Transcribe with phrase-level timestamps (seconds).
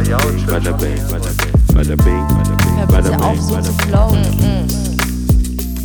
[0.00, 0.96] Bada bing, bada bing,
[1.74, 3.86] bada bing, auf, bing, so zu bing.
[3.86, 4.24] flowen.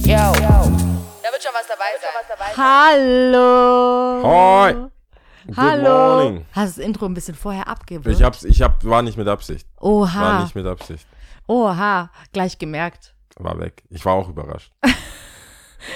[0.06, 0.32] Yo.
[0.32, 2.56] Da wird schon was dabei sein.
[2.56, 4.24] Hallo.
[4.24, 4.74] Hoi.
[5.48, 6.16] Good Hallo.
[6.24, 6.46] morning.
[6.54, 8.18] Hast das Intro ein bisschen vorher abgewürgt?
[8.18, 9.68] Ich hab's, ich hab, war nicht mit Absicht.
[9.82, 10.44] War Oha.
[10.44, 11.06] nicht mit Absicht.
[11.48, 12.10] Oha.
[12.32, 13.14] Gleich gemerkt.
[13.36, 13.84] War weg.
[13.90, 14.72] Ich war auch überrascht.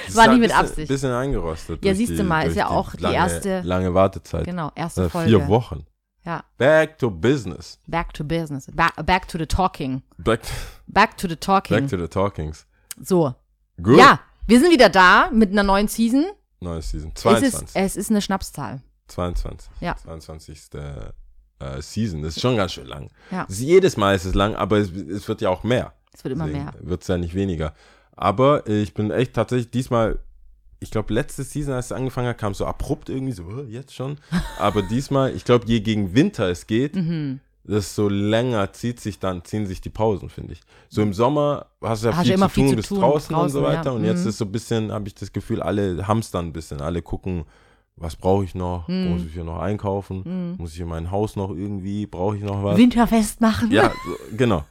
[0.08, 0.88] Es War nicht mit bisschen, Absicht.
[0.88, 1.84] Bisschen eingerostet.
[1.84, 4.44] Ja, siehst du die- mal, ist ja auch die lange, erste- Lange Wartezeit.
[4.46, 5.30] Genau, erste Äh, Folge.
[5.30, 5.84] vier Wochen.
[6.30, 6.44] Ja.
[6.58, 7.80] Back to business.
[7.88, 8.68] Back to business.
[8.72, 10.04] Back, back to the talking.
[10.20, 10.42] Back,
[10.86, 11.76] Back to the talking.
[11.80, 12.68] back to the talkings.
[13.02, 13.34] so.
[13.82, 13.98] Gut.
[13.98, 16.26] Ja, wir sind wieder da mit einer neuen Season.
[16.60, 17.12] Neues Season.
[17.16, 17.62] Es 22.
[17.70, 18.82] ist, es ist eine Schnapszahl.
[19.08, 19.70] 22.
[19.80, 19.96] Ja.
[19.96, 20.60] 22.
[20.76, 22.22] Äh, Season.
[22.22, 23.10] Das ist schon ganz schön lang.
[23.32, 23.46] Ja.
[23.50, 25.94] Es- Jedes Mal ist es lang, aber es, es wird ja auch mehr.
[26.14, 26.74] Es wird immer mehr.
[26.82, 27.74] Wird es ja nicht weniger.
[28.16, 30.20] Aber ich bin echt tatsächlich diesmal,
[30.80, 33.64] ich glaube, letzte Season, als es angefangen hat, kam es so abrupt irgendwie so, "Oh,
[33.68, 34.18] jetzt schon.
[34.60, 37.40] Aber diesmal, ich glaube, je gegen Winter es geht, Mhm.
[37.64, 40.62] desto länger zieht sich dann, ziehen sich die Pausen, finde ich.
[40.88, 43.36] So im Sommer hast du ja Hast viel zu viel tun, zu bist tun, draußen,
[43.36, 43.90] und so draußen, weiter.
[43.92, 43.96] ja.
[43.96, 44.30] Und jetzt Mhm.
[44.30, 46.82] ist so ein bisschen, habe ich das Gefühl, alle hamstern ein bisschen.
[46.82, 47.44] Alle gucken,
[47.98, 48.88] was brauche ich noch?
[48.88, 49.10] Mhm.
[49.10, 50.56] Muss ich hier noch einkaufen?
[50.58, 52.06] Muss ich in mein Haus noch irgendwie?
[52.06, 52.78] Brauche ich noch was?
[52.78, 53.70] Winterfest machen.
[53.72, 54.64] Ja, so, genau.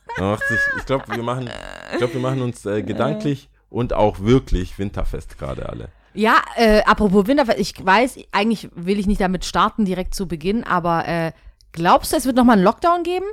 [0.48, 1.48] Sich, ich glaube, wir machen,
[1.92, 5.90] ich glaube, wir machen uns äh, gedanklich und auch wirklich winterfest gerade alle.
[6.14, 10.64] Ja, äh, apropos Winterfest, ich weiß, eigentlich will ich nicht damit starten, direkt zu Beginn,
[10.64, 11.32] aber äh,
[11.72, 13.26] glaubst du, es wird nochmal einen Lockdown geben?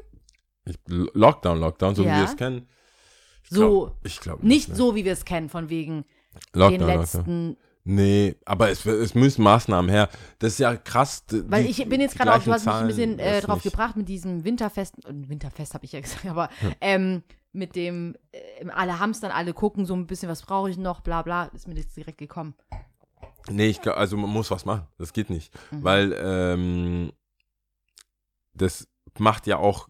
[0.66, 2.18] Ich, Lockdown, Lockdown, so wie Ja.
[2.18, 2.68] wir es kennen.
[3.44, 6.06] Ich So, glaub, ich glaube Nicht so, wie wir es kennen, von wegen
[6.54, 7.00] Lockdown, den Lockdown.
[7.02, 7.58] letzten.
[7.88, 10.10] Nee, aber es, es müssen Maßnahmen her.
[10.40, 11.24] Das ist ja krass.
[11.30, 13.72] Weil ich bin jetzt gerade auch, du hast mich ein bisschen äh, drauf nicht.
[13.72, 16.50] gebracht mit diesem Winterfest, äh, Winterfest habe ich ja gesagt, aber
[16.82, 17.22] ähm,
[17.56, 21.22] mit dem, äh, alle hamstern, alle gucken, so ein bisschen, was brauche ich noch, bla
[21.22, 22.54] bla, ist mir jetzt direkt gekommen.
[23.50, 24.88] Nee, ich, glaub, also man muss was machen.
[24.98, 25.54] Das geht nicht.
[25.72, 25.84] Mhm.
[25.84, 27.12] Weil ähm,
[28.54, 29.88] das macht ja auch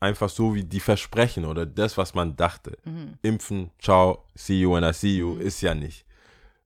[0.00, 2.78] einfach so wie die Versprechen oder das, was man dachte.
[2.84, 3.18] Mhm.
[3.22, 6.04] Impfen, ciao, see you when I see you, ist ja nicht.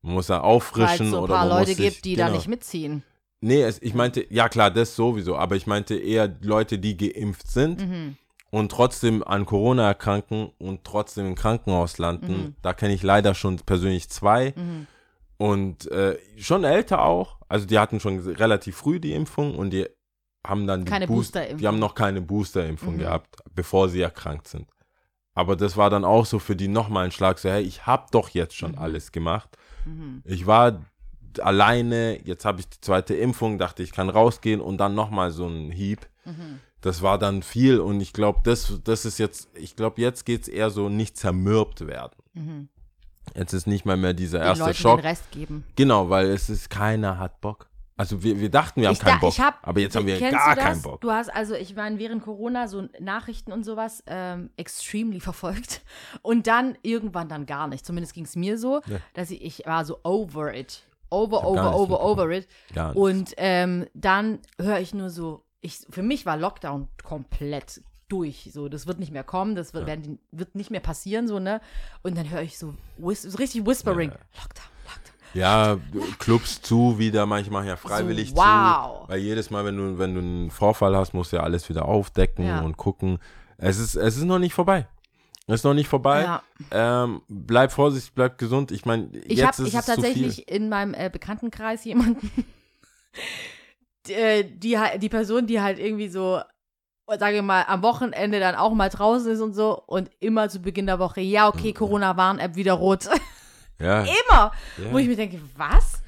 [0.03, 2.05] Man muss da Weil auffrischen es so ein oder paar man Leute muss sich, gibt,
[2.05, 2.29] die genau.
[2.29, 3.03] da nicht mitziehen.
[3.41, 7.49] Nee, es, ich meinte, ja klar, das sowieso, aber ich meinte eher Leute, die geimpft
[7.49, 8.17] sind Mhm.
[8.57, 12.33] Und trotzdem an Corona erkranken und trotzdem im Krankenhaus landen.
[12.33, 12.55] Mhm.
[12.63, 14.87] Da kenne ich leider schon persönlich zwei Mhm.
[15.37, 17.37] und äh, schon älter auch.
[17.49, 19.87] Also die hatten schon relativ früh die Impfung und die
[20.47, 21.59] haben dann die Keine Boost- Boosterimpfung.
[21.59, 22.99] Die haben noch keine Boosterimpfung Mhm.
[23.01, 24.69] gehabt, bevor sie erkrankt sind.
[25.35, 28.07] Aber das war dann auch so für die nochmal ein Schlag, so hey, ich habe
[28.11, 28.79] doch jetzt schon Mhm.
[28.79, 29.51] alles gemacht.
[29.85, 30.23] Mhm.
[30.25, 30.81] Ich war
[31.41, 35.47] alleine, jetzt habe ich die zweite Impfung, dachte ich kann rausgehen und dann nochmal so
[35.47, 36.01] ein Hieb.
[36.25, 36.61] Mhm.
[36.83, 40.43] Das war dann viel und ich glaube, das, das ist jetzt, ich glaube, jetzt geht
[40.43, 42.17] es eher so nicht zermürbt werden.
[42.35, 42.69] Mhm.
[43.35, 45.01] Jetzt ist nicht mal mehr dieser Den erste Leuten Schock.
[45.01, 45.65] den Rest geben.
[45.75, 47.69] Genau, weil es ist, keiner hat Bock.
[47.99, 50.21] Also wir, wir dachten, wir haben Ich keinen da- Bock, hab- aber jetzt haben wir
[50.21, 50.65] gar du das?
[50.65, 51.01] keinen Bock.
[51.01, 55.81] Du hast also, ich meine, während Corona so Nachrichten und sowas ähm, extremely verfolgt
[56.23, 57.87] und dann irgendwann dann gar nicht.
[57.87, 58.99] Zumindest ging es mir so, Ja.
[59.15, 60.83] dass ich, ich war so over it.
[61.09, 62.47] Over, over, over, over it.
[62.95, 68.51] Und ähm, dann höre ich nur so, ich, für mich war Lockdown komplett durch.
[68.53, 71.39] So, das wird nicht mehr kommen, das wird, werden, die- wird nicht mehr passieren, so,
[71.39, 71.61] ne?
[72.03, 74.11] Und dann höre ich so, whis so richtig Whispering.
[74.11, 74.17] Ja.
[74.43, 75.15] Lockdown, Lockdown.
[75.35, 75.77] Ja,
[76.19, 79.03] Clubs zu wieder, manche machen ja freiwillig So, wow.
[79.03, 79.09] zu.
[79.09, 81.85] Weil jedes Mal, wenn du, wenn du einen Vorfall hast, musst du ja alles wieder
[81.87, 82.61] aufdecken Ja.
[82.61, 83.19] und gucken.
[83.59, 84.87] Es ist, es ist noch nicht vorbei.
[85.49, 86.23] Es ist noch nicht vorbei.
[86.23, 86.43] Ja.
[87.05, 88.71] Ähm, bleib vorsichtig, bleib gesund.
[88.73, 90.05] Ich meine, Ich jetzt habe ist hab es zu viel.
[90.05, 92.31] tatsächlich in meinem äh, Bekanntenkreis jemanden,
[94.09, 96.41] die, äh, die, die Person, die halt irgendwie so,
[97.07, 100.61] sage ich mal, am Wochenende dann auch mal draußen ist und so und immer zu
[100.61, 103.09] Beginn der Woche, ja, okay, Corona-Warn-App wieder rot.
[103.79, 104.01] Ja,
[104.31, 104.53] immer.
[104.79, 104.91] ja.
[104.91, 106.01] Wo ich mir denke, was?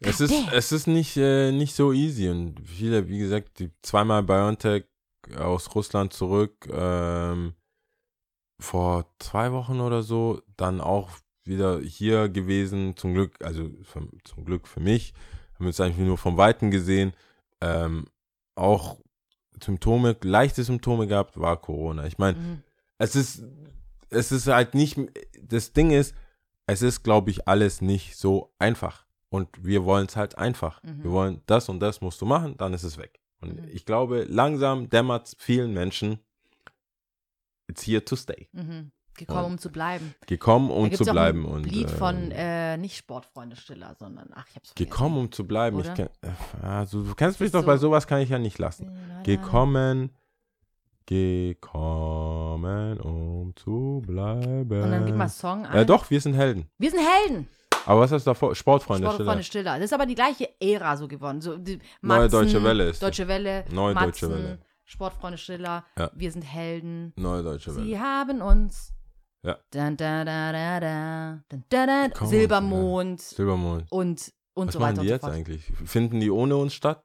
[0.00, 4.22] Es ist, es ist nicht, äh, nicht so easy und viele, wie gesagt, die zweimal
[4.22, 4.84] BioNTech
[5.38, 7.54] aus Russland zurück, ähm,
[8.58, 11.10] vor zwei Wochen oder so, dann auch
[11.44, 15.14] wieder hier gewesen, zum Glück, also für, zum Glück für mich,
[15.56, 17.12] haben wir uns eigentlich nur vom Weiten gesehen,
[17.60, 18.06] ähm,
[18.54, 18.98] auch
[19.62, 22.06] Symptome, leichte Symptome gehabt, war Corona.
[22.06, 22.62] Ich meine, Mhm.
[22.98, 23.42] es ist,
[24.10, 24.98] es ist halt nicht,
[25.42, 26.14] das Ding ist,
[26.66, 29.06] es ist, glaube ich, alles nicht so einfach.
[29.30, 30.82] Und wir wollen es halt einfach.
[30.82, 31.02] Mhm.
[31.04, 33.20] Wir wollen das und das musst du machen, dann ist es weg.
[33.40, 33.68] Und Mhm.
[33.72, 36.18] ich glaube, langsam dämmert es vielen Menschen,
[37.68, 38.48] it's here to stay.
[38.52, 38.92] Mhm.
[39.16, 40.14] Gekommen, um zu bleiben.
[40.26, 41.44] Gekommen, um zu bleiben.
[41.46, 44.90] Ein und, Lied von, äh, äh, nicht Sportfreunde Stiller, sondern, ach, ich hab's vergessen.
[44.90, 45.78] gekommen, um zu bleiben.
[45.80, 45.94] Ich Oder?
[45.94, 48.58] kenn, äh, also, du kennst mich ist doch, bei so- sowas kann ich ja nicht
[48.58, 48.86] lassen.
[49.24, 50.10] Gekommen.
[51.06, 54.82] Gekommen, gekommen, um zu bleiben.
[54.82, 55.78] Und dann gib mal Song ein.
[55.78, 56.68] Äh, doch, wir sind Helden.
[56.78, 57.48] Wir sind Helden.
[57.86, 58.54] Aber was hast du davor?
[58.54, 59.62] Sportfreunde, Sportfreunde Stiller.
[59.70, 59.76] Stiller.
[59.78, 61.40] Das ist aber die gleiche Ära so geworden.
[61.40, 63.64] So, die Neue Matzen, Deutsche Welle ist Deutsche Welle.
[63.70, 64.58] Neue Matzen, Deutsche Welle.
[64.84, 66.10] Sportfreunde Schiller, Ja.
[66.14, 67.12] Wir sind Helden.
[67.16, 67.84] Neue Deutsche Welle.
[67.86, 68.92] Sie haben uns.
[69.46, 69.58] Ja.
[69.70, 73.86] Dun, da, da, da, da, dun, da, da, Komm, Silbermond Silbermond.
[73.90, 75.72] und, und Was so machen weiter die und jetzt so eigentlich?
[75.84, 77.04] Finden die ohne uns statt?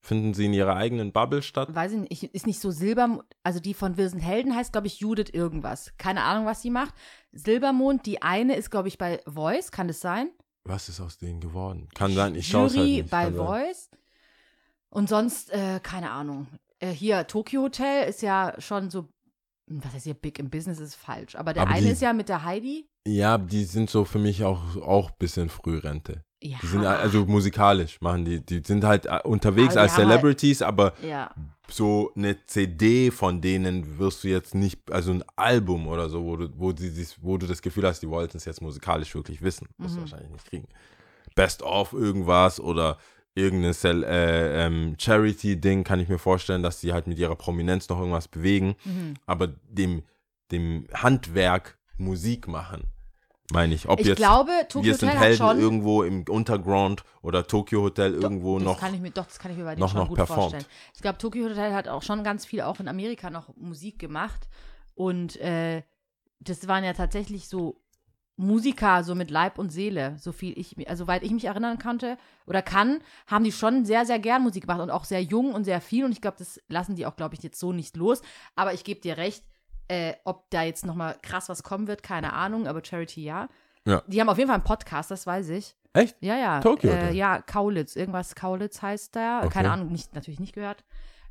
[0.00, 1.74] Finden sie in ihrer eigenen Bubble statt?
[1.74, 4.86] Weiß ich nicht, ist nicht so Silbermond, also die von Wir sind Helden heißt, glaube
[4.88, 5.92] ich, Judith irgendwas.
[5.98, 6.94] Keine Ahnung, was sie macht.
[7.32, 10.30] Silbermond, die eine ist, glaube ich, bei Voice, kann das sein?
[10.64, 11.88] Was ist aus denen geworden?
[11.94, 13.10] Kann sein, ich schaue es halt nicht.
[13.10, 13.32] bei.
[13.32, 13.88] Voice.
[14.90, 16.46] Und sonst, äh, keine Ahnung.
[16.80, 19.08] Äh, hier, Tokyo Hotel ist ja schon so,
[19.70, 21.36] was heißt hier, big im Business ist falsch.
[21.36, 22.88] Aber der Aber eine die- ist ja mit der Heidi.
[23.06, 26.24] Ja, die sind so für mich auch auch bisschen Frührente.
[26.42, 26.58] Ja.
[26.62, 30.62] Die sind also musikalisch machen die, die sind halt äh, unterwegs Aber als halt- Celebrities,
[30.62, 31.34] aber ja.
[31.68, 36.36] so eine CD von denen wirst du jetzt nicht, also ein Album oder so, wo
[36.36, 39.68] du, wo die, wo du das Gefühl hast, die wollten es jetzt musikalisch wirklich wissen.
[39.78, 40.02] Wirst du Mhm.
[40.02, 40.68] wahrscheinlich nicht kriegen.
[41.34, 42.98] Best of irgendwas oder
[43.38, 47.98] irgendein äh, ähm, Charity-Ding kann ich mir vorstellen, dass die halt mit ihrer Prominenz noch
[47.98, 48.74] irgendwas bewegen.
[48.84, 49.14] Mhm.
[49.26, 50.02] Aber dem,
[50.50, 52.84] dem Handwerk Musik machen,
[53.52, 53.88] meine ich.
[53.88, 55.58] Ob Ich jetzt glaube, Tokyo wir sind Hotel hat Helden schon.
[55.60, 58.78] irgendwo im Unterground oder Tokyo Hotel irgendwo noch.
[58.80, 60.40] Kann ich mir, doch, das kann ich mir bei denen noch- schon noch gut performt.
[60.52, 60.64] vorstellen.
[60.94, 64.48] Ich glaube, Tokyo Hotel hat auch schon ganz viel auch in Amerika noch Musik gemacht.
[64.94, 65.82] Und äh,
[66.40, 67.80] das waren ja tatsächlich so
[68.38, 72.16] Musiker, so mit Leib und Seele, so viel ich, also soweit ich mich erinnern konnte
[72.46, 75.64] oder kann, haben die schon sehr, sehr gern Musik gemacht und auch sehr jung und
[75.64, 76.04] sehr viel.
[76.04, 78.22] Und ich glaube, das lassen die auch, glaube ich, jetzt so nicht los.
[78.54, 79.44] Aber ich gebe dir recht,
[79.88, 83.48] äh, ob da jetzt nochmal krass was kommen wird, keine Ahnung, aber Charity ja.
[83.84, 84.02] Ja.
[84.06, 85.74] Die haben auf jeden Fall einen Podcast, das weiß ich.
[85.94, 86.16] Echt?
[86.20, 86.60] Ja, ja.
[86.60, 87.96] Tokyo Äh, ja, Kaulitz.
[87.96, 89.40] Irgendwas Kaulitz heißt der.
[89.42, 89.54] Okay.
[89.54, 90.84] Keine Ahnung, nicht, natürlich nicht gehört.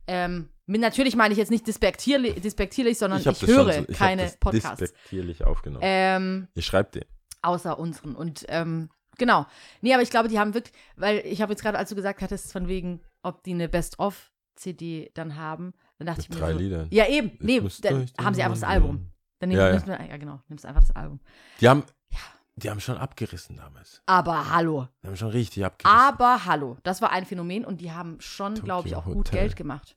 [0.07, 4.23] Ähm, natürlich meine ich jetzt nicht despektierlich, despektierlich sondern ich, das höre so- ich keine
[4.23, 4.79] das Podcasts.
[4.79, 5.81] Despektierlich aufgenommen.
[5.85, 7.05] Ähm, ich schreibe den.
[7.41, 8.15] außer unseren.
[8.15, 9.45] Und ähm, genau.
[9.81, 12.21] Nee, aber ich glaube, die haben wirklich, weil ich habe jetzt gerade, als du gesagt
[12.21, 16.53] hattest, von wegen, ob die eine Best-of-CD dann haben, dann dachte ich Mit mir drei
[16.53, 16.87] so, Liedern.
[16.91, 17.31] Ja, eben.
[17.33, 18.63] Ich Nee, den haben sie einfach das.
[18.63, 19.11] Album.
[19.39, 19.71] Dann Ja, ja.
[19.71, 21.19] nimmst du- ja, genau, nimmst einfach das Album.
[21.61, 22.17] Die haben, Ja.
[22.55, 24.01] die haben schon abgerissen damals.
[24.05, 24.87] Aber hallo.
[25.03, 25.99] Die haben schon richtig abgerissen.
[25.99, 26.77] Aber hallo.
[26.83, 29.39] Das war ein Phänomen und die haben schon, glaube ich, auch Tokyo gut Hotel.
[29.41, 29.95] Geld gemacht.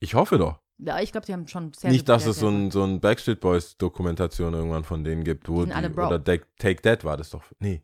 [0.00, 0.58] Ich hoffe doch.
[0.78, 3.38] Ja, ich glaube, die haben schon sehr Nicht, dass es so ein, so ein Backstreet
[3.40, 7.44] Boys Dokumentation irgendwann von denen gibt, wo Die oder Take, Take That war das doch.
[7.58, 7.82] Nee.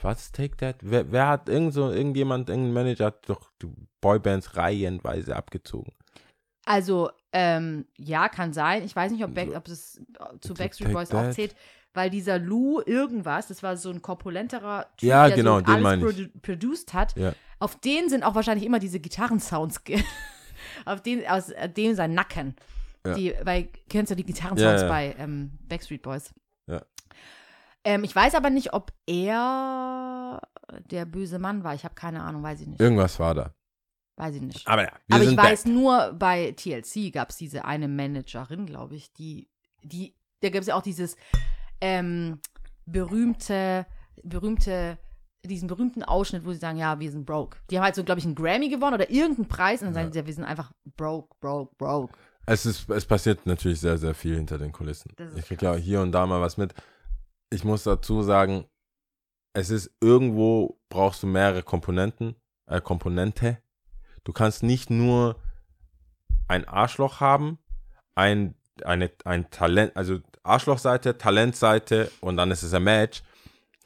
[0.00, 0.76] Was Take That?
[0.80, 3.68] Wer, wer hat irgend so, irgendjemand, irgendein Manager hat doch die
[4.00, 5.92] Boybands reihenweise abgezogen.
[6.64, 8.84] Also, ähm, ja, kann sein.
[8.84, 11.56] Ich weiß nicht, ob, Back, ob es äh, zu Backstreet Boys auch zählt,
[11.94, 15.84] weil dieser Lou irgendwas, das war so ein korpulenterer Typ, Ja, der genau, so den
[15.84, 17.16] alles produ produced hat.
[17.16, 17.32] Ja.
[17.58, 19.98] Auf den sind auch wahrscheinlich immer diese Gitarrensounds, ge-
[20.84, 22.54] auf den, aus dem sein Nacken.
[23.06, 23.14] Ja.
[23.14, 26.34] Die, weil, kennst du die Gitarrensounds Ja, bei ähm, Backstreet Boys?
[26.66, 26.82] Ja.
[27.84, 30.40] Ähm, ich weiß aber nicht, ob er
[30.90, 31.74] der böse Mann war.
[31.74, 32.80] Ich habe keine Ahnung, weiß ich nicht.
[32.80, 33.54] Irgendwas war da.
[34.16, 34.66] Weiß ich nicht.
[34.66, 35.72] Aber ja, Aber ich weiß back.
[35.72, 39.48] nur, bei TLC gab es diese eine Managerin, glaube ich, die,
[39.84, 41.16] die, da gibt es ja auch dieses
[41.80, 42.40] ähm,
[42.84, 43.86] berühmte,
[44.24, 44.98] berühmte,
[45.44, 47.58] diesen berühmten Ausschnitt, wo sie sagen, ja, wir sind broke.
[47.70, 50.12] Die haben halt so, glaube ich, einen Grammy gewonnen oder irgendeinen Preis und dann sagen
[50.12, 52.14] sie, ja, wir sind einfach broke, broke, broke.
[52.46, 55.12] Es, ist, es passiert natürlich sehr, sehr viel hinter den Kulissen.
[55.36, 56.74] Ich kriege ja hier und da mal was mit.
[57.50, 58.64] Ich muss dazu sagen,
[59.52, 62.36] es ist irgendwo brauchst du mehrere Komponenten,
[62.66, 63.58] äh, Komponente.
[64.24, 65.36] Du kannst nicht nur
[66.48, 67.58] ein Arschloch haben,
[68.14, 68.54] ein,
[68.84, 73.22] eine, ein Talent, also Arschlochseite, Talentseite und dann ist es ein Match,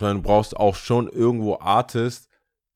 [0.02, 2.28] sondern du brauchst auch schon irgendwo Artists,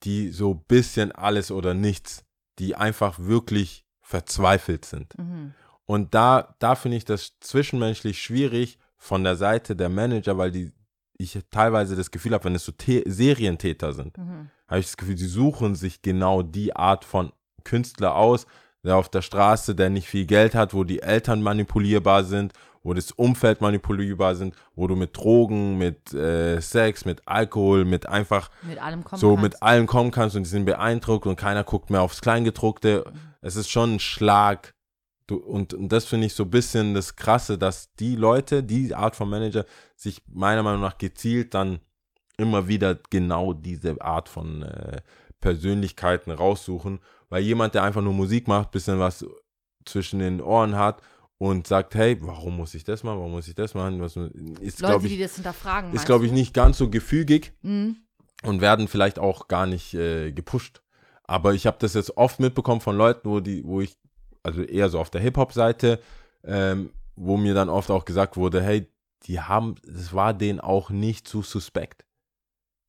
[0.05, 2.25] die so ein bisschen alles oder nichts,
[2.61, 5.19] die einfach wirklich verzweifelt sind.
[5.19, 5.53] Mhm.
[5.87, 10.73] Und da, da finde ich das zwischenmenschlich schwierig von der Seite der Manager, weil die,
[11.19, 14.51] ich teilweise das Gefühl habe, wenn es so The Serientäter sind, Mhm.
[14.69, 17.33] habe ich das Gefühl, sie suchen sich genau die Art von
[17.65, 18.47] Künstler aus,
[18.85, 22.53] der auf der Straße, der nicht viel Geld hat, wo die Eltern manipulierbar sind,
[22.87, 28.09] wo das Umfeld manipulierbar sind, wo du mit Drogen, mit äh, Sex, mit Alkohol, mit
[28.09, 28.79] einfach Mit
[29.17, 29.43] so kannst.
[29.43, 33.13] mit allem kommen kannst und die sind beeindruckt und keiner guckt mehr aufs Kleingedruckte.
[33.41, 34.73] Es ist schon ein Schlag.
[35.27, 38.95] Du, und, und das finde ich so ein bisschen das Krasse, dass die Leute, die
[38.95, 39.65] Art von Manager,
[39.97, 41.81] sich meiner Meinung nach gezielt dann
[42.37, 45.01] immer wieder genau diese Art von äh,
[45.41, 47.01] Persönlichkeiten raussuchen.
[47.31, 49.27] Weil jemand, der einfach nur Musik macht, bisschen was
[49.85, 51.03] zwischen den Ohren hat
[51.39, 54.81] und sagt, hey, warum muss ich das machen, warum muss ich das machen, was, ist,
[54.81, 55.93] Leute, glaube die ich, das hinterfragen.
[55.93, 56.37] ist, glaube ich, du?
[56.37, 57.97] nicht ganz so gefügig Mhm.
[58.43, 60.83] und werden vielleicht auch gar nicht äh, gepusht.
[61.25, 63.97] Aber ich habe das jetzt oft mitbekommen von Leuten, wo die, wo ich,
[64.43, 66.01] also eher so auf der Hip-Hop-Seite,
[66.45, 68.87] ähm, wo mir dann oft auch gesagt wurde, hey,
[69.25, 72.05] die haben, es war denen auch nicht zu suspekt.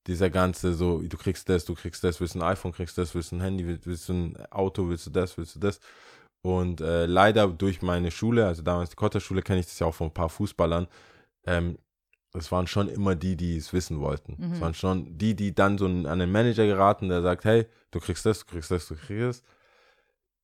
[0.06, 3.34] Dieser ganze so, du kriegst das, du kriegst das, willst ein iPhone, kriegst das, willst
[3.34, 5.80] ein Handy, willst, willst du ein Auto, willst du das, willst du das.
[6.41, 9.96] Und äh, leider durch meine Schule, also damals die Kotterschule, kenne ich das ja auch
[9.96, 10.88] von ein paar Fußballern,
[11.46, 11.77] ähm,
[12.34, 14.36] es waren schon immer die, die es wissen wollten.
[14.38, 14.53] Mhm.
[14.53, 18.00] Es waren schon die, die dann so an den Manager geraten, der sagt, hey, du
[18.00, 19.44] kriegst das, du kriegst das, du kriegst das.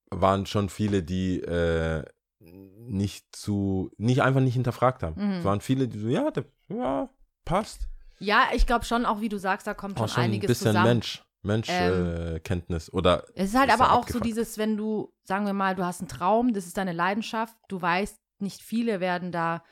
[0.10, 2.04] Waren schon viele, die äh,
[2.40, 5.16] nicht zu, nicht einfach nicht hinterfragt haben.
[5.24, 5.32] Mhm.
[5.40, 7.10] Es waren viele, die so, ja, der, ja,
[7.46, 7.88] passt.
[8.20, 10.68] Ja, ich glaube schon, auch wie du sagst, da kommt schon, schon ein einiges bisschen
[10.68, 10.88] zusammen.
[10.88, 12.32] Mensch, Menschkenntnis.
[12.36, 12.94] Äh, Kenntnis.
[12.94, 14.26] Oder Es ist halt ist aber er auch so abgefuckt.
[14.26, 17.82] dieses, wenn du, sagen wir mal, du hast einen Traum, das ist deine Leidenschaft, du
[17.82, 19.64] weißt, nicht viele werden da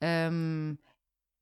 [0.00, 0.78] ähm,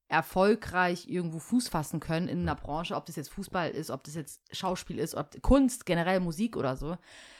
[0.09, 4.15] erfolgreich irgendwo Fuß fassen können in einer Branche, ob das jetzt Fußball ist, ob das
[4.15, 6.97] jetzt Schauspiel ist, ob Kunst, generell Musik oder so,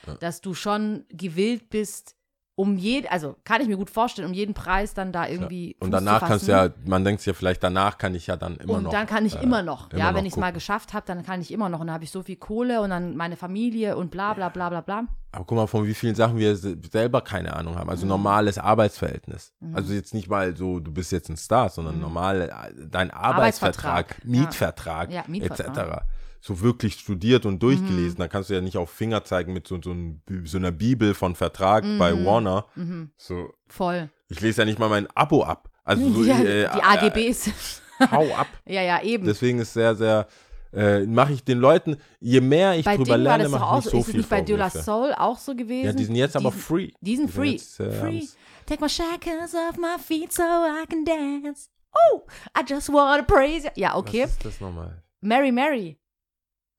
[0.07, 0.15] Ja.
[0.19, 2.15] dass du schon gewillt bist,
[2.57, 5.89] um jeden, also kann ich mir gut vorstellen, um jeden Preis dann da irgendwie Und
[5.91, 8.37] Fuß danach zu kannst du ja, man denkt sich ja vielleicht, danach kann ich ja
[8.37, 8.91] dann immer und noch.
[8.91, 9.89] dann kann ich äh, immer noch.
[9.91, 11.81] immer ja, noch wenn ich es mal geschafft habe, dann kann ich immer noch.
[11.81, 14.69] Und dann habe ich so viel Kohle und dann meine Familie und bla bla bla
[14.69, 15.03] bla bla.
[15.33, 17.89] Aber guck mal, von wie vielen Sachen wir se- selber keine Ahnung haben.
[17.89, 18.09] Also Mhm.
[18.11, 19.51] normales Arbeitsverhältnis.
[19.59, 19.75] Mhm.
[19.75, 22.01] Also jetzt nicht mal so, du bist jetzt ein Star, sondern Mhm.
[22.01, 24.29] normal äh, dein Arbeitsvertrag, Arbeitsvertrag, ja.
[24.41, 25.77] Mietvertrag, Ja, Mietvertrag.
[25.77, 26.05] etc.
[26.47, 28.13] So wirklich studiert und durchgelesen.
[28.13, 28.19] Mhm.
[28.19, 31.15] Da kannst du ja nicht auf Finger zeigen mit so, so, ein, so einer Bibel
[31.15, 32.23] von Vertrag bei Mhm.
[32.25, 32.65] Warner.
[32.75, 33.09] Mhm.
[33.17, 34.09] So, Voll.
[34.29, 35.71] ich lese ja nicht mal mein Abo ab.
[35.83, 37.47] Also so, ja, äh, die AGBs.
[37.47, 38.47] Äh, hau ab.
[38.67, 39.25] ja, ja, eben.
[39.25, 40.27] Deswegen ist sehr, sehr,
[40.71, 43.85] äh, mache ich den Leuten, je mehr ich bei drüber Ding lerne, mache auch ich
[43.85, 43.89] so.
[43.89, 44.69] nicht so ist viel nicht bei De La.
[44.69, 45.85] Soul auch so gewesen?
[45.85, 46.91] Ja, die sind jetzt aber Die sind- free.
[47.01, 47.51] Die sind Die free.
[47.53, 48.21] jetzt, äh, free.
[48.67, 51.69] Take my shackles off my feet so I can dance.
[52.11, 52.21] Oh,
[52.55, 53.71] I just wanna praise you.
[53.77, 54.23] Ja, okay.
[54.25, 55.01] Was ist das nochmal?
[55.21, 55.97] Mary Mary.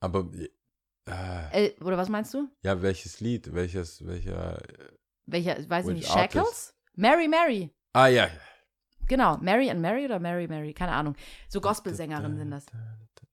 [0.00, 2.48] Aber, äh, Äh, oder was meinst du?
[2.62, 3.54] ja, welches Lied?
[3.54, 4.58] Welches, welcher?
[5.26, 6.74] Welcher, weiß ich nicht, Shackles?
[6.94, 7.70] Mary Mary.
[7.92, 8.28] Ah, ja.
[9.08, 11.14] Genau, Mary and Mary oder Mary Mary, keine Ahnung.
[11.48, 12.66] So Gospelsängerinnen sind das.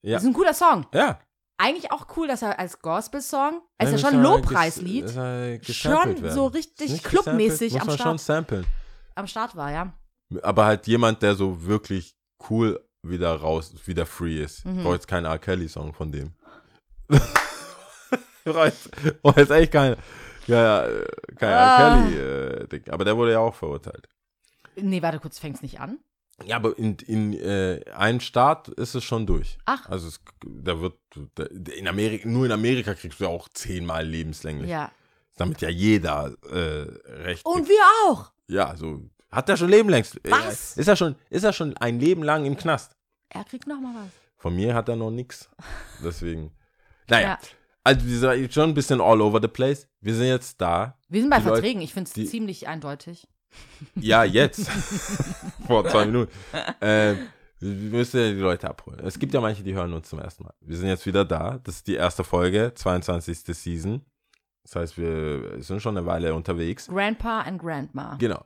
[0.02, 0.12] Ja.
[0.14, 0.86] Das ist ein guter Song.
[0.94, 1.20] Ja.
[1.56, 5.16] Eigentlich auch cool, dass er als Gospel-Song, ist ja schon ein Lobpreislied, schon
[6.22, 6.30] werden.
[6.32, 8.66] so richtig clubmäßig am man schon Start, samplen.
[9.14, 9.92] am Start war, ja.
[10.42, 12.16] Aber halt jemand, der so wirklich
[12.50, 14.64] cool wieder raus, wieder free ist.
[14.64, 14.78] Mhm.
[14.78, 15.38] Ich brauche jetzt keinen R.
[15.38, 16.32] Kelly-Song von dem.
[18.44, 19.96] Brauche jetzt, echt keinen,
[20.46, 21.06] ja, äh,
[21.36, 22.02] kein Ah.
[22.06, 22.90] Kelly-Ding.
[22.90, 24.08] Aber der wurde ja auch verurteilt.
[24.76, 25.98] Nee, warte kurz, fängt's nicht an?
[26.44, 29.56] Ja, aber in, in äh, einem Staat ist es schon durch.
[29.66, 29.88] Ach.
[29.88, 30.94] Also es, da wird,
[31.36, 34.68] da, in Amerika, nur in Amerika kriegst du ja auch zehnmal lebenslänglich.
[34.68, 34.90] Ja.
[35.36, 36.86] Damit ja jeder äh,
[37.22, 37.68] Recht Und kriegt.
[37.68, 38.32] wir auch.
[38.48, 40.20] Ja, so hat er schon lebenlängst.
[40.28, 40.76] Was?
[40.76, 42.96] Äh, Ist er schon, ist er schon ein Leben lang im Knast?
[43.30, 44.10] Er kriegt noch mal was.
[44.36, 45.48] Von mir hat er noch nichts.
[46.04, 46.50] Deswegen.
[47.08, 47.26] Naja.
[47.28, 47.38] Ja.
[47.82, 49.86] Also wir sind schon ein bisschen all over the place.
[50.00, 50.96] Wir sind jetzt da.
[51.08, 53.28] Wir sind bei Die Leute- Verträgen, ich finde es ziemlich eindeutig.
[53.94, 54.68] Ja, jetzt.
[55.66, 56.32] Vor zwei Minuten.
[56.80, 57.14] Äh,
[57.60, 59.00] wir müssen ja die Leute abholen.
[59.04, 60.54] Es gibt ja manche, die hören uns zum ersten Mal.
[60.60, 61.60] Wir sind jetzt wieder da.
[61.62, 63.38] Das ist die erste Folge, 22.
[63.56, 64.02] Season.
[64.62, 66.88] Das heißt, wir sind schon eine Weile unterwegs.
[66.88, 68.16] Grandpa and Grandma.
[68.18, 68.44] Genau.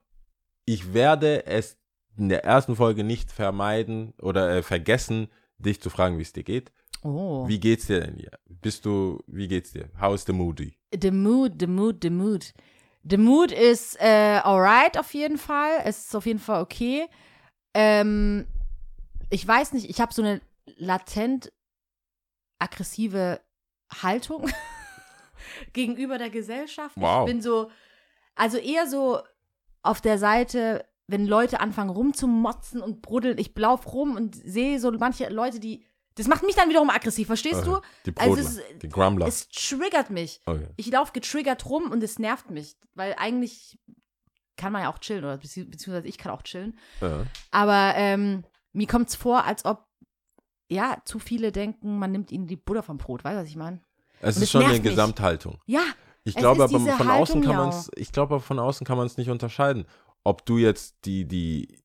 [0.64, 1.78] Ich werde es
[2.16, 6.42] in der ersten Folge nicht vermeiden oder äh, vergessen, dich zu fragen, wie es dir
[6.42, 6.72] geht.
[7.02, 7.46] Oh.
[7.46, 8.30] Wie geht's dir denn hier?
[8.48, 9.88] Bist du, wie geht's dir?
[10.00, 10.76] How is the moody?
[11.00, 12.52] The mood, the mood, the mood.
[13.08, 15.80] The mood ist äh, alright auf jeden Fall.
[15.84, 17.08] Es ist auf jeden Fall okay.
[17.74, 18.46] Ähm,
[19.30, 20.40] ich weiß nicht, ich habe so eine
[20.76, 21.52] latent
[22.58, 23.40] aggressive
[24.02, 24.50] Haltung
[25.72, 26.96] gegenüber der Gesellschaft.
[26.96, 27.26] Wow.
[27.26, 27.70] Ich bin so,
[28.34, 29.20] also eher so
[29.82, 33.38] auf der Seite, wenn Leute anfangen rumzumotzen und bruddeln.
[33.38, 35.84] Ich lauf rum und sehe so manche Leute, die.
[36.18, 37.76] Das macht mich dann wiederum aggressiv, verstehst du?
[37.76, 37.86] Okay.
[38.06, 39.26] Die Also Brodler, es- die Grumbler.
[39.26, 40.40] Es triggert mich.
[40.46, 40.66] Okay.
[40.76, 43.78] Ich laufe getriggert rum und es nervt mich, weil eigentlich
[44.56, 46.76] kann man ja auch chillen oder bezieh beziehungsweise ich kann auch chillen.
[47.00, 47.24] Ja.
[47.52, 49.86] Aber ähm, mir kommt es vor, als ob
[50.68, 53.24] ja zu viele denken, man nimmt ihnen die Butter vom Brot.
[53.24, 53.80] Weißt du, was ich meine?
[54.20, 54.82] Es Und ist schon eine mich.
[54.82, 55.58] Gesamthaltung.
[55.66, 55.82] Ja,
[56.24, 57.56] Ich glaube aber von außen Haltung, kann ja.
[57.58, 59.86] man es, ich glaube von außen kann man es nicht unterscheiden,
[60.24, 61.80] ob du jetzt die, die,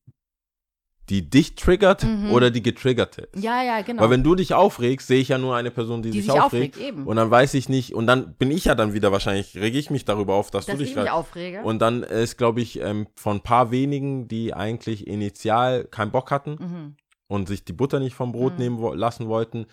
[1.10, 2.30] die dich triggert Mhm.
[2.32, 3.42] oder die getriggerte ist.
[3.44, 4.02] ja, ja, genau.
[4.02, 6.40] Weil wenn du dich aufregst, sehe ich ja nur eine Person, die, die sich sich
[6.40, 6.76] aufregt.
[6.76, 7.06] aufregt, eben.
[7.06, 9.90] Und dann weiß ich nicht, und dann bin ich ja dann wieder wahrscheinlich, rege ich
[9.90, 11.62] mich darüber auf, dass, dass du dich ich mich aufrege.
[11.62, 16.30] Und dann ist, glaube ich, ähm, von ein paar wenigen, die eigentlich initial keinen Bock
[16.30, 16.96] hatten mhm.
[17.28, 18.58] und sich die Butter nicht vom Brot Mhm.
[18.58, 19.66] nehmen wo lassen wollten,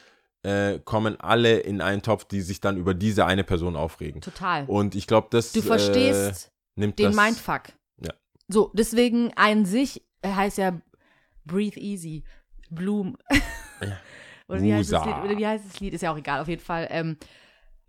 [0.43, 4.21] äh, kommen alle in einen Topf, die sich dann über diese eine Person aufregen.
[4.21, 4.65] Total.
[4.65, 7.61] Und ich glaube, das Du verstehst äh, nimmt den das, Mindfuck.
[8.03, 8.11] Ja.
[8.47, 10.81] So, deswegen an sich äh, heißt ja
[11.45, 12.23] Breathe Easy,
[12.69, 13.17] Bloom.
[13.81, 13.87] Ja.
[14.47, 15.05] Oder wie heißt, das.
[15.05, 15.15] Lied?
[15.23, 15.93] Oder wie heißt das Lied?
[15.93, 16.87] Ist ja auch egal, auf jeden Fall.
[16.91, 17.17] Ähm,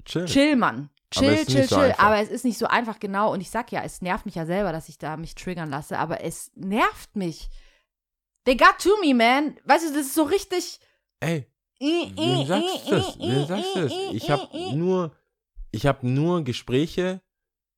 [0.05, 0.27] Chill.
[0.27, 0.91] chill, Mann.
[1.11, 1.85] Chill, chill, so chill.
[1.85, 2.05] einfach.
[2.05, 3.33] Aber es ist nicht so einfach, genau.
[3.33, 5.99] Und ich sag ja, es nervt mich ja selber, dass ich da mich triggern lasse.
[5.99, 7.49] Aber es nervt mich.
[8.45, 9.57] They got to me, man.
[9.65, 10.81] Weißt du, das ist so richtig.
[11.21, 11.47] Ey,
[11.79, 13.19] wem sagst das?
[13.19, 13.93] Wem sagst das?
[14.13, 15.13] Ich habe nur,
[15.71, 17.21] ich habe nur Gespräche,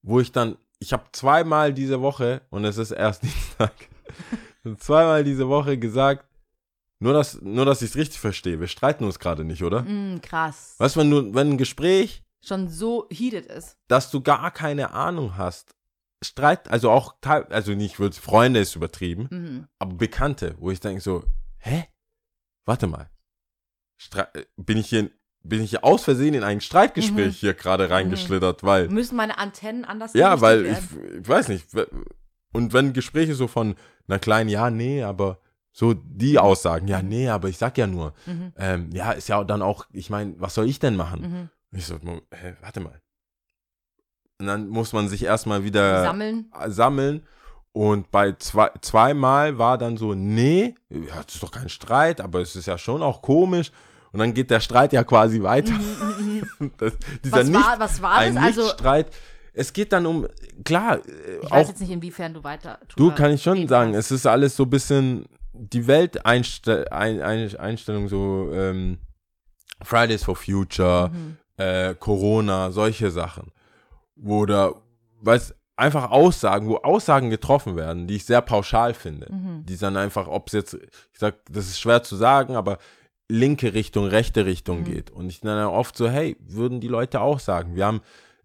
[0.02, 3.74] wo ich dann, ich habe zweimal diese Woche, und es ist erst Dienstag,
[4.76, 6.26] zweimal diese Woche gesagt,
[7.00, 8.60] nur dass, nur, dass ich es richtig verstehe.
[8.60, 9.82] Wir streiten uns gerade nicht, oder?
[9.82, 10.74] Mm, krass.
[10.78, 13.76] Weißt du, wenn, du, wenn ein Gespräch, Schon so heated ist.
[13.88, 15.74] dass du gar keine Ahnung hast,
[16.22, 19.68] Streit, also auch, teil- also nicht, würde Freunde ist übertrieben, Mhm.
[19.78, 21.24] aber Bekannte, wo ich denke so,
[21.58, 21.84] hä?
[22.64, 23.10] Warte mal.
[23.98, 25.10] Stre äh, bin ich hier,
[25.42, 27.30] bin ich hier aus Versehen in ein Streitgespräch Mhm.
[27.40, 30.78] hier gerade reingeschlittert, weil, Müssen meine Antennen anders ja, weil ich,
[31.20, 31.66] ich weiß nicht,
[32.54, 33.74] und wenn Gespräche so von
[34.08, 35.38] einer kleinen, ja, nee, aber
[35.72, 38.52] so die Aussagen, ja, nee, aber ich sag ja nur, Mhm.
[38.56, 41.50] ähm, ja, ist ja dann auch, ich meine, was soll ich denn machen?
[41.72, 41.76] Mhm.
[41.78, 43.00] Ich so, hä, warte mal.
[44.40, 46.50] Und dann muss man sich erstmal wieder Sammeln.
[46.68, 47.26] sammeln.
[47.72, 52.40] Und bei zwei, zweimal war dann so, nee, ja, das ist doch kein Streit, aber
[52.40, 53.72] es ist ja schon auch komisch.
[54.12, 55.72] Und dann geht der Streit ja quasi weiter.
[56.78, 56.92] Das,
[57.24, 58.44] dieser Mhm, Was war, was war ein das?
[58.44, 59.06] Also, Nichtstreit.
[59.54, 60.26] Es geht dann um,
[60.64, 62.78] klar, äh, ich weiß auch jetzt nicht, inwiefern du weiter.
[62.96, 64.10] Du, kann ich schon sagen, kannst.
[64.10, 68.98] es ist alles so ein bisschen die Welteinstellung ein, ein, Einstellung, so ähm,
[69.82, 71.36] Fridays for Future, Mhm.
[71.56, 73.52] äh, Corona, solche Sachen.
[74.16, 74.74] Wo da,
[75.20, 79.32] weiß einfach Aussagen, wo Aussagen getroffen werden, die ich sehr pauschal finde.
[79.32, 79.64] Mhm.
[79.66, 82.78] Die dann einfach, ob es jetzt, ich sag, das ist schwer zu sagen, aber
[83.28, 84.84] linke Richtung, rechte Richtung Mhm.
[84.84, 85.10] geht.
[85.10, 87.74] Und ich dann oft so, hey, würden die Leute auch sagen.
[87.76, 88.00] Wir haben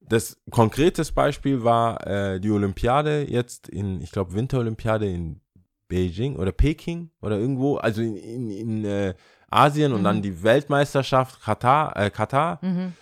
[0.09, 5.41] das konkretes Beispiel war äh, die Olympiade jetzt in, ich glaube, Winterolympiade in
[5.87, 9.13] Beijing oder Peking oder irgendwo, also in, in, in äh,
[9.49, 10.03] Asien und Mhm.
[10.03, 12.59] dann die Weltmeisterschaft Katar, äh, Katar.
[12.61, 12.93] Mhm.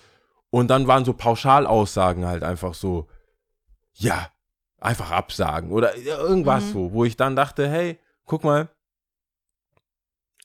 [0.50, 3.08] Und dann waren so Pauschalaussagen halt einfach so,
[3.94, 4.30] ja,
[4.80, 6.72] einfach absagen oder irgendwas Mhm.
[6.72, 8.70] so, wo ich dann dachte, hey, guck mal,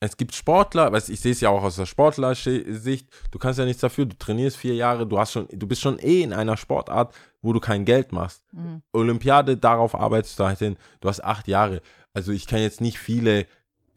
[0.04, 3.82] es gibt Sportler, ich sehe es ja auch aus der Sportlersicht, du kannst ja nichts
[3.82, 7.14] dafür, du trainierst vier Jahre, du hast schon, du bist schon eh in einer Sportart,
[7.40, 8.42] wo du kein Geld machst.
[8.52, 8.82] Mhm.
[8.92, 11.80] Olympiade, darauf arbeitest du halt hin, du hast acht Jahre.
[12.14, 13.46] Also ich kenne jetzt nicht viele,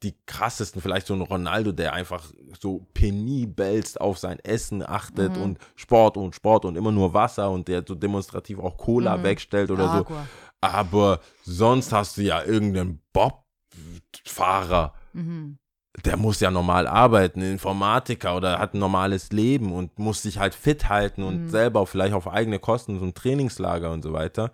[0.04, 2.24] die krassesten, vielleicht so ein Ronaldo, der einfach
[2.60, 5.42] so penibelst auf sein Essen achtet Mhm.
[5.42, 9.24] und Sport und Sport und immer nur Wasser und der so demonstrativ auch Cola Mhm.
[9.24, 9.98] wegstellt oder so.
[10.00, 10.28] Agua.
[10.62, 15.58] Aber sonst hast du ja irgendeinen Bob-Fahrer, Mhm.
[16.04, 20.54] Der muss ja normal arbeiten, Informatiker oder hat ein normales Leben und muss sich halt
[20.54, 21.50] fit halten und Mhm.
[21.50, 24.52] selber vielleicht auf eigene Kosten so ein Trainingslager und so weiter.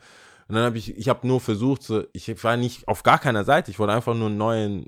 [0.47, 3.43] Und dann habe ich, ich habe nur versucht, so, ich war nicht auf gar keiner
[3.43, 4.86] Seite, ich wollte einfach nur einen neuen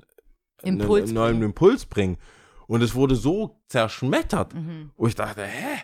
[0.62, 1.42] Impuls einen neuen bringen.
[1.42, 2.18] Impuls bringen.
[2.66, 4.90] Und es wurde so zerschmettert, Mhm.
[4.96, 5.80] wo ich dachte, hä?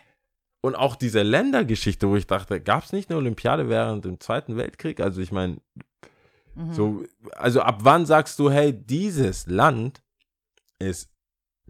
[0.62, 4.56] Und auch diese Ländergeschichte, wo ich dachte, gab es nicht eine Olympiade während dem Zweiten
[4.56, 5.00] Weltkrieg?
[5.00, 5.56] Also ich meine,
[6.54, 6.72] Mhm.
[6.72, 10.02] so, also ab wann sagst du, hey, dieses Land
[10.80, 11.08] ist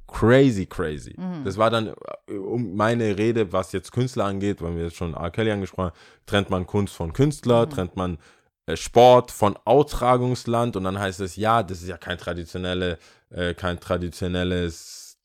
[0.07, 1.14] crazy, crazy.
[1.18, 1.44] Mhm.
[1.44, 1.94] Das war dann
[2.29, 5.31] äh, um meine Rede, was jetzt Künstler angeht, weil wir jetzt schon R.
[5.31, 5.96] Kelly angesprochen haben,
[6.27, 7.70] trennt man Kunst von Künstler, Mhm.
[7.70, 8.18] trennt man
[8.66, 12.99] äh, Sport von Austragungsland und dann heißt es, ja, das ist ja kein traditionelle,
[13.31, 15.18] äh, kein traditionelles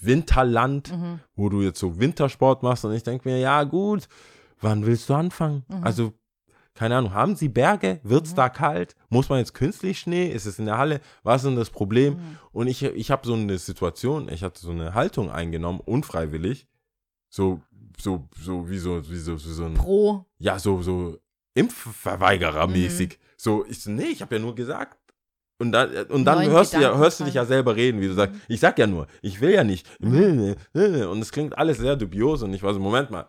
[0.00, 1.20] Winterland, Mhm.
[1.34, 4.08] wo du jetzt so Wintersport machst und ich denke mir, ja gut,
[4.60, 5.64] wann willst du anfangen?
[5.68, 5.84] Mhm.
[5.84, 6.12] Also,
[6.78, 7.98] keine Ahnung, haben sie Berge?
[8.04, 8.36] Wird es Mhm.
[8.36, 8.94] da kalt?
[9.08, 10.28] Muss man jetzt künstlich Schnee?
[10.30, 11.00] Ist es in der Halle?
[11.24, 12.14] Was ist denn das Problem?
[12.14, 12.38] Mhm.
[12.52, 16.68] Und ich, ich habe so eine Situation, ich hatte so eine Haltung eingenommen, unfreiwillig,
[17.28, 17.60] so,
[18.00, 20.24] so, so, wie so, wie so, wie so ein, Pro.
[20.38, 21.18] ja, so, so
[21.54, 23.08] Impfverweigerer Mhm.
[23.36, 24.96] So, ich so, nee, ich habe ja nur gesagt.
[25.60, 28.06] Und dann, und dann Neuen hörst du, ja, hörst du dich ja selber reden, wie
[28.06, 28.40] du sagst, Mhm.
[28.46, 29.84] ich sag ja nur, ich will ja nicht.
[30.00, 33.26] Und es klingt alles sehr dubios und ich war so, Moment mal,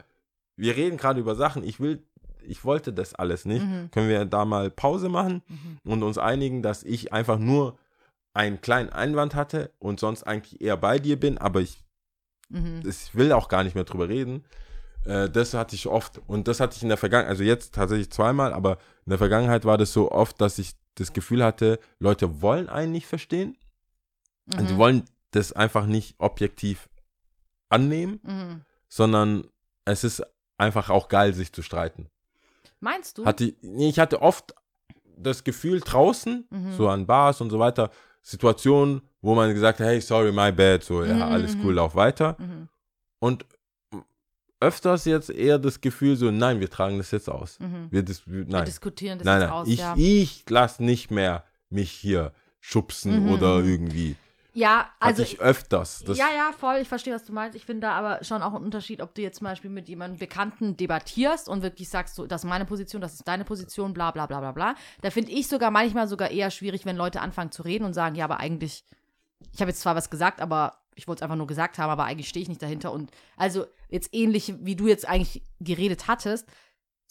[0.56, 2.04] wir reden gerade über Sachen, ich will,
[2.50, 3.66] ich wollte das alles nicht.
[3.66, 3.92] Mhm.
[3.92, 5.92] Können wir da mal Pause machen Mhm.
[5.92, 7.78] und uns einigen, dass ich einfach nur
[8.34, 11.84] einen kleinen Einwand hatte und sonst eigentlich eher bei dir bin, aber ich
[12.50, 12.82] Mhm.
[12.88, 14.44] ich will auch gar nicht mehr drüber reden.
[15.06, 18.10] Äh, das hatte ich oft und das hatte ich in der Vergangenheit, also jetzt tatsächlich
[18.12, 22.42] zweimal, aber in der Vergangenheit war das so oft, dass ich das Gefühl hatte, Leute
[22.42, 23.56] wollen einen nicht verstehen
[24.58, 24.78] und sie Mhm.
[24.80, 26.90] wollen das einfach nicht objektiv
[27.70, 28.62] annehmen, Mhm.
[28.88, 29.48] sondern
[29.86, 30.24] es ist
[30.58, 32.10] einfach auch geil, sich zu streiten.
[32.80, 33.26] Meinst du?
[33.26, 34.54] Hatte, nee, ich hatte oft
[35.18, 36.74] das Gefühl draußen, Mhm.
[36.74, 37.90] so an Bars und so weiter,
[38.22, 41.66] Situationen, wo man gesagt hat, hey, sorry, my bad, so, ja, Mhm, alles mhm.
[41.66, 42.36] cool, lauf weiter.
[42.40, 42.70] mhm.
[43.20, 43.46] Und
[44.62, 47.60] öfters jetzt eher das Gefühl so, nein, wir tragen das jetzt aus.
[47.60, 47.88] Mhm.
[47.92, 49.58] Wir, dis wir, Wir nein, diskutieren das nein, jetzt nein.
[49.60, 49.68] aus.
[49.68, 49.94] ich, ja.
[49.98, 53.70] ich lass nicht mehr mich hier schubsen Mhm, oder mhm.
[53.70, 54.16] irgendwie.
[54.60, 56.04] Ja, also Hatte ich öfters.
[56.06, 57.56] Das, ja, ja, voll, ich verstehe, was du meinst.
[57.56, 60.20] Ich finde da aber schon auch einen Unterschied, ob du jetzt zum Beispiel mit jemandem
[60.20, 64.12] Bekannten debattierst und wirklich sagst, so, das ist meine Position, das ist deine Position, bla
[64.12, 64.76] bla bla bla bla.
[65.02, 68.16] Da finde ich sogar manchmal sogar eher schwierig, wenn Leute anfangen zu reden und sagen,
[68.16, 68.84] ja, aber eigentlich,
[69.54, 72.04] ich habe jetzt zwar was gesagt, aber ich wollte es einfach nur gesagt haben, aber
[72.04, 72.92] eigentlich stehe ich nicht dahinter.
[72.92, 76.48] Und also jetzt ähnlich, wie du jetzt eigentlich geredet hattest,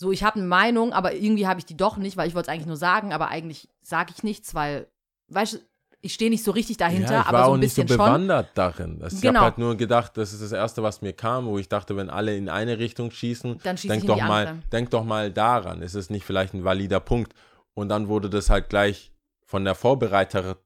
[0.01, 2.51] So, ich habe eine Meinung, aber irgendwie habe ich die doch nicht, weil ich wollte
[2.51, 4.87] es eigentlich nur sagen, aber eigentlich sage ich nichts, weil,
[5.29, 5.59] weißt du,
[6.01, 7.83] ich stehe nicht so richtig dahinter, ja, ich aber war so auch ein nicht so
[7.83, 8.07] bisschen schon.
[8.07, 8.99] bewandert darin.
[9.01, 9.41] Das, Ich Genau.
[9.41, 12.09] habe halt nur gedacht, das ist das Erste, was mir kam, wo ich dachte, wenn
[12.11, 14.69] alle in eine Richtung schießen, Dann denk ich doch mal, andere.
[14.71, 15.83] denk doch mal daran.
[15.83, 17.35] Ist es nicht vielleicht ein valider Punkt?
[17.75, 19.13] Und dann wurde das halt gleich
[19.45, 20.57] von der Vorbereiterin,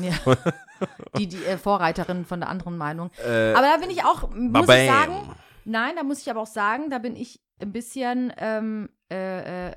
[0.00, 0.12] Ja.
[1.18, 3.10] die die äh, Vorreiterin von der anderen Meinung.
[3.26, 6.46] äh, Aber da bin ich auch, muss ich sagen, nein, da muss ich aber auch
[6.46, 9.72] sagen, da bin ich ein bisschen ähm, äh, äh,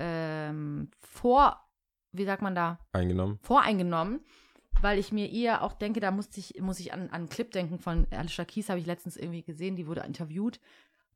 [0.50, 1.58] ähm, vor,
[2.12, 3.40] wie sagt man da, eingenommen.
[3.42, 4.20] voreingenommen,
[4.84, 7.50] weil ich mir eher auch denke, da muss ich, muss ich an, an einen Clip
[7.52, 10.60] denken von Alicia Keys, habe ich letztens irgendwie gesehen, die wurde interviewt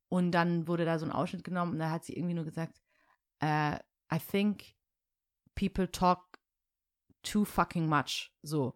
[0.10, 2.82] und dann wurde da so ein Ausschnitt genommen und da hat sie irgendwie nur gesagt,
[3.40, 3.76] äh,
[4.12, 4.64] I think
[5.56, 6.40] people talk
[7.24, 8.32] too fucking much.
[8.42, 8.74] So,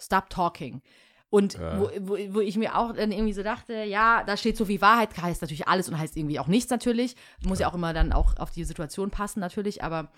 [0.00, 0.82] stop talking.
[1.30, 1.80] Und Ja.
[1.80, 4.80] wo, wo, wo ich mir auch dann irgendwie so dachte, ja, da steht so wie
[4.80, 7.16] Wahrheit, heißt natürlich alles und heißt irgendwie auch nichts natürlich.
[7.44, 10.12] Muss ja auch immer dann auch auf die Situation passen natürlich, aber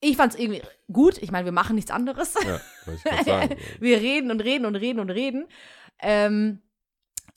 [0.00, 1.18] ich fand es irgendwie gut.
[1.18, 2.34] Ich meine, wir machen nichts anderes.
[2.42, 2.60] Ja,
[2.92, 3.56] ich sagen.
[3.80, 5.46] wir reden und reden und reden und reden.
[5.98, 6.62] Ähm,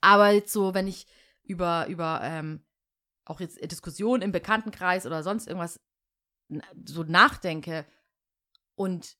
[0.02, 1.06] aber jetzt so, wenn ich
[1.44, 2.62] über, über ähm,
[3.26, 5.80] auch jetzt Diskussionen im Bekanntenkreis oder sonst irgendwas
[6.86, 7.86] so nachdenke
[8.76, 9.18] und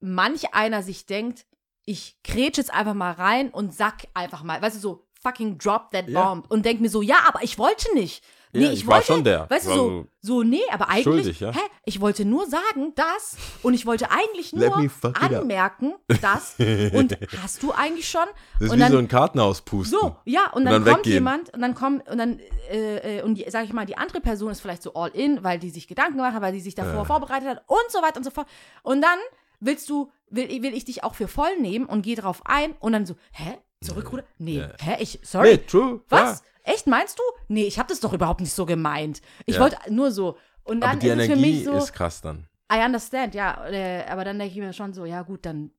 [0.00, 1.46] manch einer sich denkt,
[1.84, 5.90] ich kretsch jetzt einfach mal rein und sag einfach mal, weißt du, so fucking drop
[5.92, 6.22] that Ja.
[6.22, 8.24] bomb und denk mir so, ja, aber ich wollte nicht.
[8.54, 9.48] Nee, Ja, ich, ich war wollte, schon der.
[9.48, 11.52] Weißt du, War so, so nee, aber eigentlich, schuldig, ja.
[11.52, 14.76] hä, ich wollte nur sagen, das und ich wollte eigentlich nur
[15.20, 16.54] anmerken, das
[16.92, 18.26] und hast du eigentlich schon?
[18.58, 19.98] Das ist und wie dann, so ein Kartenhaus pusten.
[19.98, 21.14] so, ja, und Und dann, dann kommt weggehen.
[21.14, 24.20] jemand und dann kommt und dann äh, äh, und die, sag ich mal, die andere
[24.20, 26.74] Person ist vielleicht so all in, weil die sich Gedanken gemacht hat, weil die sich
[26.74, 27.04] davor Ja.
[27.04, 28.46] vorbereitet hat und so weiter und so fort.
[28.82, 29.18] Und dann
[29.60, 32.92] willst du, will, will ich dich auch für voll nehmen und geh drauf ein und
[32.92, 33.54] dann so, hä?
[33.82, 34.24] Zurückruder?
[34.38, 34.68] Nee, Ja.
[34.80, 34.96] hä?
[35.00, 35.52] Ich, sorry.
[35.52, 36.00] Nee, true.
[36.08, 36.40] Was?
[36.40, 36.46] Ja.
[36.64, 37.22] Echt, meinst du?
[37.48, 39.20] Nee, ich habe das doch überhaupt nicht so gemeint.
[39.46, 39.60] Ich Ja.
[39.62, 40.36] wollte nur so.
[40.64, 42.46] Und dann Aber die ist es für Energie mich so, ist krass dann.
[42.72, 43.66] I understand, ja.
[43.68, 45.72] Äh, aber dann denke ich mir schon so, ja gut, dann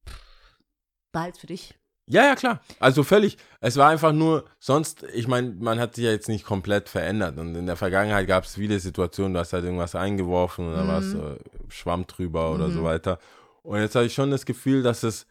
[1.11, 1.73] behalt's für dich.
[2.05, 2.59] Ja, ja, klar.
[2.81, 3.37] Also völlig.
[3.61, 7.37] Es war einfach nur, sonst, ich meine, man hat sich ja jetzt nicht komplett verändert.
[7.37, 10.87] Und in der Vergangenheit gab es viele Situationen, du hast halt irgendwas eingeworfen oder Mhm.
[10.89, 11.37] was, äh,
[11.69, 12.83] Schwamm drüber oder so Mhm.
[12.85, 13.19] weiter.
[13.61, 15.25] Und jetzt habe ich schon das Gefühl, dass es,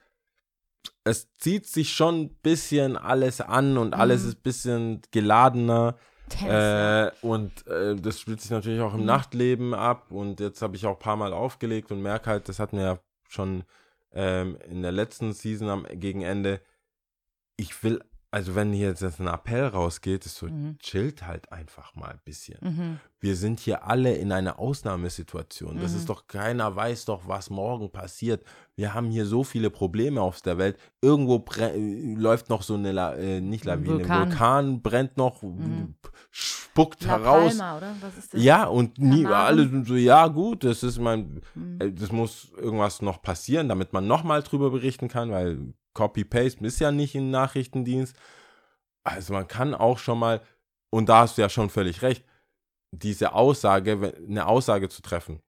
[1.05, 4.29] es zieht sich schon ein bisschen alles an und alles Mhm.
[4.29, 5.97] ist ein bisschen geladener.
[6.43, 9.07] Äh, und äh, das spielt sich natürlich auch im Mhm.
[9.07, 10.11] Nachtleben ab.
[10.11, 12.85] Und jetzt habe ich auch ein paar Mal aufgelegt und merke halt, das hatten wir
[12.85, 13.65] ja schon
[14.15, 16.61] ähm, in der letzten Season am gegen Ende.
[17.57, 18.01] Ich will,
[18.33, 20.79] also wenn hier jetzt ein Appell rausgeht, ist so, Mhm.
[20.79, 22.59] chillt halt einfach mal ein bisschen.
[22.63, 23.01] Mhm.
[23.21, 25.79] Wir sind hier alle in einer Ausnahmesituation.
[25.81, 25.99] Das Mhm.
[25.99, 28.43] ist doch, keiner weiß doch, was morgen passiert.
[28.75, 30.79] Wir haben hier so viele Probleme auf der Welt.
[31.03, 31.45] Irgendwo
[32.19, 34.29] läuft noch so eine, La äh, nicht Lawine, Vulkan.
[34.31, 34.83] Vulkan.
[34.83, 35.95] brennt noch, Mhm.
[36.31, 37.59] spuckt La heraus.
[37.59, 37.95] Palma, oder?
[38.01, 38.43] Was ist das?
[38.43, 41.79] Ja, und nie, alle sind so, ja gut, das ist mein, Mhm.
[41.81, 46.81] äh, das muss irgendwas noch passieren, damit man nochmal drüber berichten kann, weil Copy-Paste ist
[46.81, 48.17] ja nicht im Nachrichtendienst.
[49.05, 50.41] Also man kann auch schon mal,
[50.91, 52.25] und da hast du ja schon völlig recht,
[52.93, 55.41] diese Aussage, eine Aussage zu treffen,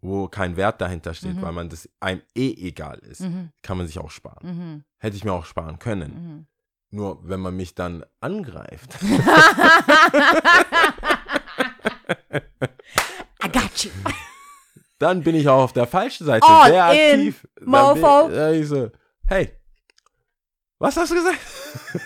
[0.00, 1.42] wo kein Wert dahinter steht, Mhm.
[1.42, 3.50] weil man das einem eh egal ist, Mhm.
[3.62, 4.46] kann man sich auch sparen.
[4.46, 4.84] Mhm.
[4.98, 6.12] Hätte ich mir auch sparen können.
[6.14, 6.46] Mhm.
[6.94, 8.96] Nur wenn man mich dann angreift,
[13.44, 13.90] I got you.
[14.98, 17.48] dann bin ich auch auf der falschen Seite All sehr in, aktiv.
[17.56, 18.28] Dann Mofo.
[18.28, 18.90] bin- ich so,
[19.26, 19.52] hey,
[20.82, 21.38] was hast du gesagt?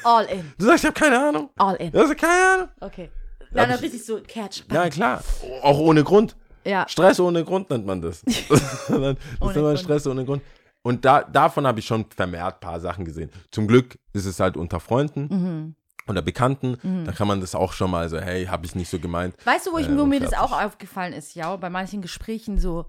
[0.05, 0.53] All in.
[0.59, 1.51] Du sagst, ich habe keine Ahnung.
[1.57, 1.91] All in.
[1.93, 2.69] Du hast keine Ahnung.
[2.81, 3.11] Okay.
[3.41, 4.63] hab Dann ich- richtig so Catch.
[4.71, 5.23] Ja, klar.
[5.63, 6.37] Auch ohne Grund.
[6.65, 6.87] Ja.
[6.89, 8.21] Stress ohne Grund nennt man das.
[8.27, 9.17] das ist Ohne
[9.55, 9.77] immer.
[9.77, 10.43] Stress ohne Grund.
[10.83, 13.31] Und da, davon habe ich schon vermehrt ein paar Sachen gesehen.
[13.51, 15.75] Zum Glück ist es halt unter Freunden Mhm.
[16.09, 16.77] oder Bekannten.
[16.83, 17.05] Mhm.
[17.05, 19.35] Da kann man das auch schon mal so, hey, habe ich nicht so gemeint.
[19.45, 22.59] Weißt du, wo, ich, Äh, wo mir das auch aufgefallen ist, ja, bei manchen Gesprächen
[22.59, 22.87] so,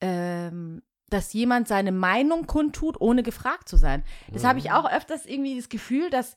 [0.00, 4.04] ähm, dass jemand seine Meinung kundtut, ohne gefragt zu sein.
[4.32, 4.72] Das habe ich Mhm.
[4.72, 6.36] auch öfters irgendwie das Gefühl, dass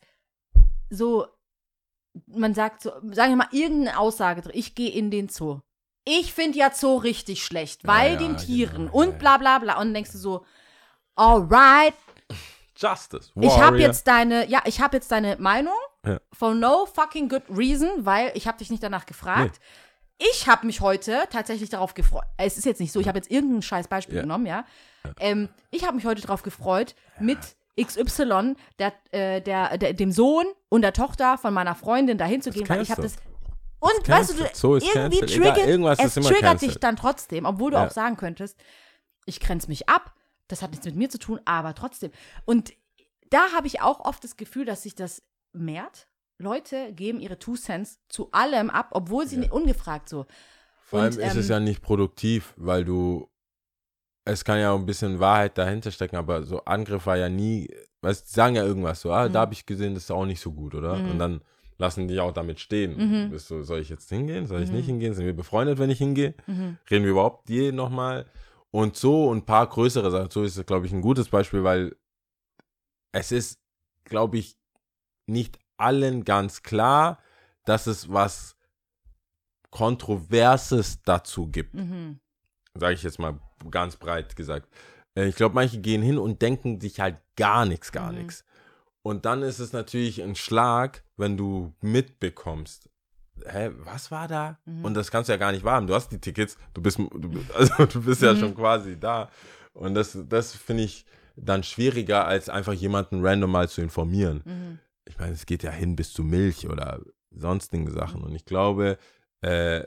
[0.89, 1.27] so,
[2.27, 5.59] man sagt so, sagen wir mal, irgendeine Aussage, drin, ich gehe in den Zoo.
[6.05, 9.37] Ich finde ja Zoo richtig schlecht, Ja, weil ja, den Tieren genau, und ja, bla
[9.37, 9.73] bla bla.
[9.75, 10.45] Und dann denkst du so,
[11.15, 11.93] alright,
[12.77, 13.31] Justice.
[13.39, 13.87] ich habe Warrior.
[13.87, 15.73] jetzt deine, ja, ich habe jetzt deine Meinung
[16.33, 19.59] for no fucking good reason, weil ich habe dich nicht danach gefragt.
[20.17, 22.23] Ich habe mich heute tatsächlich darauf gefreut.
[22.37, 24.21] Es ist jetzt nicht so, ich habe jetzt irgendein scheiß Beispiel Ja.
[24.21, 24.65] genommen, ja.
[25.19, 27.37] Ähm, ich habe mich heute darauf gefreut, mit
[27.79, 32.51] XY, der, äh, der, der, dem Sohn und der Tochter von meiner Freundin dahin zu
[32.51, 33.15] gehen, weil ich habe das.
[33.79, 34.55] Und weißt du, cancelled.
[34.55, 35.17] So ist irgendwie.
[35.17, 37.85] Egal, triggert, irgendwas es triggert dich dann trotzdem, obwohl du Ja.
[37.87, 38.57] auch sagen könntest,
[39.25, 40.13] ich grenze mich ab,
[40.47, 42.11] das hat nichts mit mir zu tun, aber trotzdem.
[42.45, 42.73] Und
[43.29, 46.07] da habe ich auch oft das Gefühl, dass sich das mehrt.
[46.37, 49.41] Leute geben ihre Two Cents zu allem ab, obwohl sie Ja.
[49.41, 50.25] nicht ungefragt so.
[50.83, 53.29] Vor Und, allem ist es ähm, ja nicht produktiv, weil du,
[54.25, 57.69] es kann ja auch ein bisschen Wahrheit dahinter stecken, aber so Angriff war ja nie,
[58.01, 59.33] weißt, sagen ja irgendwas so, ah, Mhm.
[59.33, 60.97] da habe ich gesehen, das ist auch nicht so gut, oder?
[60.99, 61.11] Mhm.
[61.11, 61.41] Und dann
[61.77, 62.97] lassen die auch damit stehen.
[63.25, 63.29] Mhm.
[63.31, 64.45] Bist du, soll ich jetzt hingehen?
[64.45, 64.75] Soll ich Mhm.
[64.77, 65.13] nicht hingehen?
[65.13, 66.33] Sind wir befreundet, wenn ich hingehe?
[66.47, 66.77] Mhm.
[66.89, 68.25] Reden wir überhaupt je nochmal?
[68.71, 70.29] Und so und ein paar größere Sachen.
[70.31, 71.95] So ist es, glaube ich, ein gutes Beispiel, weil
[73.11, 73.59] es ist,
[74.03, 74.57] glaube ich,
[75.27, 77.19] nicht allen ganz klar,
[77.65, 78.55] dass es was
[79.71, 82.19] Kontroverses dazu gibt Mhm.
[82.75, 83.39] sage ich jetzt mal
[83.71, 84.67] ganz breit gesagt.
[85.15, 88.19] Äh, Ich glaube, manche gehen hin und denken sich halt gar nichts, gar Mhm.
[88.19, 88.45] nichts.
[89.01, 92.89] Und dann ist es natürlich ein Schlag, wenn du mitbekommst.
[93.45, 94.57] Hä, was war da?
[94.65, 94.83] Mhm.
[94.85, 95.87] Und das kannst du ja gar nicht wahrhaben.
[95.87, 98.37] Du hast die Tickets, du bist, du, also du bist ja Mhm.
[98.39, 99.29] schon quasi da.
[99.73, 104.79] Und das, das finde ich dann schwieriger, als einfach jemanden random mal zu informieren Mhm.
[105.05, 106.99] Ich meine, es geht ja hin bis zu Milch oder
[107.31, 108.23] sonstigen Sachen.
[108.23, 108.97] Und ich glaube,
[109.41, 109.83] äh,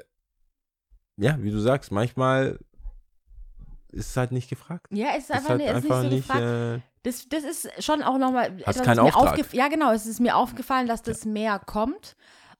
[1.16, 2.58] ja, wie du sagst, manchmal
[3.90, 4.86] ist es halt nicht gefragt.
[4.90, 6.42] Ja, es ist Ist einfach, halt ist einfach nicht so nicht, gefragt.
[6.42, 8.56] äh, Das, das ist schon auch nochmal.
[8.66, 9.52] Hast keinen Auftrag.
[9.54, 9.92] Ja, genau.
[9.92, 12.14] Es ist mir aufgefallen, dass das mehr kommt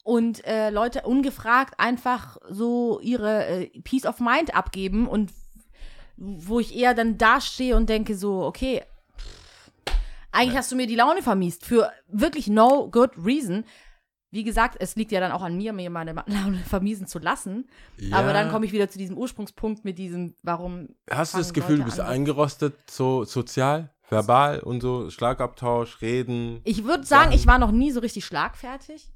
[0.05, 5.33] und äh, Leute ungefragt einfach so ihre äh, Peace of Mind abgeben und
[6.17, 8.83] wo ich eher dann dastehe und denke so, okay,
[10.33, 13.65] eigentlich hast du mir die Laune vermiest für wirklich no good reason.
[14.31, 17.69] Wie gesagt, es liegt ja dann auch an mir, mir meine Laune vermiesen zu lassen.
[18.11, 18.33] Aber ja.
[18.35, 20.89] dann komme ich wieder zu diesem Ursprungspunkt mit diesem, warum.
[21.11, 26.03] Hast du das Gefühl, du Leute bist an, eingerostet, so sozial, verbal und so, Schlagabtausch,
[26.03, 26.61] Reden?
[26.65, 29.11] Ich würde sagen, ich war noch nie so richtig schlagfertig.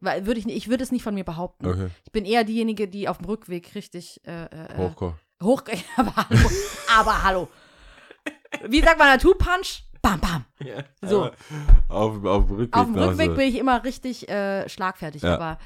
[0.00, 1.66] Weil würde ich, ich würde es nicht von mir behaupten.
[1.66, 5.14] Okay, Ich bin eher diejenige, die auf dem Rückweg richtig äh, äh, Hochkoch.
[5.42, 5.62] hoch.
[5.96, 6.50] aber hallo.
[6.98, 7.48] aber hallo.
[8.68, 9.85] Wie sagt man, Two-Punch?
[10.02, 10.44] Bam, bam.
[11.02, 11.30] So.
[11.88, 12.76] Auf, auf dem Rückweg.
[12.76, 15.22] Auf dem Rückweg bin ich immer richtig äh, schlagfertig.
[15.22, 15.34] Ja.
[15.34, 15.58] Aber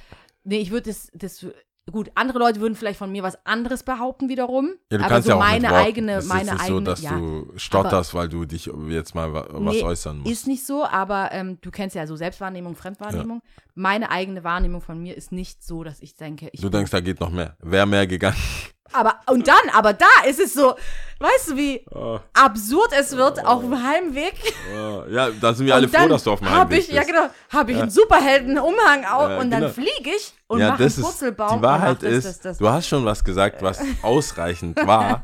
[0.45, 1.47] nee, ich würde das, das.
[1.91, 4.75] Gut, andere Leute würden vielleicht von mir was anderes behaupten wiederum.
[4.93, 6.79] Ja, du aber kannst so ja auch meine eigene, es ist meine nicht eigene.
[6.79, 7.19] so, dass ja.
[7.19, 10.31] du stotterst, weil du dich jetzt mal wa- was Nee, äußern musst.
[10.31, 13.43] Ist nicht so, aber ähm, du kennst ja so Selbstwahrnehmung, Fremdwahrnehmung.
[13.75, 17.01] Meine eigene Wahrnehmung von mir ist nicht so, dass ich denke, ich du denkst, da
[17.01, 17.57] geht noch mehr.
[17.61, 18.37] Wäre mehr gegangen.
[18.93, 20.75] Aber und dann, aber da ist es so,
[21.19, 24.35] weißt du, wie Oh, absurd es wird auf dem Heimweg.
[24.75, 25.03] oh.
[25.11, 26.97] Ja, da sind wir alle dann froh, dass du auf dem Heimweg ich, bist.
[26.97, 29.73] Ja, genau, habe ich einen Superheldenumhang auf Ja, und dann genau.
[29.73, 31.59] fliege ich und ja, mache einen ist, Purzelbaum.
[31.59, 32.59] die Wahrheit ist, das, das, das.
[32.59, 35.23] du hast schon was gesagt, was ausreichend war.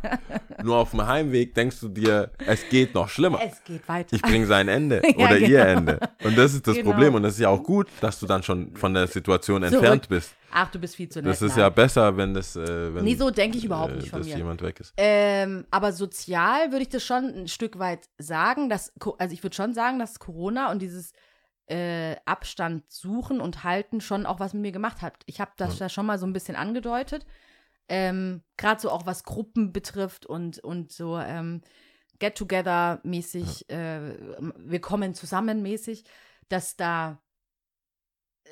[0.62, 3.40] Nur auf dem Heimweg denkst du dir, es geht noch schlimmer.
[3.42, 4.14] es geht weiter.
[4.14, 5.78] Ich bringe sein Ende Ja, oder ihr genau.
[5.78, 6.00] Ende.
[6.24, 6.90] Und das ist das Genau.
[6.90, 7.14] Problem.
[7.14, 10.30] Und das ist ja auch gut, dass du dann schon von der Situation entfernt bist.
[10.52, 11.30] Ach, du bist viel zu nett.
[11.30, 11.60] Das ist nein.
[11.60, 14.28] ja besser, wenn das, äh, wenn Nee, so denke ich überhaupt äh, nicht von dass
[14.28, 14.36] mir.
[14.36, 14.94] jemand weg ist.
[14.96, 19.56] Ähm, aber sozial würde ich das schon ein Stück weit sagen, dass, also ich würde
[19.56, 21.12] schon sagen, dass Corona und dieses
[21.66, 25.14] äh, Abstand suchen und halten schon auch was mit mir gemacht hat.
[25.26, 27.26] Ich habe das ja schon mal so ein bisschen angedeutet.
[27.88, 31.60] Ähm, Gerade so auch was Gruppen betrifft und, und so ähm,
[32.18, 34.16] Get-Together-mäßig, äh,
[34.56, 36.04] wir kommen zusammen mäßig,
[36.48, 37.20] dass da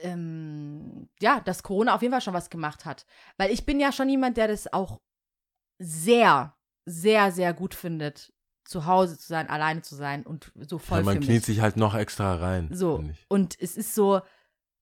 [0.03, 3.07] ähm, ja, dass Corona auf jeden Fall schon was gemacht hat.
[3.37, 5.01] Weil ich bin ja schon jemand, der das auch
[5.79, 8.33] sehr, sehr, sehr gut findet,
[8.65, 11.77] zu Hause zu sein, alleine zu sein und so voll Ja, man kniet sich halt
[11.77, 12.71] noch extra rein.
[12.73, 13.05] So.
[13.29, 14.23] Und es ist so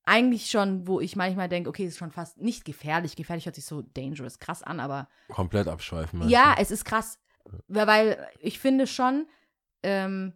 [0.05, 3.17] eigentlich schon, wo ich manchmal denke, okay, es ist schon fast nicht gefährlich.
[3.17, 6.29] Gefährlich hört sich so dangerous, krass an, aber Komplett abschweifen.
[6.29, 6.63] ja, du?
[6.63, 7.19] es ist krass.
[7.69, 9.27] Weil, weil ich finde schon,
[9.83, 10.35] ähm,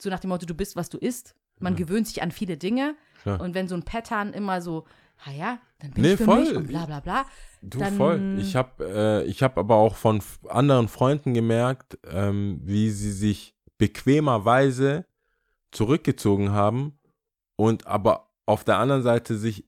[0.00, 1.34] so nach dem Motto, du bist, was du isst.
[1.62, 1.78] Man Ja.
[1.84, 2.94] gewöhnt sich an viele Dinge.
[3.22, 3.40] Klar.
[3.40, 4.84] Und wenn so ein Pattern immer so,
[5.24, 6.40] ah ja, dann bin Nee, ich für voll.
[6.40, 7.24] mich und bla bla bla.
[7.62, 8.36] Du dann- voll.
[8.38, 13.54] Ich habe äh, ich hab aber auch von anderen Freunden gemerkt, ähm, wie sie sich
[13.78, 15.06] bequemerweise
[15.70, 16.98] zurückgezogen haben
[17.56, 19.64] und aber auf der anderen Seite sich,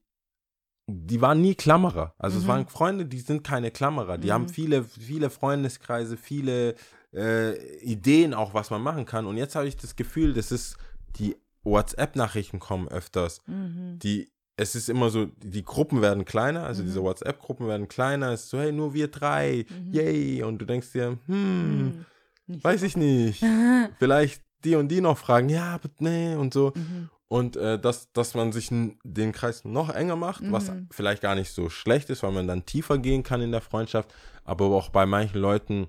[0.86, 2.14] die waren nie Klammerer.
[2.18, 2.48] Also es Mhm.
[2.48, 4.18] waren Freunde, die sind keine Klammerer.
[4.18, 4.32] Die Mhm.
[4.32, 6.74] haben viele, viele Freundeskreise, viele
[7.16, 9.24] äh, Ideen auch, was man machen kann.
[9.26, 10.76] Und jetzt habe ich das Gefühl, das ist,
[11.16, 13.98] die WhatsApp-Nachrichten kommen öfters Mhm.
[13.98, 16.86] die, es ist immer so, die Gruppen werden kleiner, also Mhm.
[16.86, 19.92] diese WhatsApp-Gruppen werden kleiner, es ist so, hey, nur wir drei, Mhm.
[19.92, 22.04] yay, und du denkst dir, hm.
[22.46, 23.42] Nicht weiß ich nicht,
[23.98, 26.72] vielleicht die und die noch fragen, ja, aber nee, und so.
[26.74, 27.10] Mhm.
[27.26, 30.88] Und äh, dass, dass man sich den Kreis noch enger macht, was Mhm.
[30.90, 34.14] vielleicht gar nicht so schlecht ist, weil man dann tiefer gehen kann in der Freundschaft,
[34.44, 35.88] aber auch bei manchen Leuten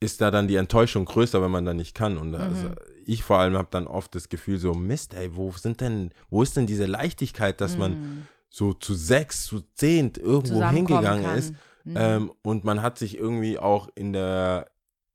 [0.00, 2.18] ist da dann die Enttäuschung größer, wenn man dann nicht kann.
[2.18, 2.74] Und also, Mhm.
[3.06, 6.42] ich vor allem habe dann oft das Gefühl so, Mist, ey, wo sind denn, wo
[6.42, 8.22] ist denn diese Leichtigkeit, dass man Mhm.
[8.50, 11.38] so zu sechs, zu zehnt irgendwo hingegangen kann.
[11.38, 11.54] ist.
[11.84, 11.94] Mhm.
[11.96, 14.68] Ähm, und man hat sich irgendwie auch in der,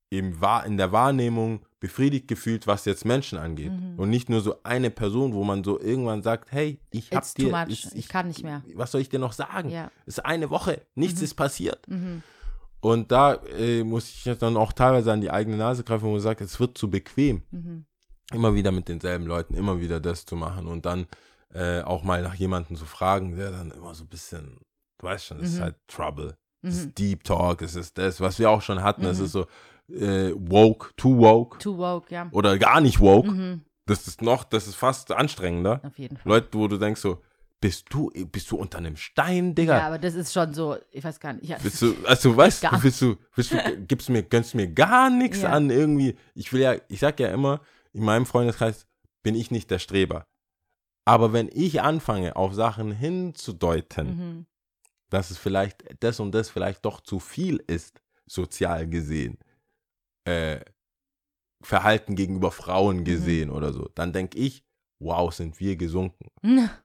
[0.10, 3.72] im Wahr, in der Wahrnehmung befriedigt gefühlt, was jetzt Menschen angeht.
[3.72, 3.98] Mhm.
[3.98, 7.34] Und nicht nur so eine Person, wo man so irgendwann sagt, hey, ich hab It's
[7.34, 8.64] dir, ich, Ich kann nicht mehr.
[8.76, 9.70] Was soll ich dir noch sagen?
[9.70, 9.90] Ja.
[10.06, 11.26] Es ist eine Woche, nichts Mhm.
[11.26, 11.86] ist passiert.
[12.82, 16.20] Und da äh, muss ich dann auch teilweise an die eigene Nase greifen, wo man
[16.20, 17.86] sagt, es wird zu bequem, Mhm.
[18.34, 21.06] immer wieder mit denselben Leuten, immer wieder das zu machen und dann
[21.54, 24.58] äh, auch mal nach jemandem zu fragen, der dann immer so ein bisschen,
[25.00, 25.64] du weißt schon, es ist Mhm.
[25.64, 26.38] halt Trouble.
[26.64, 26.80] Es Mhm.
[26.88, 29.26] ist Deep Talk, es ist das, was wir auch schon hatten, es Mhm.
[29.26, 29.46] ist so
[29.92, 32.30] äh, woke, too woke Too woke, ja.
[32.32, 33.30] oder gar nicht woke.
[33.30, 33.62] Mhm.
[33.86, 35.82] Das ist noch, das ist fast anstrengender.
[35.84, 36.32] Auf jeden Fall.
[36.32, 37.22] Leute, wo du denkst so,
[37.62, 39.78] bist du, bist du unter einem Stein, Digga?
[39.78, 41.46] Ja, aber das ist schon so, ich weiß gar nicht.
[41.48, 45.10] Ja, Bist du, also weißt du, bist du, bist du, gibst mir, gönnst mir gar
[45.12, 45.52] nichts Ja.
[45.52, 46.16] an irgendwie.
[46.34, 47.62] Ich will ja, ich sag ja immer,
[47.94, 48.88] in meinem Freundeskreis
[49.24, 50.26] bin ich nicht der Streber.
[51.06, 54.46] Aber wenn ich anfange, auf Sachen hinzudeuten, mhm.
[55.10, 59.38] dass es vielleicht das und das vielleicht doch zu viel ist, sozial gesehen,
[60.26, 60.62] äh,
[61.64, 63.04] Verhalten gegenüber Frauen Mhm.
[63.04, 64.64] gesehen oder so, dann denke ich,
[65.00, 66.28] wow, sind wir gesunken.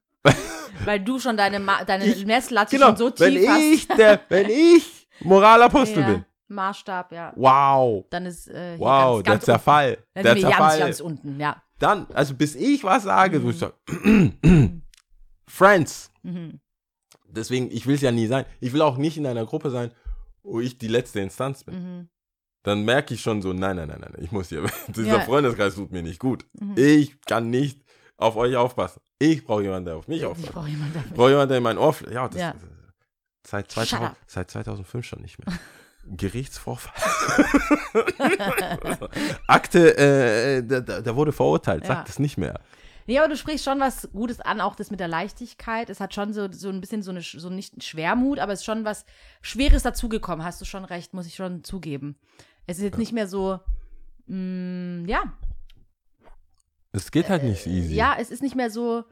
[0.84, 3.60] Weil du schon deine, Ma deine Ich- Messlatte Genau, schon so wenn tief hast.
[3.60, 7.32] ich, der, wenn ich Moralapostel ja, bin, Maßstab, ja.
[7.36, 10.02] wow, Dann ist äh, wow, ganz, der ganz Zerfall, Unten.
[10.14, 10.78] Dann der sind wir ganz, Zerfall.
[10.80, 11.62] ganz unten, ja.
[11.78, 13.50] Dann, also bis ich was sage, so Mhm.
[13.50, 13.58] ich
[14.42, 14.72] sag,
[15.48, 16.60] Friends, Mhm.
[17.28, 18.44] deswegen, ich will es ja nie sein.
[18.60, 19.92] Ich will auch nicht in einer Gruppe sein,
[20.42, 21.74] wo ich die letzte Instanz bin.
[21.74, 22.08] Mhm.
[22.62, 25.20] Dann merke ich schon so, nein, nein, nein, nein, ich muss hier, dieser Ja.
[25.20, 26.44] Freundeskreis tut mir nicht gut.
[26.60, 26.74] Mhm.
[26.76, 27.82] Ich kann nicht
[28.16, 29.00] auf euch aufpassen.
[29.18, 30.52] Ich brauche jemanden, der auf mich Ich aufpasst.
[30.52, 31.16] brauche jemanden Ich dafür.
[31.16, 32.54] brauche jemanden, der in mein Ohr fl- Ja, das Ja.
[33.46, 34.16] Seit, Shut 2000, up.
[34.26, 35.56] seit 2005 schon nicht mehr.
[36.16, 36.92] Gerichtsvorfall.
[39.46, 41.88] Akte, äh, der, der der wurde verurteilt, Ja.
[41.88, 42.60] sagt es nicht mehr.
[43.08, 45.90] Nee, aber du sprichst schon was Gutes an, auch das mit der Leichtigkeit.
[45.90, 48.64] Es hat schon so, so ein bisschen so eine, so nicht Schwermut, aber es ist
[48.64, 49.04] schon was
[49.42, 50.44] Schweres dazugekommen.
[50.44, 52.16] Hast du schon recht, muss ich schon zugeben.
[52.66, 53.60] Es ist jetzt nicht mehr so,
[54.26, 55.22] mh, ja,
[56.96, 57.92] Es geht halt nicht easy.
[57.92, 59.04] Äh, ja, es ist nicht mehr so,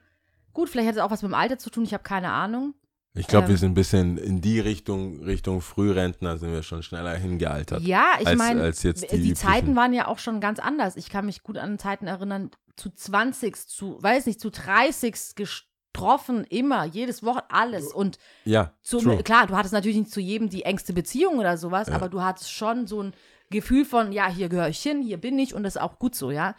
[0.52, 2.74] gut, vielleicht hat es auch was mit dem Alter zu tun, ich habe keine Ahnung.
[3.16, 3.50] Ich glaube, Ähm.
[3.50, 7.82] wir sind ein bisschen in die Richtung, Richtung Frührentner sind wir schon schneller hingealtert.
[7.82, 9.34] Ja, ich meine, die die.
[9.34, 10.96] Zeiten waren ja auch schon ganz anders.
[10.96, 16.44] Ich kann mich gut an Zeiten erinnern, zu 20, zu, weiß nicht, zu 30 getroffen,
[16.48, 17.92] immer, jedes Woche, alles.
[17.92, 19.22] Und Ja, zu, true.
[19.22, 21.94] klar, du hattest natürlich nicht zu jedem die engste Beziehung oder sowas, Ja.
[21.94, 23.12] aber du hattest schon so ein
[23.50, 26.16] Gefühl von, ja, hier gehöre ich hin, hier bin ich und das ist auch gut
[26.16, 26.56] so, ja.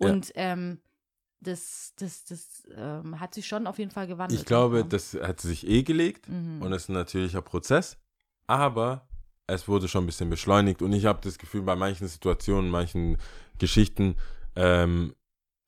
[0.00, 0.10] Ja.
[0.10, 0.80] Und ähm,
[1.40, 4.40] das, das, das ähm, hat sich schon auf jeden Fall gewandelt.
[4.40, 4.82] Ich glaube, ja.
[4.84, 6.62] das hat sich eh gelegt Mhm.
[6.62, 7.96] und ist ein natürlicher Prozess,
[8.46, 9.06] aber
[9.46, 13.16] es wurde schon ein bisschen beschleunigt und ich habe das Gefühl, bei manchen Situationen, manchen
[13.58, 14.16] Geschichten
[14.56, 15.14] ähm,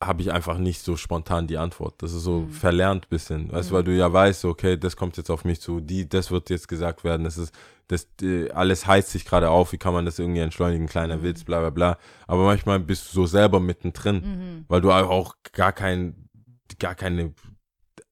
[0.03, 1.95] habe ich einfach nicht so spontan die Antwort.
[2.03, 2.51] Das ist so Mhm.
[2.51, 3.77] verlernt bisschen, weißt du, Mhm.
[3.77, 6.69] weil du ja weißt, okay, das kommt jetzt auf mich zu, die, das wird jetzt
[6.69, 7.55] gesagt werden, das ist,
[7.89, 11.23] das, äh, alles heizt sich gerade auf, wie kann man das irgendwie entschleunigen, kleiner Mhm.
[11.25, 11.99] Witz, bla bla bla.
[12.27, 14.65] Aber manchmal bist du so selber mittendrin Mhm.
[14.69, 16.29] weil du auch gar kein,
[16.79, 17.35] gar keine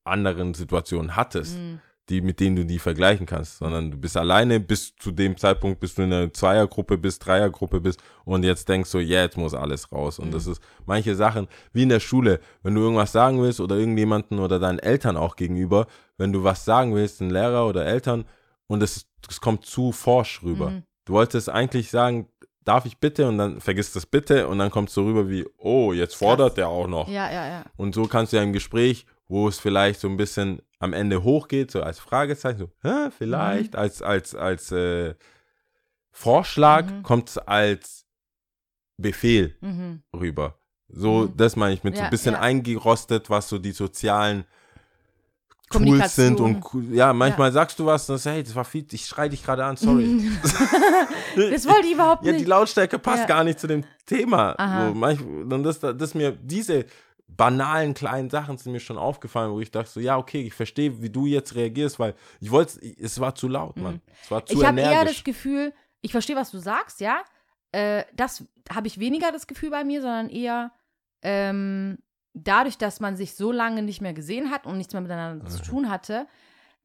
[0.04, 1.80] anderen Situationen hattest, Mhm.
[2.08, 5.80] Die, mit denen du die vergleichen kannst, sondern du bist alleine bis zu dem Zeitpunkt,
[5.80, 9.54] bis du in einer Zweiergruppe bist, Dreiergruppe bist und jetzt denkst du, ja, jetzt muss
[9.54, 10.18] alles raus.
[10.18, 10.32] Und Mhm.
[10.32, 14.38] das ist manche Sachen, wie in der Schule, wenn du irgendwas sagen willst oder irgendjemanden
[14.38, 18.24] oder deinen Eltern auch gegenüber, wenn du was sagen willst, ein Lehrer oder Eltern,
[18.66, 20.70] und es, es kommt zu forsch rüber.
[20.70, 20.82] Mhm.
[21.06, 22.28] Du wolltest eigentlich sagen,
[22.64, 23.26] darf ich bitte?
[23.26, 26.58] Und dann vergisst das bitte und dann kommt es so rüber wie, oh, jetzt fordert
[26.58, 27.08] der auch noch.
[27.08, 27.64] Ja, ja, ja.
[27.78, 31.22] Und so kannst du ja im Gespräch, wo es vielleicht so ein bisschen am Ende
[31.22, 35.14] hochgeht, so als Fragezeichen, so, Hä, vielleicht, als, als, als äh,
[36.10, 37.02] Vorschlag, Mhm.
[37.02, 38.06] kommt es als
[38.96, 40.02] Befehl Mhm.
[40.16, 40.58] rüber.
[40.88, 41.36] So, Mhm.
[41.36, 42.40] das meine ich mit so Ja, ein bisschen ja.
[42.40, 44.44] eingerostet, was so die sozialen
[45.70, 49.04] Tools sind und ja, manchmal sagst du was und sagst, hey, das war viel, ich
[49.04, 50.16] schrei dich gerade an, sorry.
[51.36, 52.48] das wollte ich überhaupt Ja, die nicht.
[52.48, 53.26] Lautstärke passt Ja.
[53.26, 54.56] gar nicht zu dem Thema.
[54.58, 56.86] So, manch, und das, das mir, diese
[57.28, 61.00] banalen kleinen Sachen sind mir schon aufgefallen, wo ich dachte so, ja, okay, ich verstehe,
[61.02, 64.00] wie du jetzt reagierst, weil ich wollte, es war zu laut, Mann.
[64.22, 64.60] Es war zu Mhm.
[64.60, 67.22] ich habe eher das Gefühl, ich verstehe, was du sagst, ja.
[67.72, 70.72] Äh, das habe ich weniger das Gefühl bei mir, sondern eher
[71.22, 71.98] ähm,
[72.32, 75.58] dadurch, dass man sich so lange nicht mehr gesehen hat und nichts mehr miteinander zu
[75.58, 75.66] Mhm.
[75.66, 76.26] tun hatte,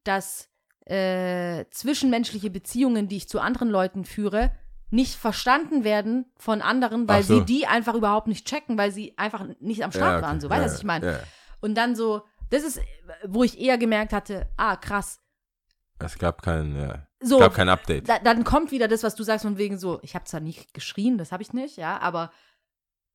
[0.04, 0.50] dass
[0.86, 4.52] äh, zwischenmenschliche Beziehungen, die ich zu anderen Leuten führe,
[4.90, 7.38] nicht verstanden werden von anderen, weil so.
[7.38, 10.26] sie die einfach überhaupt nicht checken, weil sie einfach nicht am Start ja, okay.
[10.26, 10.40] waren.
[10.40, 11.06] So, weißt du, ja, was ich meine?
[11.06, 11.18] Ja.
[11.60, 12.80] Und dann so, das ist,
[13.26, 15.20] wo ich eher gemerkt hatte, ah, krass.
[15.98, 18.08] Es gab kein, ja, So, es gab kein Update.
[18.08, 20.74] da, dann kommt wieder das, was du sagst, von wegen so, ich habe zwar nicht
[20.74, 22.30] geschrien, das habe ich nicht, ja, aber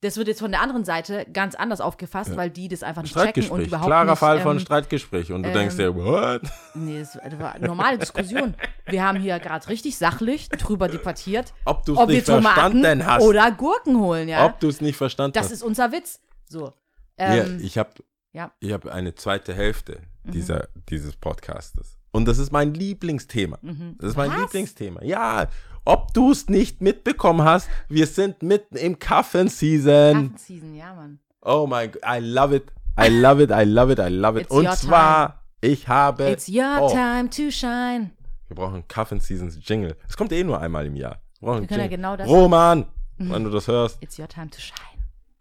[0.02, 3.14] das wird jetzt von der anderen Seite ganz anders aufgefasst, weil die das einfach nicht
[3.18, 5.32] checken und überhaupt Klarer nicht, Fall von ähm, Streitgespräch.
[5.34, 6.42] Und du ähm, denkst dir, what?
[6.74, 8.56] Nee, das war eine normale Diskussion.
[8.88, 13.06] Wir haben hier gerade richtig sachlich drüber debattiert, Ob du es wir nicht Tomaten verstanden
[13.06, 13.24] hast.
[13.24, 14.46] oder Gurken holen, ja.
[14.46, 15.52] Ob du es nicht verstanden das hast.
[15.54, 16.22] ist unser Witz.
[16.48, 16.74] So.
[17.20, 17.90] Ja, Ähm, ich habe
[18.32, 18.48] ja.
[18.48, 18.52] Mhm.
[18.62, 21.98] ich hab eine zweite Hälfte dieser, dieses Podcastes.
[22.12, 23.60] Und das ist mein Lieblingsthema.
[24.00, 24.34] Das ist mein Mhm.
[24.34, 24.42] Was?
[24.42, 25.04] Lieblingsthema.
[25.04, 25.48] Ja,
[25.86, 30.16] ob du es nicht mitbekommen hast, wir sind mitten im Kaffen-Season.
[30.16, 31.20] Affenseason, ja, Mann.
[31.42, 32.72] Oh my God, I love it.
[33.00, 34.46] I love it, I love it, I love it.
[34.46, 36.30] It's Und zwar, ich habe.
[36.30, 38.12] It's your oh, time to shine.
[38.48, 39.96] Wir brauchen Kaffen-Seasons Jingle.
[40.08, 41.22] Es kommt eh nur einmal im Jahr.
[41.40, 42.86] Wir, brauchen Wir können ja genau das- Roman,
[43.18, 44.02] wenn du das hörst.
[44.02, 44.76] It's your time to shine.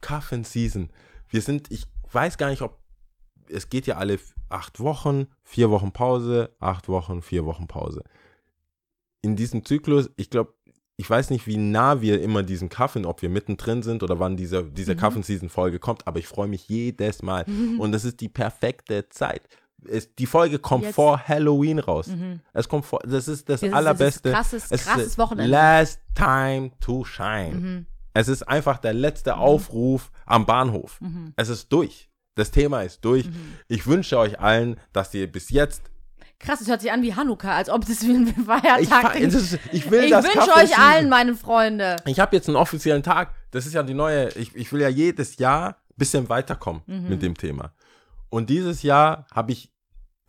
[0.01, 0.91] Coffin Season.
[1.29, 2.79] Wir sind, ich weiß gar nicht, ob
[3.49, 4.19] es geht ja alle
[4.49, 8.05] acht Wochen, vier Wochen Pause, acht Wochen, vier Wochen Pause.
[9.23, 10.55] In diesem Zyklus, ich glaube,
[10.97, 14.37] ich weiß nicht, wie nah wir immer diesen Coffin, ob wir mittendrin sind oder wann
[14.37, 17.45] diese, diese Coffin Season Folge kommt, aber ich freue mich jedes Mal.
[17.79, 19.43] Und das ist die perfekte Zeit.
[19.87, 20.97] Es, die Folge kommt Jetzt.
[20.97, 22.11] vor Halloween raus.
[22.53, 24.33] Es kommt vor, das ist das Das ist- das ist allerbeste.
[24.33, 25.51] krasses- es krasses ist Wochenende.
[25.53, 27.55] Last time to shine.
[27.55, 27.87] Mhm.
[28.13, 31.01] Es ist einfach der letzte Aufruf am Bahnhof.
[31.01, 31.33] Mhm.
[31.37, 32.09] Es ist durch.
[32.35, 33.29] Das Thema ist durch.
[33.69, 35.83] Ich wünsche euch allen, dass ihr bis jetzt.
[36.41, 39.59] Krass, es hört sich an wie Hanukkah, als ob das wie ein Feiertag Ich, ist.
[39.73, 41.97] ich will Ich wünsche euch allen, meine Freunde.
[42.07, 43.35] Ich habe jetzt einen offiziellen Tag.
[43.51, 44.29] Das ist ja die neue.
[44.37, 47.09] Ich, ich will ja jedes Jahr ein bisschen weiterkommen Mhm.
[47.09, 47.73] mit dem Thema.
[48.31, 49.73] Und dieses Jahr habe ich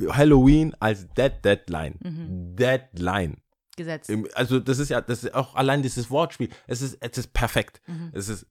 [0.10, 1.96] Halloween als Dead Deadline.
[2.02, 2.56] Mhm.
[2.56, 3.38] Deadline.
[3.76, 4.10] Gesetz.
[4.10, 6.50] Im- Also das ist ja, das ist auch allein dieses Wortspiel.
[6.68, 7.82] Es ist, es ist perfekt.
[7.88, 8.12] Mhm.
[8.14, 8.48] Es ist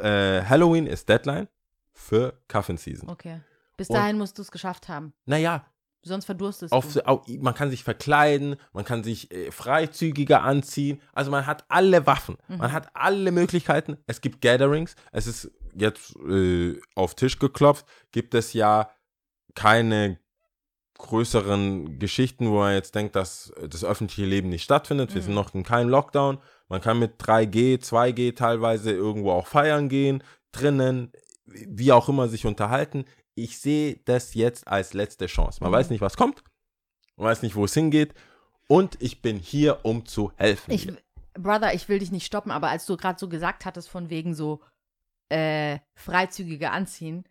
[0.00, 1.48] äh, Halloween ist Deadline
[1.92, 3.08] für Coffin Season.
[3.08, 3.40] Okay.
[3.76, 5.12] Bis Und- dahin musst du es geschafft haben.
[5.26, 5.64] Naja,
[6.04, 7.06] Sonst verdurstest auf, du.
[7.06, 11.00] auf, man kann sich verkleiden, man kann sich äh, freizügiger anziehen.
[11.12, 12.56] Also man hat alle Waffen, Mhm.
[12.58, 13.96] man hat alle Möglichkeiten.
[14.06, 14.96] Es gibt Gatherings.
[15.12, 17.86] Es ist jetzt äh, auf Tisch geklopft.
[18.10, 18.90] Gibt es ja
[19.54, 20.18] keine
[20.98, 25.14] größeren Geschichten, wo man jetzt denkt, dass das öffentliche Leben nicht stattfindet.
[25.14, 26.38] Wir sind noch in keinem Lockdown.
[26.68, 30.22] Man kann mit 3G, 2G teilweise irgendwo auch feiern gehen,
[30.52, 31.12] drinnen,
[31.44, 33.04] wie auch immer sich unterhalten.
[33.34, 35.58] Ich sehe das jetzt als letzte Chance.
[35.62, 35.74] Man Mhm.
[35.76, 36.42] weiß nicht, was kommt.
[37.16, 38.14] Man weiß nicht, wo es hingeht.
[38.68, 40.70] Und ich bin hier, um zu helfen.
[40.72, 40.90] Ich,
[41.34, 44.34] Brother, ich will dich nicht stoppen, aber als du gerade so gesagt hattest, von wegen
[44.34, 44.60] so
[45.28, 47.24] äh, freizügige Anziehen,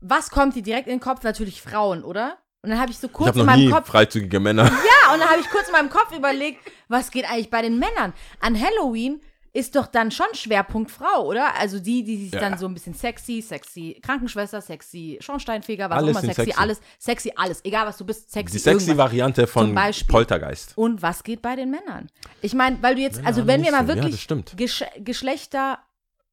[0.00, 1.22] was kommt dir direkt in den Kopf?
[1.22, 2.38] Natürlich Frauen, oder?
[2.62, 4.64] Und dann habe ich so ich kurz in noch meinem nie Kopf, freizügige Männer.
[4.64, 7.78] ja, und dann habe ich kurz in meinem Kopf überlegt, was geht eigentlich bei den
[7.78, 8.12] Männern?
[8.40, 9.20] An Halloween
[9.54, 11.54] ist doch dann schon Schwerpunkt Frau, oder?
[11.58, 12.40] Also die, die sich Ja.
[12.40, 16.52] dann so ein bisschen sexy, sexy Krankenschwester, sexy Schornsteinfeger, was auch immer, sexy, sexy.
[16.60, 18.52] alles, sexy, alles, egal was du bist, sexy.
[18.52, 19.04] Die sexy irgendwas.
[19.06, 19.74] Variante von.
[20.08, 20.76] Poltergeist.
[20.76, 22.10] Und was geht bei den Männern?
[22.42, 23.88] Ich meine, weil du jetzt, Männer also wenn wir mal.
[23.88, 24.54] Ja, wirklich stimmt.
[24.56, 25.78] Gesch Geschlechter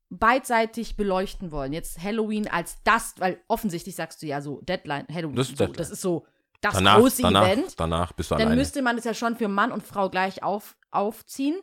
[0.10, 5.36] beidseitig beleuchten wollen, jetzt Halloween als das, weil offensichtlich sagst du ja so, Deadline, Halloween,
[5.36, 5.78] Das ist so, Deadline.
[5.78, 6.26] das ist so
[6.60, 7.80] das Danach, große danach, Event.
[7.80, 8.60] danach bist du Dann alleine.
[8.60, 11.56] müsste man es ja schon für Mann und Frau gleich auf, aufziehen.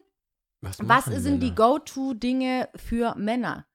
[0.60, 1.56] Was machen sind die Männer?
[1.56, 3.66] Go-To-Dinge für Männer?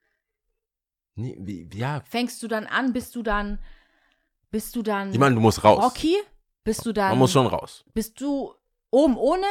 [1.15, 3.59] Nee, wie, ja, Fängst du dann an, bist du dann,
[4.49, 5.83] bist du dann ich meine, du musst raus.
[5.83, 6.15] Rocky?
[6.63, 7.83] Bist du dann, Man muss schon raus.
[7.93, 8.53] bist du
[8.89, 9.45] oben ohne?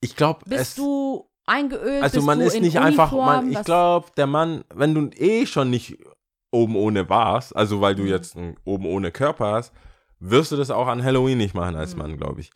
[0.00, 0.74] Ich glaube, Bist es.
[0.74, 2.02] du eingeölt?
[2.02, 3.50] Also man ist nicht einfach, man, Uniform?
[3.50, 5.98] ich Was- glaube, der Mann, wenn du eh schon nicht
[6.50, 8.08] oben ohne warst, also weil du Mhm.
[8.08, 9.72] jetzt einen oben ohne Körper hast,
[10.18, 11.98] wirst du das auch an Halloween nicht machen als Mhm.
[11.98, 12.50] Mann, glaube ich.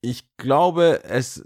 [0.00, 1.44] Ich glaube, es,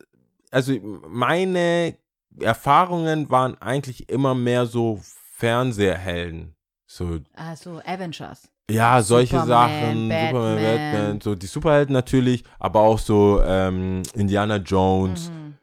[0.56, 0.72] also
[1.08, 1.96] meine
[2.40, 5.00] Erfahrungen waren eigentlich immer mehr so
[5.36, 6.54] Fernsehhelden.
[6.86, 8.48] So, Ah, so Avengers.
[8.70, 10.28] ja, solche Superman, Sachen, Batman.
[10.28, 15.30] Superman, Batman, so die Superhelden natürlich, aber auch so ähm, Indiana Jones.
[15.30, 15.54] Mhm.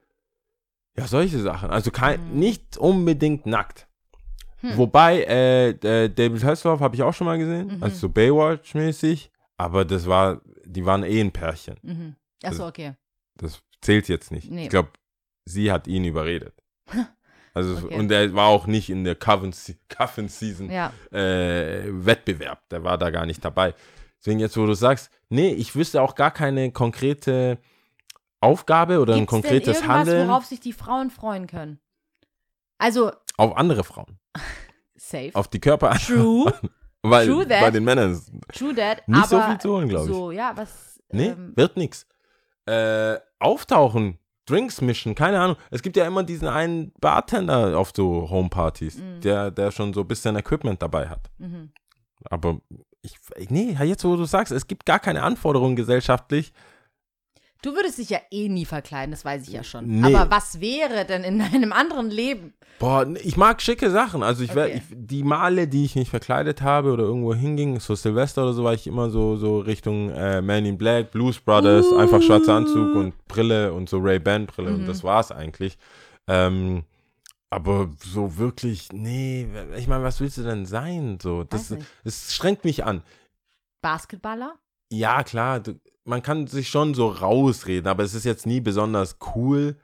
[0.97, 1.69] Ja, solche Sachen.
[1.71, 2.39] Also kein, Mhm.
[2.39, 3.87] nicht unbedingt nackt.
[4.59, 4.77] Hm.
[4.77, 7.83] Wobei, äh, äh, David Hasselhoff habe ich auch schon mal gesehen, Mhm.
[7.83, 11.77] also so Baywatch-mäßig, aber das war, die waren eh ein Pärchen.
[11.81, 12.15] Mhm.
[12.43, 12.93] Achso, okay.
[13.37, 14.49] Das zählt jetzt nicht.
[14.51, 14.63] Nee.
[14.63, 14.89] Ich glaube,
[15.45, 16.53] sie hat ihn überredet.
[17.55, 17.95] Also, Okay.
[17.99, 20.91] und er war auch nicht in der Coven, Se- Coven Season Ja.
[21.11, 22.67] äh, Wettbewerb.
[22.69, 23.75] Der war da gar nicht dabei.
[24.19, 27.59] Deswegen jetzt, wo du sagst, nee, ich wüsste auch gar keine konkrete
[28.41, 31.79] Aufgabe oder ein Gibt's denn konkretes irgendwas, Handeln worauf sich die Frauen freuen können?
[32.79, 34.17] Also, auf andere Frauen,
[34.95, 35.29] safe.
[35.35, 35.91] auf die Körper.
[35.99, 36.51] True,
[37.03, 37.61] Weil True that.
[37.61, 39.07] bei den Männern ist true that.
[39.07, 40.11] nicht so viel zu holen, glaube ich.
[40.15, 40.99] So, ja, was.
[41.11, 42.07] Nee, ähm, wird nix.
[42.65, 45.57] Äh, auftauchen, Drinks mischen, keine Ahnung.
[45.71, 49.21] Es gibt ja immer diesen einen Bartender auf so Homepartys, Mhm.
[49.21, 51.29] der, der schon so ein bisschen Equipment dabei hat.
[51.37, 51.71] mhm.
[52.29, 52.59] Aber
[53.01, 53.17] ich,
[53.49, 56.53] nee, jetzt wo du sagst, es gibt gar keine Anforderungen gesellschaftlich.
[57.63, 59.85] Du würdest dich ja eh nie verkleiden, das weiß ich ja schon.
[60.01, 60.13] Nee.
[60.13, 62.53] Aber was wäre denn in einem anderen Leben?
[62.77, 64.21] Boah, ich mag schicke Sachen.
[64.21, 64.77] Also ich, wär, Okay.
[64.77, 68.63] ich die Male, die ich nicht verkleidet habe oder irgendwo hinging, so Silvester oder so,
[68.65, 71.97] war ich immer so, so Richtung äh, Man in Black, Blues Brothers, Uh.
[71.97, 74.75] einfach schwarzer Anzug und Brille und so Ray-Ban-Brille Mhm.
[74.81, 75.77] und das war's eigentlich.
[76.27, 76.83] Ähm,
[77.49, 79.47] aber so wirklich, nee,
[79.77, 81.19] ich meine, was willst du denn sein?
[81.21, 83.03] So, das, es strengt mich an.
[83.81, 84.55] Basketballer?
[84.91, 89.17] Ja, klar, du, man kann sich schon so rausreden, aber es ist jetzt nie besonders
[89.35, 89.77] cool.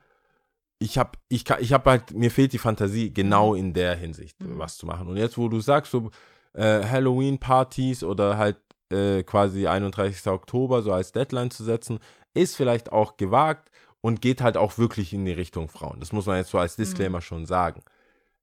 [0.80, 4.40] Ich habe ich kann, ich hab halt, mir fehlt die Fantasie, genau in der Hinsicht
[4.42, 4.58] Mhm.
[4.60, 5.08] was zu machen.
[5.08, 6.10] Und jetzt, wo du sagst, so
[6.54, 8.58] äh, Halloween-Partys oder halt
[8.92, 10.28] äh, quasi 31.
[10.28, 12.00] Oktober so als Deadline zu setzen,
[12.34, 13.70] ist vielleicht auch gewagt
[14.02, 16.00] und geht halt auch wirklich in die Richtung Frauen.
[16.00, 17.84] Das muss man jetzt so als Disclaimer schon sagen.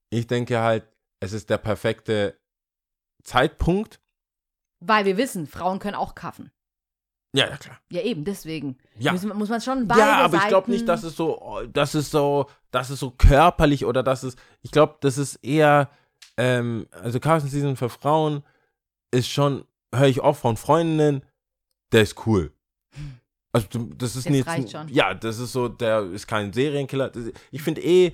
[0.09, 0.87] Ich denke halt,
[1.19, 2.37] es ist der perfekte
[3.23, 3.99] Zeitpunkt.
[4.79, 6.51] Weil wir wissen, Frauen können auch kaffen.
[7.37, 7.77] Ja, ja, klar.
[7.91, 8.77] Ja, eben, deswegen.
[8.97, 9.11] Ja.
[9.11, 11.93] Müssen, muss man schon beide Ja, aber ich glaube nicht, dass es so, oh, das
[11.95, 15.89] ist so, das ist so körperlich oder das ist, ich glaube, das ist eher,
[16.37, 18.43] ähm, also Carson Season für Frauen
[19.11, 21.21] ist schon, höre ich oft von Freundinnen,
[21.91, 22.51] der ist cool.
[23.53, 24.45] Also du- das ist nicht,
[24.91, 27.11] ja, das ist so, der ist kein Serienkiller.
[27.51, 28.11] Ich finde eh,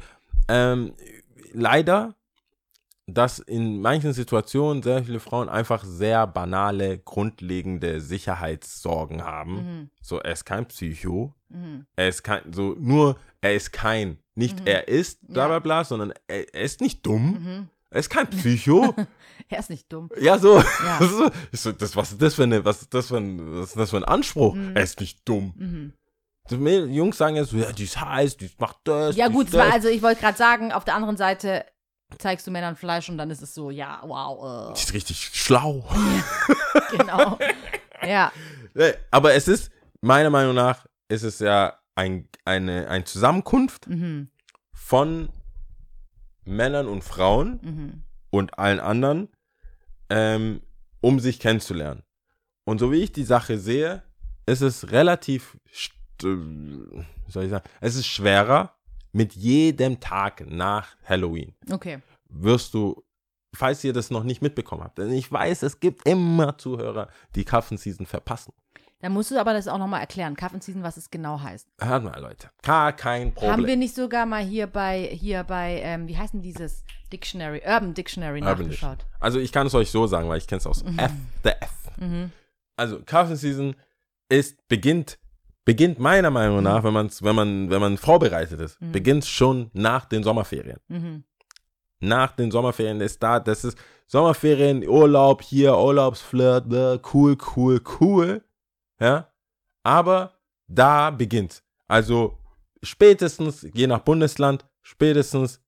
[0.47, 0.93] ähm,
[1.53, 2.15] leider,
[3.05, 9.55] dass in manchen Situationen sehr viele Frauen einfach sehr banale, grundlegende Sicherheitssorgen haben.
[9.55, 11.85] Mhm, So, er ist kein Psycho, mhm.
[11.95, 14.67] er ist kein, so nur, er ist kein, nicht Mhm.
[14.67, 17.69] er ist, bla bla bla, sondern er, er ist nicht dumm, Mhm.
[17.89, 18.93] er ist kein Psycho.
[19.49, 20.09] Er ist nicht dumm.
[20.19, 20.57] ja, so.
[20.59, 20.99] Ja.
[21.51, 23.89] Das das, was ist das für eine, was ist das für ein, was ist das
[23.89, 24.55] für ein Anspruch?
[24.55, 24.75] Mhm.
[24.75, 25.53] Er ist nicht dumm.
[25.57, 25.93] Mhm.
[26.49, 29.15] Die Mäd- Jungs sagen ja so, ja, die ist heiß, die macht das.
[29.15, 29.73] Ja gut, es war, das.
[29.75, 31.65] also ich wollte gerade sagen, auf der anderen Seite
[32.19, 35.85] zeigst du Männern Fleisch und dann ist es so, ja, wow, Die ist richtig schlau.
[35.93, 37.37] äh, genau.
[38.05, 38.31] ja,
[39.11, 44.29] Aber es ist, meiner Meinung nach, ist es ja ein, eine, eine Zusammenkunft mhm.
[44.73, 45.29] von
[46.45, 48.03] Männern und Frauen, Mhm.
[48.29, 49.29] und allen anderen,
[50.09, 50.61] ähm,
[51.01, 52.03] um sich kennenzulernen.
[52.65, 54.03] Und so wie ich die Sache sehe,
[54.45, 55.57] ist es relativ,
[56.23, 58.75] äh, wie soll ich sagen, es ist schwerer,
[59.13, 61.99] mit jedem Tag nach Halloween okay.
[62.27, 63.01] wirst du,
[63.55, 67.45] falls ihr das noch nicht mitbekommen habt, denn ich weiß, es gibt immer Zuhörer, die
[67.45, 68.53] Kaffen-Season verpassen.
[69.03, 71.67] Dann musst du aber das auch nochmal erklären, Kaffenseason, was es genau heißt.
[71.77, 73.51] Hört mal, Leute, gar kein Problem.
[73.51, 77.61] Haben wir nicht sogar mal hier bei, hier bei, ähm, wie heißt denn dieses Dictionary,
[77.65, 79.05] Urban Dictionary Urban nachgeschaut?
[79.19, 81.11] Also ich kann es euch so sagen, weil ich kenne es aus F,
[81.43, 81.73] der F.
[81.97, 82.31] Mhm.
[82.77, 83.75] also Carson Season
[84.29, 85.19] ist beginnt
[85.65, 88.91] beginnt meiner Meinung nach, wenn man's, wenn man wenn man vorbereitet ist, Mhm.
[88.91, 90.79] beginnt schon nach den Sommerferien.
[90.87, 91.23] Mhm.
[91.99, 98.43] Nach den Sommerferien ist da, das ist Sommerferien, Urlaub hier, Urlaubsflirt, bläh, cool, cool, cool,
[98.99, 99.29] ja.
[99.83, 100.33] Aber
[100.67, 101.63] da beginnt.
[101.87, 102.37] Also
[102.81, 105.61] spätestens, je nach Bundesland, spätestens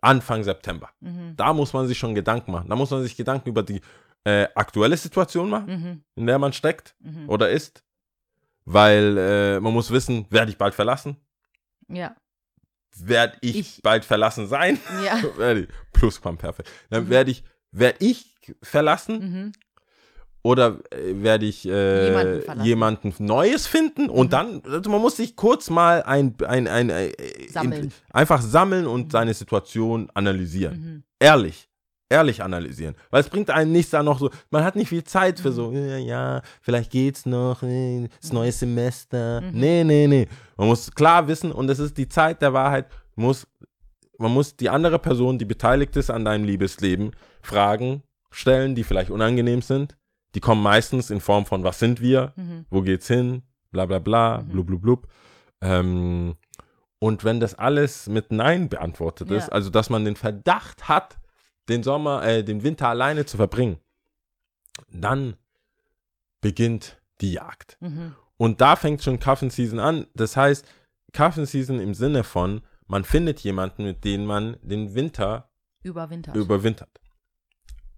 [0.00, 0.90] Anfang September.
[1.00, 1.34] Mhm.
[1.36, 2.68] Da muss man sich schon Gedanken machen.
[2.68, 3.80] Da muss man sich Gedanken über die
[4.24, 6.02] äh, aktuelle Situation machen, Mhm.
[6.16, 7.28] in der man steckt Mhm.
[7.30, 7.82] oder ist,
[8.72, 11.16] weil äh, man muss wissen, werde ich bald verlassen?
[11.88, 12.14] Ja.
[13.00, 13.82] Werde ich, Ich.
[13.82, 14.78] bald verlassen sein?
[15.04, 15.20] Ja.
[15.92, 16.68] Plusquamperfekt.
[16.90, 17.10] Dann Mhm.
[17.10, 19.52] werde ich, werde ich verlassen Mhm.
[20.42, 24.30] oder äh, werde ich äh, Jemanden jemanden Neues finden und Mhm.
[24.30, 27.12] dann, also man muss sich kurz mal ein, ein, ein, äh,
[27.48, 27.84] Sammeln.
[27.84, 29.10] in- einfach sammeln und Mhm.
[29.10, 30.76] seine Situation analysieren.
[30.80, 31.02] Mhm.
[31.20, 31.67] ehrlich,
[32.10, 32.94] ehrlich analysieren.
[33.10, 35.54] Weil es bringt einem nichts da noch so, man hat nicht viel Zeit für Mhm.
[35.54, 37.60] so, ja, ja, vielleicht geht's noch,
[38.20, 39.40] das neue Semester.
[39.42, 39.50] Mhm.
[39.52, 40.28] Nee, nee, nee.
[40.56, 43.46] Man muss klar wissen und es ist die Zeit der Wahrheit, muss,
[44.18, 49.10] man muss die andere Person, die beteiligt ist an deinem Liebesleben, Fragen stellen, die vielleicht
[49.10, 49.96] unangenehm sind.
[50.34, 52.32] Die kommen meistens in Form von, was sind wir?
[52.36, 52.66] Mhm.
[52.70, 54.48] wo geht's hin, bla bla bla, Mhm.
[54.48, 55.08] blub blub blub.
[55.60, 56.36] Ähm,
[57.00, 59.52] und wenn das alles mit Nein beantwortet ist, Ja.
[59.52, 61.18] also dass man den Verdacht hat,
[61.68, 63.78] den Sommer, äh, den Winter alleine zu verbringen,
[64.90, 65.36] dann
[66.40, 67.76] beginnt die Jagd.
[67.80, 68.14] Mhm.
[68.36, 70.06] Und da fängt schon Cuffin Season an.
[70.14, 70.64] Das heißt,
[71.12, 75.50] Cuffin Season im Sinne von, man findet jemanden, mit dem man den Winter
[75.82, 76.36] Überwintert.
[76.36, 77.00] überwintert.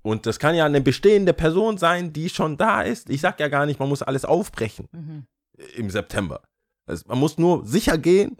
[0.03, 3.11] Und das kann ja eine bestehende Person sein, die schon da ist.
[3.11, 5.27] Ich sag ja gar nicht, man muss alles aufbrechen mhm.
[5.77, 6.43] im September.
[6.87, 8.37] Also man muss nur sicher gehen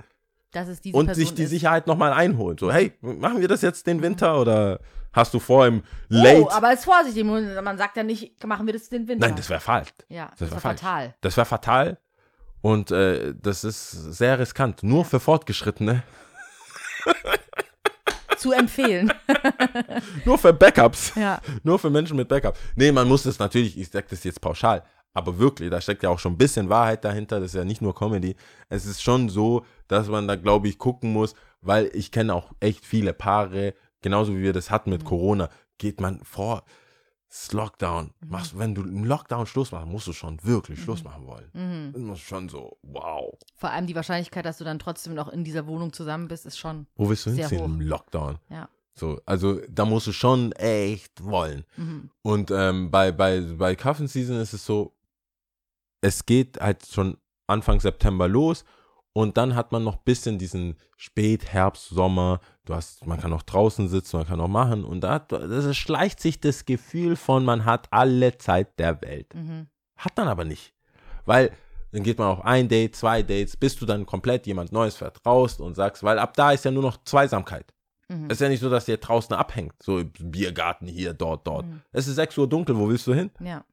[0.93, 1.51] und Person sich die ist.
[1.51, 2.57] Sicherheit nochmal einholen.
[2.59, 4.81] So, hey, machen wir das jetzt den Winter oder
[5.12, 6.42] hast du vor im Late?
[6.42, 9.26] Oh, aber ist vorsichtig, man sagt ja nicht, machen wir das den Winter.
[9.26, 9.90] Nein, das wäre falsch.
[10.08, 10.80] ja, das das, wäre falsch.
[10.80, 11.14] fatal.
[11.20, 11.98] Das wäre fatal
[12.61, 14.82] und äh, das ist sehr riskant.
[14.82, 16.02] Nur für Fortgeschrittene,
[18.36, 19.12] Zu empfehlen.
[20.24, 21.40] nur für Backups, ja.
[21.62, 22.56] nur für Menschen mit Backup.
[22.74, 24.82] Nee, man muss das natürlich, ich sag das jetzt pauschal,
[25.12, 27.82] aber wirklich, da steckt ja auch schon ein bisschen Wahrheit dahinter, das ist ja nicht
[27.82, 28.36] nur Comedy.
[28.70, 32.52] Es ist schon so, dass man da, glaube ich, gucken muss, weil ich kenne auch
[32.61, 35.07] echt viele Paare, genauso wie wir das hatten mit Mhm.
[35.07, 35.48] Corona,
[35.78, 36.64] geht man vor,
[37.28, 38.28] das Lockdown, Mhm.
[38.30, 41.11] machst, wenn du im Lockdown Schluss machst, musst du schon wirklich Schluss Mhm.
[41.11, 41.51] machen wollen.
[41.53, 41.92] Mhm.
[41.92, 43.32] Das muss schon so, wow.
[43.57, 46.59] Vor allem die Wahrscheinlichkeit, dass du dann trotzdem noch in dieser Wohnung zusammen bist, ist
[46.59, 46.86] schon.
[46.96, 47.66] Wo willst du hinziehen hoch.
[47.66, 48.38] im Lockdown?
[48.48, 48.68] Ja.
[48.94, 51.64] So, also da musst du schon echt wollen.
[51.76, 52.11] Mhm.
[52.22, 54.92] Und ähm, bei, bei, bei Cuffing Season ist es so,
[56.01, 58.64] es geht halt schon Anfang September los
[59.12, 62.40] und dann hat man noch ein bisschen diesen Spätherbst, Sommer.
[62.64, 66.20] Du hast, man kann auch draußen sitzen, man kann auch machen und da das schleicht
[66.20, 69.34] sich das Gefühl von, man hat alle Zeit der Welt.
[69.34, 69.66] Mhm.
[69.96, 70.72] Hat man aber nicht.
[71.24, 71.50] Weil
[71.92, 75.61] dann geht man auf ein Date, zwei Dates, bis du dann komplett jemand Neues vertraust
[75.61, 77.74] und sagst, weil ab da ist ja nur noch Zweisamkeit.
[78.08, 78.26] Mhm.
[78.26, 81.66] Es ist ja nicht so, dass ihr draußen abhängt, so im Biergarten hier, dort, dort.
[81.66, 81.82] Mhm.
[81.92, 83.30] Es ist 6 Uhr dunkel, wo willst du hin?
[83.40, 83.64] Ja.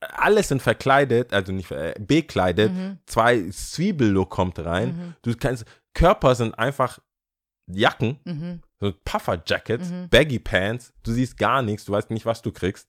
[0.00, 2.72] Alles sind verkleidet, also nicht äh, bekleidet.
[2.72, 2.98] Mhm.
[3.06, 4.88] Zwei Zwiebellook kommt rein.
[4.96, 5.14] Mhm.
[5.22, 5.64] Du kannst,
[5.94, 6.98] Körper sind einfach
[7.70, 8.60] Jacken, Mhm.
[8.80, 10.08] so Puffer-Jackets, Mhm.
[10.08, 10.92] Baggy Pants.
[11.02, 12.88] Du siehst gar nichts, du weißt nicht, was du kriegst.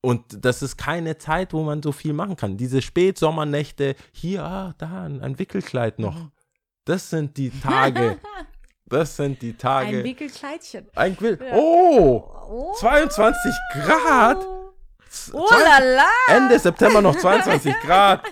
[0.00, 2.56] Und das ist keine Zeit, wo man so viel machen kann.
[2.56, 6.14] Diese Spätsommernächte, hier, ah, da, ein Wickelkleid noch.
[6.14, 6.30] Mhm.
[6.84, 8.18] Das sind die Tage.
[8.86, 9.98] das sind die Tage.
[9.98, 10.86] Ein Wickelkleidchen.
[10.94, 11.38] Ein Quill.
[11.44, 11.54] Ja.
[11.56, 12.32] Oh!
[12.48, 12.74] Oh.
[12.78, 14.46] 22 Grad?
[15.32, 16.04] Oh la la!
[16.28, 18.22] Ende September noch 22 Grad.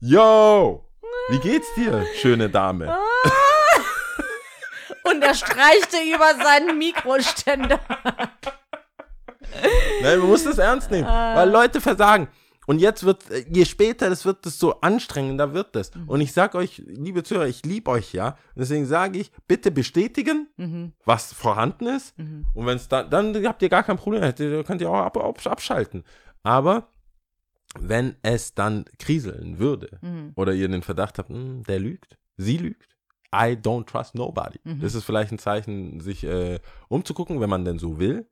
[0.00, 0.84] Yo!
[1.30, 2.94] Wie geht's dir, schöne Dame?
[5.04, 7.78] Und er streichte über seinen Mikroständer.
[10.02, 11.36] Nein, man muss das ernst nehmen, Ah.
[11.36, 12.28] weil Leute versagen.
[12.66, 15.94] Und jetzt wird, je später das wird, desto anstrengender wird das.
[15.94, 16.08] Mhm.
[16.08, 18.28] Und ich sag euch, liebe Zuhörer, ich liebe euch ja.
[18.28, 20.94] Und deswegen sage ich, bitte bestätigen, Mhm.
[21.04, 22.18] was vorhanden ist.
[22.18, 22.46] Mhm.
[22.54, 25.16] Und wenn es dann, dann habt ihr gar kein Problem, Dann könnt ihr auch ab,
[25.18, 26.04] ab, abschalten.
[26.44, 26.88] Aber
[27.78, 30.32] wenn es dann kriseln würde Mhm.
[30.36, 32.96] oder ihr den Verdacht habt, hm, der lügt, sie lügt,
[33.34, 34.60] I don't trust nobody.
[34.62, 34.80] Mhm.
[34.80, 38.28] Das ist vielleicht ein Zeichen, sich äh, umzugucken, wenn man denn so will.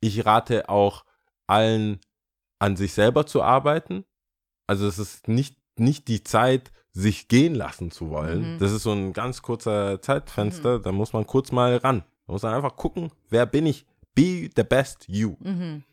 [0.00, 1.04] Ich rate auch
[1.46, 2.00] allen,
[2.58, 4.04] an sich selber zu arbeiten.
[4.66, 8.54] Also es ist nicht, nicht die Zeit, sich gehen lassen zu wollen.
[8.54, 8.58] Mhm.
[8.58, 12.02] Das ist so ein ganz kurzer Zeitfenster, da muss man kurz mal ran.
[12.26, 13.84] Da muss man einfach gucken, wer bin ich?
[14.14, 15.36] Be the best you.
[15.40, 15.84] Mhm.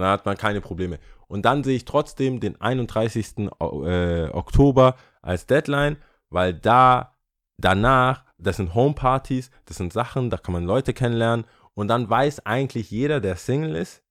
[0.00, 0.98] Dann hat man keine Probleme.
[1.28, 3.50] Und dann sehe ich trotzdem den 31.
[3.60, 5.96] O- äh, Oktober als Deadline,
[6.28, 7.14] weil da
[7.58, 11.44] danach, das sind Homepartys, das sind Sachen, da kann man Leute kennenlernen
[11.74, 14.02] und dann weiß eigentlich jeder, der Single ist,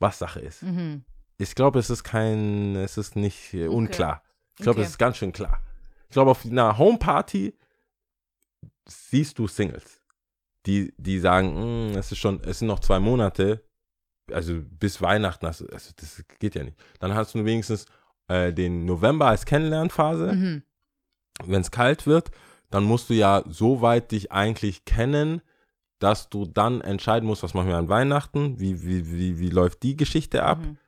[0.00, 0.62] was Sache ist.
[0.62, 1.04] Mhm.
[1.38, 3.76] Ich glaube, es ist kein, es ist nicht äh, Okay.
[3.76, 4.22] unklar.
[4.58, 4.84] Ich glaube, Okay.
[4.86, 5.62] es ist ganz schön klar.
[6.08, 7.56] Ich glaube, auf einer Homeparty
[8.86, 10.00] siehst du Singles,
[10.66, 13.64] die, die sagen, "Mm, es ist schon, es sind noch zwei Monate,
[14.32, 16.76] also bis Weihnachten, also, also das geht ja nicht.
[16.98, 17.86] Dann hast du wenigstens
[18.28, 20.32] äh, den November als Kennenlernphase.
[20.32, 20.62] Mhm.
[21.44, 22.30] Wenn es kalt wird,
[22.70, 25.42] dann musst du ja so weit dich eigentlich kennen,
[25.98, 29.82] dass du dann entscheiden musst, was machen wir an Weihnachten, wie, wie, wie, wie läuft
[29.82, 30.58] die Geschichte ab.
[30.58, 30.78] Mhm.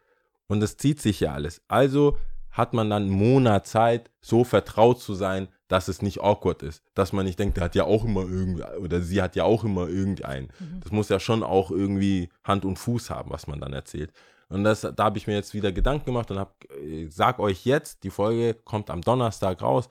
[0.47, 1.63] Und es zieht sich ja alles.
[1.69, 2.19] Also
[2.53, 6.83] hat man dann einen Monat Zeit, so vertraut zu sein, dass es nicht awkward ist.
[6.95, 9.65] Dass man nicht denkt, der hat ja auch immer irgendwie, oder sie hat ja auch
[9.65, 10.53] immer irgendeinen.
[10.61, 10.81] Mhm.
[10.81, 14.13] Das muss ja schon auch irgendwie Hand und Fuß haben, was man dann erzählt.
[14.49, 17.65] Und das, da habe ich mir jetzt wieder Gedanken gemacht und hab, äh, sag euch
[17.65, 19.89] jetzt, die Folge kommt am Donnerstag raus.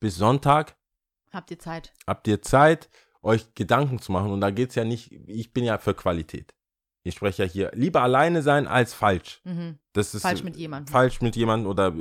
[0.00, 0.76] Bis Sonntag
[1.30, 1.92] Habt ihr Zeit?
[2.06, 2.88] habt ihr Zeit,
[3.22, 4.32] euch Gedanken zu machen.
[4.32, 6.54] Und da geht es ja nicht, ich bin ja für Qualität.
[7.04, 9.40] Ich spreche ja hier lieber alleine sein als falsch.
[9.44, 9.78] Mhm.
[9.92, 10.92] Das ist Falsch mit jemandem.
[10.92, 11.94] falsch mit jemandem oder,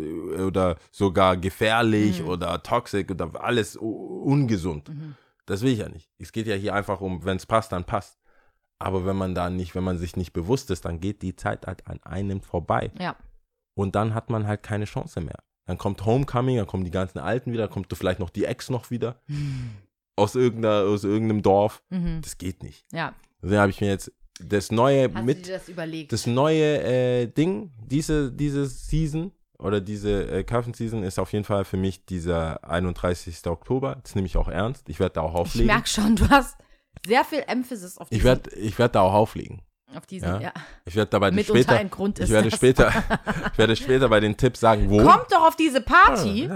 [0.46, 2.28] oder sogar gefährlich Mhm.
[2.28, 4.90] oder toxisch oder alles ungesund.
[4.90, 5.16] Mhm.
[5.46, 6.10] Das will ich ja nicht.
[6.18, 8.20] Es geht ja hier einfach um, wenn es passt, dann passt.
[8.80, 11.66] Aber wenn man da nicht, wenn man sich nicht bewusst ist, dann geht die Zeit
[11.66, 12.92] halt an einem vorbei.
[13.00, 13.16] Ja.
[13.76, 15.40] Und dann hat man halt keine Chance mehr.
[15.66, 18.90] Dann kommt Homecoming, dann kommen die ganzen Alten wieder, kommt vielleicht noch die Ex noch
[18.92, 19.22] wieder
[20.16, 21.82] aus, irgendeiner, aus irgendeinem Dorf.
[21.90, 22.20] Mhm.
[22.22, 22.86] Das geht nicht.
[22.92, 23.14] Ja.
[23.42, 25.64] Deswegen habe ich mir jetzt das neue Hast mit das
[26.10, 31.46] das neue äh, Ding, diese, diese Season oder diese äh, Cuffing Season ist auf jeden
[31.46, 33.46] Fall für mich dieser 31.
[33.48, 33.98] Oktober.
[34.04, 34.88] Das nehme ich auch ernst.
[34.90, 35.68] Ich werde da auch ich auflegen.
[35.68, 36.58] merke schon, du hast
[37.06, 38.26] sehr viel Emphasis auf Ich diesen.
[38.26, 39.62] werde ich werd da auch auflegen.
[39.96, 40.40] auf diesen ja.
[40.42, 40.54] ja.
[40.86, 42.58] Ich werde dabei Mitunter später, ein Grund ist ich werde das.
[42.58, 42.90] später,
[43.52, 44.98] ich werde später bei den Tipps sagen, wo.
[45.02, 46.50] Kommt doch auf diese Party,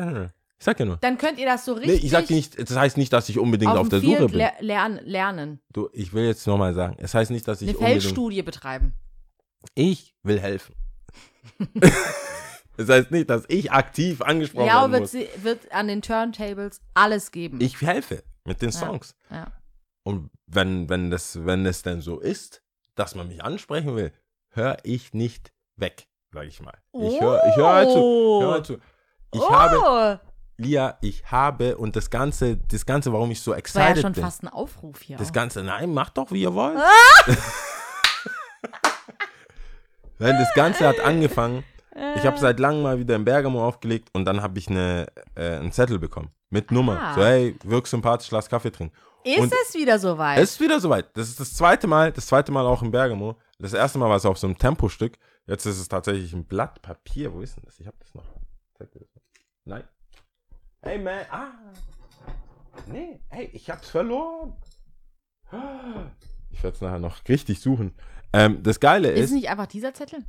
[0.61, 0.97] Ich sag ja nur.
[0.97, 3.27] dann könnt ihr das so Nee, richtig ich sag dir nicht, das heißt nicht, dass
[3.29, 4.37] ich unbedingt auf, dem der Suche bin.
[4.37, 5.59] ler lern lernen.
[5.73, 7.79] Du, ich will jetzt nochmal sagen, es heißt nicht, dass ich Eine.
[7.79, 8.93] Feldstudie betreiben.
[9.73, 10.75] Ich will helfen.
[12.77, 15.43] das heißt nicht, dass ich aktiv angesprochen Ja, werden wird, muss.
[15.43, 17.59] wird an den Turntables alles geben.
[17.59, 18.79] Ich helfe mit den Ja.
[18.79, 19.15] Songs.
[19.31, 19.51] ja.
[20.03, 22.61] Und wenn, wenn, das, wenn es denn so ist,
[22.93, 24.13] dass man mich ansprechen will,
[24.49, 26.05] höre ich nicht weg.
[26.31, 26.77] sag ich mal.
[26.93, 28.39] Ich höre ich hör halt zu.
[28.43, 28.73] Hör halt zu.
[29.33, 30.19] Ich oh, habe,
[30.61, 34.01] Lia, ich habe und das Ganze, das Ganze, warum ich so das war excited ja
[34.01, 34.23] schon bin.
[34.23, 35.17] fast ein Aufruf hier.
[35.17, 35.33] Das auch.
[35.33, 36.77] Ganze, nein, macht doch, wie ihr wollt.
[40.19, 41.63] Nein, das Ganze hat angefangen.
[42.15, 45.55] Ich habe seit langem mal wieder in Bergamo aufgelegt und dann habe ich eine, äh,
[45.57, 46.99] einen Zettel bekommen mit Nummer.
[47.01, 47.13] Ah.
[47.15, 48.95] So, hey, wirk sympathisch, lass Kaffee trinken.
[49.23, 50.37] Ist und- es wieder soweit?
[50.39, 51.15] Es ist wieder soweit.
[51.17, 53.35] Das ist das zweite Mal, das zweite Mal auch in Bergamo.
[53.59, 55.17] Das erste Mal war es auf so einem Tempostück.
[55.47, 57.33] Jetzt ist es tatsächlich ein Blatt Papier.
[57.33, 57.79] Wo ist denn das?
[57.79, 58.25] Ich habe das noch.
[58.77, 59.21] Zeig dir das mal.
[59.65, 59.83] Nein.
[60.83, 61.25] Hey, man.
[61.29, 61.51] Ah.
[62.87, 64.53] Nee, hey, ich hab's verloren.
[66.49, 67.93] Ich werde es nachher noch richtig suchen.
[68.33, 69.25] Ähm, das Geile ist ist.
[69.25, 70.23] es nicht einfach dieser Zettel?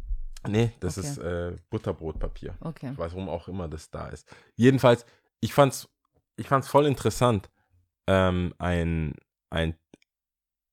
[0.48, 1.06] nee, das Okay.
[1.06, 2.54] ist äh, Butterbrotpapier.
[2.60, 2.90] Okay.
[2.92, 4.28] Ich weiß, warum auch immer das da ist.
[4.56, 5.06] Jedenfalls,
[5.40, 5.88] ich fand's,
[6.36, 7.48] ich fand's voll interessant,
[8.08, 9.14] ähm, ein,
[9.50, 9.76] ein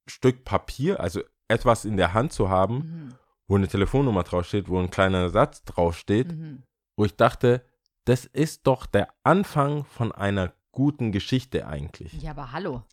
[0.10, 3.16] Stück Papier, also etwas in der Hand zu haben, Mhm.
[3.48, 6.64] wo eine Telefonnummer draufsteht, wo ein kleiner Satz draufsteht, Mhm.
[6.98, 7.64] wo ich dachte,
[8.06, 12.14] das ist doch der Anfang von einer guten Geschichte eigentlich.
[12.22, 12.84] Ja, aber hallo.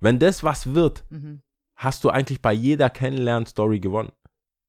[0.00, 1.42] Wenn das was wird, Mhm.
[1.76, 4.12] hast du eigentlich bei jeder Kennenlern-Story gewonnen.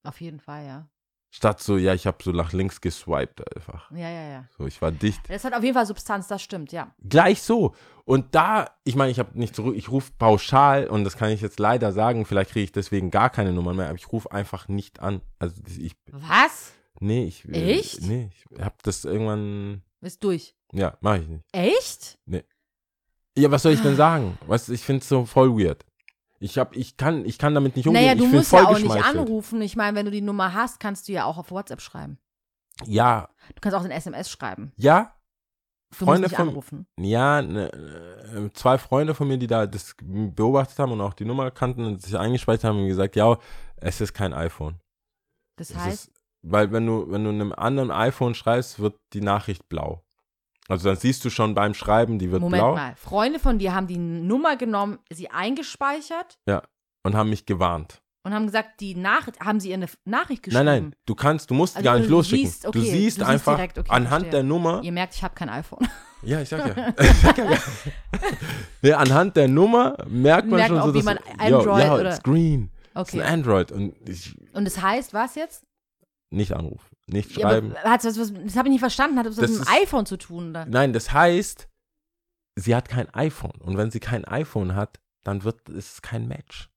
[0.04, 0.88] Auf jeden Fall, ja.
[1.34, 3.90] Statt so, ja, ich habe so nach links geswiped einfach.
[3.92, 4.46] Ja, ja, ja.
[4.58, 5.22] So, ich war dicht.
[5.30, 6.94] Das hat auf jeden Fall Substanz, das stimmt, ja.
[7.08, 7.74] Gleich so.
[8.04, 11.40] Und da, ich meine, ich habe nicht zurück, ich rufe pauschal und das kann ich
[11.40, 14.68] jetzt leider sagen, vielleicht kriege ich deswegen gar keine Nummern mehr, aber ich rufe einfach
[14.68, 15.22] nicht an.
[15.40, 16.74] Also ich, Was?
[17.02, 17.46] Nee, ich.
[17.54, 18.02] Echt?
[18.02, 20.56] Nee, ich habe das irgendwann, Ist durch.
[20.74, 21.44] ja, mache ich nicht.
[21.52, 22.18] Echt?
[23.38, 24.38] Ja, was soll ich denn sagen?
[24.48, 25.86] Was, ich finde es so voll weird.
[26.40, 28.04] Ich hab, ich kann, ich kann damit nicht umgehen.
[28.04, 29.62] Naja, du ich musst voll ja auch nicht anrufen.
[29.62, 32.18] Ich meine, wenn du die Nummer hast, kannst du ja auch auf WhatsApp schreiben.
[32.86, 34.72] Ja, Du kannst auch eine SMS schreiben.
[34.76, 35.14] ja,
[35.92, 36.88] Du Freunde musst nicht von- anrufen.
[37.00, 41.26] ja, ne, äh, zwei Freunde von mir, die da das beobachtet haben und auch die
[41.26, 43.38] Nummer kannten und sich eingespeichert haben, haben gesagt, ja,
[43.78, 44.80] es ist kein iPhone.
[45.58, 46.10] Das heißt,
[46.42, 50.04] weil wenn du, wenn du einem anderen iPhone schreibst, wird die Nachricht blau.
[50.68, 53.74] Also dann siehst du schon beim Schreiben, die wird Moment blau mal, Freunde von dir
[53.76, 56.38] haben die Nummer genommen, sie eingespeichert
[57.04, 58.02] und haben mich gewarnt.
[58.24, 60.66] und haben gesagt, die Nachricht, haben sie ihr eine Nachricht geschrieben?
[60.66, 62.46] Nein, nein, du kannst, du musst Also gar du nicht losschicken.
[62.46, 64.32] siehst, du okay, siehst du siehst einfach direkt, okay, anhand verstehe.
[64.32, 64.82] der Nummer.
[64.84, 65.88] Ihr merkt, ich habe kein iPhone.
[66.22, 66.94] Ja, ich sag ja.
[67.00, 67.46] ich sag ja.
[68.84, 71.18] nee, anhand der Nummer merkt man Merkt schon so, auch, wie dass, man
[71.50, 72.70] yo, Android ja, oder- it's green.
[72.94, 73.24] Das ist Okay.
[73.24, 75.64] ein Android und ich Und das heißt, was jetzt?
[76.32, 77.76] Nicht anrufen, nicht Ja, schreiben.
[77.76, 79.20] aber hat's was, was, das habe ich nicht verstanden.
[79.20, 80.50] Hat das was Das mit dem ist- iPhone zu tun?
[80.52, 80.66] Oder?
[80.66, 81.68] Nein, das heißt,
[82.56, 86.70] sie hat kein iPhone und wenn sie kein iPhone hat, dann wird es kein Match.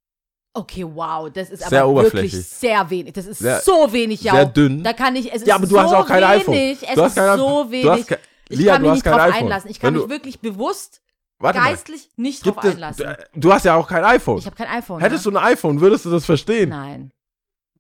[0.57, 2.33] Okay, wow, das ist Sehr aber oberflächlich.
[2.33, 3.13] wirklich sehr wenig.
[3.15, 4.35] Das ist Sehr- so wenig, ja.
[4.35, 4.85] Sehr dünn.
[4.85, 6.55] Da kann ich, es ist ja, aber du so hast auch kein wenig, iPhone.
[6.55, 7.83] Es du hast ist kein, so wenig.
[7.85, 9.43] Du hast kein, ich Lia, kann du mich hast nicht kein drauf iPhone.
[9.43, 9.71] einlassen.
[9.71, 11.03] Ich kann Wenn mich wirklich bewusst,
[11.39, 13.07] warte mal, geistlich nicht drauf gibt es, einlassen.
[13.35, 14.39] du, du hast ja auch kein iPhone.
[14.39, 15.01] Ich habe kein iPhone.
[15.01, 16.69] Hättest du ein iPhone, würdest du das verstehen.
[16.71, 17.11] Nein.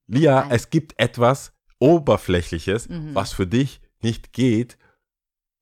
[0.08, 0.50] Lia, Nein.
[0.50, 1.52] es gibt etwas
[1.84, 3.14] Oberflächliches, Mhm.
[3.14, 4.76] was für dich nicht geht.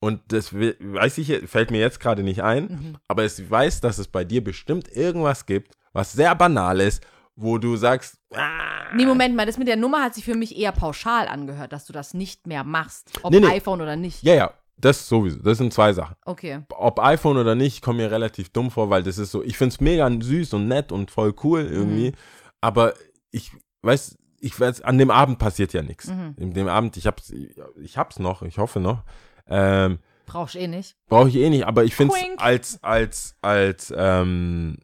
[0.00, 2.96] Und das we- weiß ich, fällt mir jetzt gerade nicht ein, Mhm.
[3.08, 7.04] aber ich weiß, dass es bei dir bestimmt irgendwas gibt, was sehr banal ist,
[7.36, 8.60] wo du sagst, ah,
[8.94, 11.86] Nee, Moment mal, das mit der Nummer hat sich für mich eher pauschal angehört, dass
[11.86, 13.10] du das nicht mehr machst.
[13.22, 13.46] Ob Nee, nee.
[13.46, 14.22] iPhone oder nicht.
[14.22, 16.14] ja, ja, das sowieso, das sind zwei Sachen.
[16.26, 16.60] Okay.
[16.70, 19.72] Ob iPhone oder nicht, kommt mir relativ dumm vor, weil das ist so, ich finde
[19.74, 22.14] es mega süß und nett und voll cool irgendwie, Mhm.
[22.60, 22.92] aber
[23.30, 23.50] ich
[23.82, 26.08] weiß, ich weiß, an dem Abend passiert ja nichts.
[26.08, 26.34] Mhm.
[26.36, 29.04] In dem Abend, ich hab's, ich hab's noch, ich hoffe noch.
[29.46, 30.96] Ähm, Brauchst eh nicht.
[31.06, 34.78] Brauche ich eh nicht, aber ich finde es als, als, als, ähm,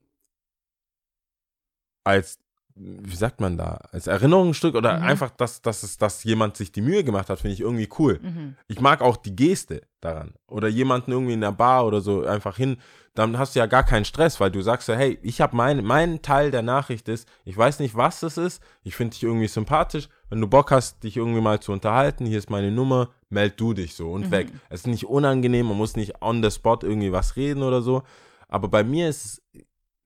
[2.05, 2.39] als,
[2.81, 5.03] wie sagt man da, als Erinnerungsstück oder Mhm.
[5.05, 8.21] einfach, dass, dass, es, dass jemand sich die Mühe gemacht hat, finde ich irgendwie cool.
[8.23, 8.55] Mhm.
[8.69, 10.35] Ich mag auch die Geste daran.
[10.47, 12.77] Oder jemanden irgendwie in der Bar oder so einfach hin.
[13.15, 15.83] Dann hast du ja gar keinen Stress, weil du sagst ja, hey, ich habe mein,
[15.85, 19.49] mein Teil der Nachricht ist, ich weiß nicht, was es ist, ich finde dich irgendwie
[19.49, 20.09] sympathisch.
[20.31, 23.75] Wenn du Bock hast, dich irgendwie mal zu unterhalten, hier ist meine Nummer, meld du
[23.75, 24.31] dich so und Mhm.
[24.31, 24.53] weg.
[24.71, 28.05] Es ist nicht unangenehm, man muss nicht on the spot irgendwie was reden oder so.
[28.47, 29.43] Aber bei mir ist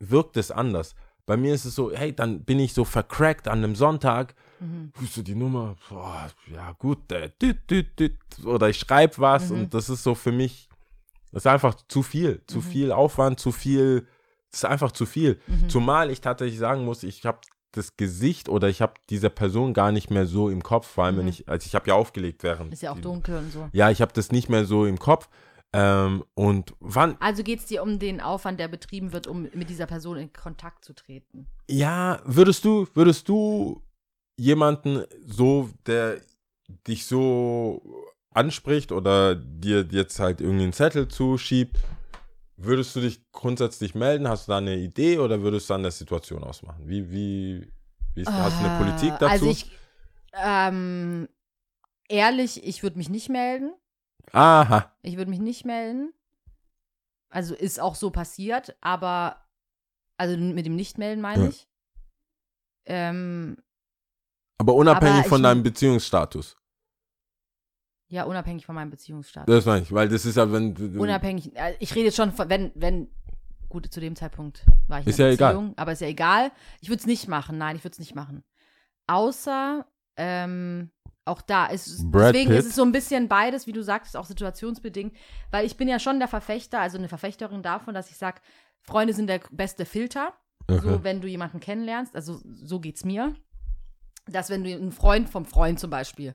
[0.01, 0.95] wirkt es anders.
[1.27, 4.93] Bei mir ist es so, hey, dann bin ich so vercrackt an einem Sonntag, Mhm.
[5.01, 9.51] rufst du die Nummer, boah, ja gut, äh, düt, düt, düt, oder ich schreibe was
[9.51, 9.57] Mhm.
[9.57, 10.68] und das ist so für mich,
[11.33, 12.62] das ist einfach zu viel, zu Mhm.
[12.62, 14.07] viel Aufwand, zu viel,
[14.51, 15.41] das ist einfach zu viel.
[15.47, 15.68] Mhm.
[15.68, 17.39] Zumal ich tatsächlich sagen muss, ich habe
[17.73, 21.16] das Gesicht oder ich habe diese Person gar nicht mehr so im Kopf, vor allem
[21.18, 21.31] wenn Mhm.
[21.31, 22.73] ich, also ich habe ja aufgelegt während.
[22.73, 23.68] Ist ja auch dunkel und so.
[23.73, 25.29] Ja, ich habe das nicht mehr so im Kopf.
[25.75, 29.70] Ähm, und wann, Also geht es dir um den Aufwand, der betrieben wird, um mit
[29.70, 31.47] dieser Person in Kontakt zu treten.
[31.70, 33.83] Ja, würdest du, würdest du
[34.37, 36.20] jemanden so, der
[36.87, 41.79] dich so anspricht oder dir jetzt halt irgendwie einen Zettel zuschiebt,
[42.57, 44.29] würdest du dich grundsätzlich melden?
[44.29, 46.83] Hast du da eine Idee oder würdest du an der Situation ausmachen?
[46.87, 47.73] Wie, wie,
[48.14, 49.25] wie ist, hast du eine Äh, Politik dazu?
[49.33, 49.70] Also ich,
[50.35, 51.29] ähm,
[52.09, 53.73] ehrlich, ich würde mich nicht melden.
[54.33, 54.93] Aha.
[55.03, 56.12] Ich würde mich nicht melden.
[57.29, 59.45] Also ist auch so passiert, aber
[60.18, 61.49] also mit dem Nicht-Melden meine Ja.
[61.49, 61.68] ich.
[62.85, 63.57] Ähm,
[64.59, 66.57] Aber unabhängig Aber von deinem Beziehungsstatus.
[68.09, 69.53] ja, unabhängig von meinem Beziehungsstatus.
[69.55, 70.77] Das meine ich, weil das ist ja, wenn.
[70.99, 73.09] Unabhängig, äh, ich rede jetzt schon von, wenn, wenn,
[73.68, 75.55] gut, zu dem Zeitpunkt war ich in Ist ja egal.
[75.55, 76.53] Beziehung, aber ist ja egal.
[76.81, 78.45] Ich würde es nicht machen, nein, ich würde es nicht machen.
[79.07, 80.91] Außer, ähm,
[81.25, 84.25] auch da ist, Brad deswegen ist es so ein bisschen beides, wie du sagst, auch
[84.25, 85.14] situationsbedingt,
[85.51, 88.41] weil ich bin ja schon der Verfechter, also eine Verfechterin davon, dass ich sage,
[88.81, 90.35] Freunde sind der beste Filter.
[90.66, 90.81] Okay.
[90.81, 93.35] So, wenn du jemanden kennenlernst, also so geht's mir,
[94.27, 96.35] dass wenn du einen Freund vom Freund zum Beispiel,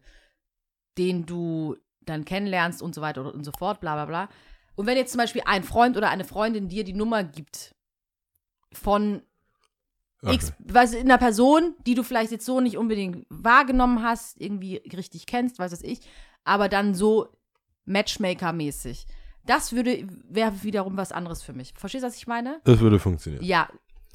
[0.98, 4.30] den du dann kennenlernst und so weiter und so fort, bla bla bla.
[4.76, 7.76] Und wenn jetzt zum Beispiel ein Freund oder eine Freundin dir die Nummer gibt
[8.72, 9.22] von
[10.24, 14.78] X, was in einer Person, die du vielleicht jetzt so nicht unbedingt wahrgenommen hast, irgendwie
[14.96, 16.00] richtig kennst, weiß was ich,
[16.44, 17.28] aber dann so
[17.86, 19.06] Matchmaker-mäßig.
[19.46, 21.74] Das würde, wäre wiederum was anderes für mich.
[21.78, 22.60] Verstehst du, was ich meine?
[22.66, 23.44] Das würde funktionieren.
[23.44, 23.70] Ja,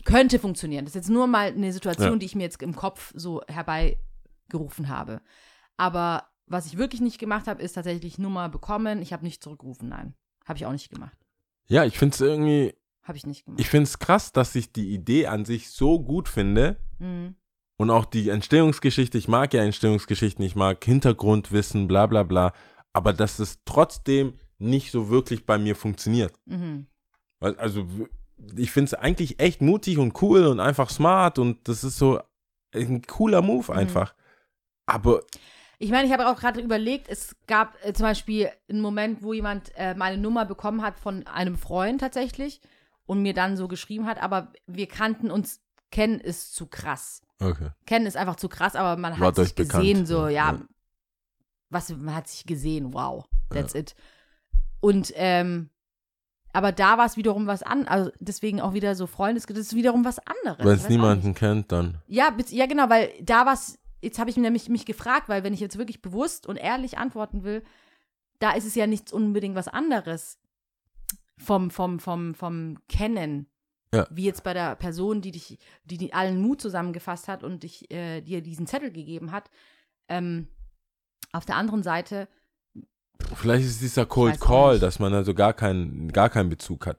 [0.05, 0.85] könnte funktionieren.
[0.85, 2.17] Das ist jetzt nur mal eine Situation, Ja.
[2.17, 5.21] die ich mir jetzt im Kopf so herbeigerufen habe.
[5.77, 9.01] Aber was ich wirklich nicht gemacht habe, ist tatsächlich Nummer bekommen.
[9.01, 10.15] Ich habe nicht zurückgerufen, nein.
[10.45, 11.17] Habe ich auch nicht gemacht.
[11.69, 12.75] Ja, ich finde es irgendwie,
[13.05, 13.61] Habe ich nicht gemacht.
[13.61, 17.35] ich finde es krass, dass ich die Idee an sich so gut finde Mhm.
[17.79, 19.19] und auch die Entstehungsgeschichte.
[19.19, 22.53] Ich mag ja Entstehungsgeschichten, ich mag Hintergrundwissen, bla bla bla,
[22.93, 26.33] aber dass es trotzdem nicht so wirklich bei mir funktioniert.
[26.47, 26.87] Mhm.
[27.41, 27.87] Also,
[28.57, 32.21] ich finde es eigentlich echt mutig und cool und einfach smart und das ist so
[32.73, 33.79] ein cooler Move Mhm.
[33.79, 34.15] einfach.
[34.87, 35.23] Aber
[35.79, 39.33] Ich meine, ich habe auch gerade überlegt, es gab äh, zum Beispiel einen Moment, wo
[39.33, 42.61] jemand äh, meine Nummer bekommen hat von einem Freund tatsächlich
[43.13, 45.61] und mir dann so geschrieben hat, aber wir kannten uns,
[45.91, 47.21] kennen ist zu krass.
[47.41, 47.69] okay.
[47.87, 50.29] kennen ist einfach zu krass, aber man hat Wart sich gesehen, bekannt, so, ja.
[50.29, 50.63] ja, Ja.
[51.69, 53.95] was, man hat sich gesehen, wow, that's it.
[54.81, 55.69] Und, ähm,
[56.55, 59.75] aber da war es wiederum was an, also deswegen auch wieder so Freundes, das ist
[59.77, 60.65] wiederum was anderes.
[60.65, 61.99] Wenn es niemanden kennt, dann.
[62.07, 65.45] Ja, ja, genau, weil da war es, jetzt habe ich mir nämlich mich gefragt, weil
[65.45, 67.63] wenn ich jetzt wirklich bewusst und ehrlich antworten will,
[68.39, 70.39] da ist es ja nicht unbedingt was anderes
[71.39, 73.47] vom, vom, vom, vom Kennen.
[73.95, 74.07] Ja.
[74.11, 77.91] Wie jetzt bei der Person, die dich, die, die allen Mut zusammengefasst hat und dich,
[77.91, 79.51] äh, dir diesen Zettel gegeben hat.
[80.09, 80.49] Ähm,
[81.33, 82.29] auf der anderen Seite,
[83.35, 86.99] Vielleicht ist dieser Cold Call, dass man also gar keinen, gar keinen Bezug hat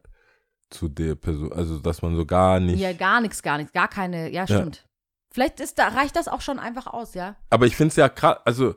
[0.69, 1.51] zu der Person.
[1.53, 2.79] Also, dass man so gar nicht.
[2.79, 4.85] ja, gar nichts, gar nichts, gar keine, ja, stimmt.
[5.31, 7.35] Vielleicht ist da, reicht das auch schon einfach aus, ja.
[7.49, 8.75] Aber ich finde es ja krass, also,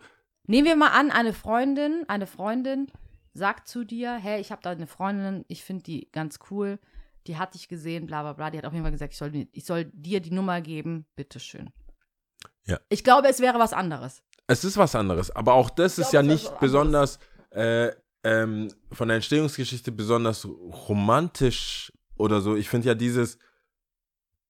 [0.48, 2.86] Nehmen wir mal an, eine Freundin, eine Freundin
[3.36, 6.78] sagt zu dir, hey, ich habe da eine Freundin, ich finde die ganz cool,
[7.26, 9.46] die hat dich gesehen, bla bla bla, die hat auf jeden Fall gesagt, ich soll,
[9.52, 11.70] ich soll dir die Nummer geben, bitteschön.
[12.64, 12.78] Ja.
[12.88, 14.22] Ich glaube, es wäre was anderes.
[14.48, 15.30] es ist was anderes.
[15.34, 17.18] Aber auch das ist glaube, ja nicht besonders
[17.50, 17.90] äh,
[18.24, 22.56] ähm, von der Entstehungsgeschichte besonders romantisch oder so.
[22.56, 23.38] Ich finde ja dieses,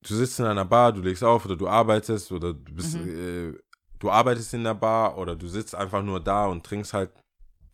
[0.03, 3.55] du sitzt in einer Bar, du legst auf oder du arbeitest oder du bist, Mhm.
[3.55, 3.59] äh,
[3.99, 7.11] du arbeitest in der Bar oder du sitzt einfach nur da und trinkst halt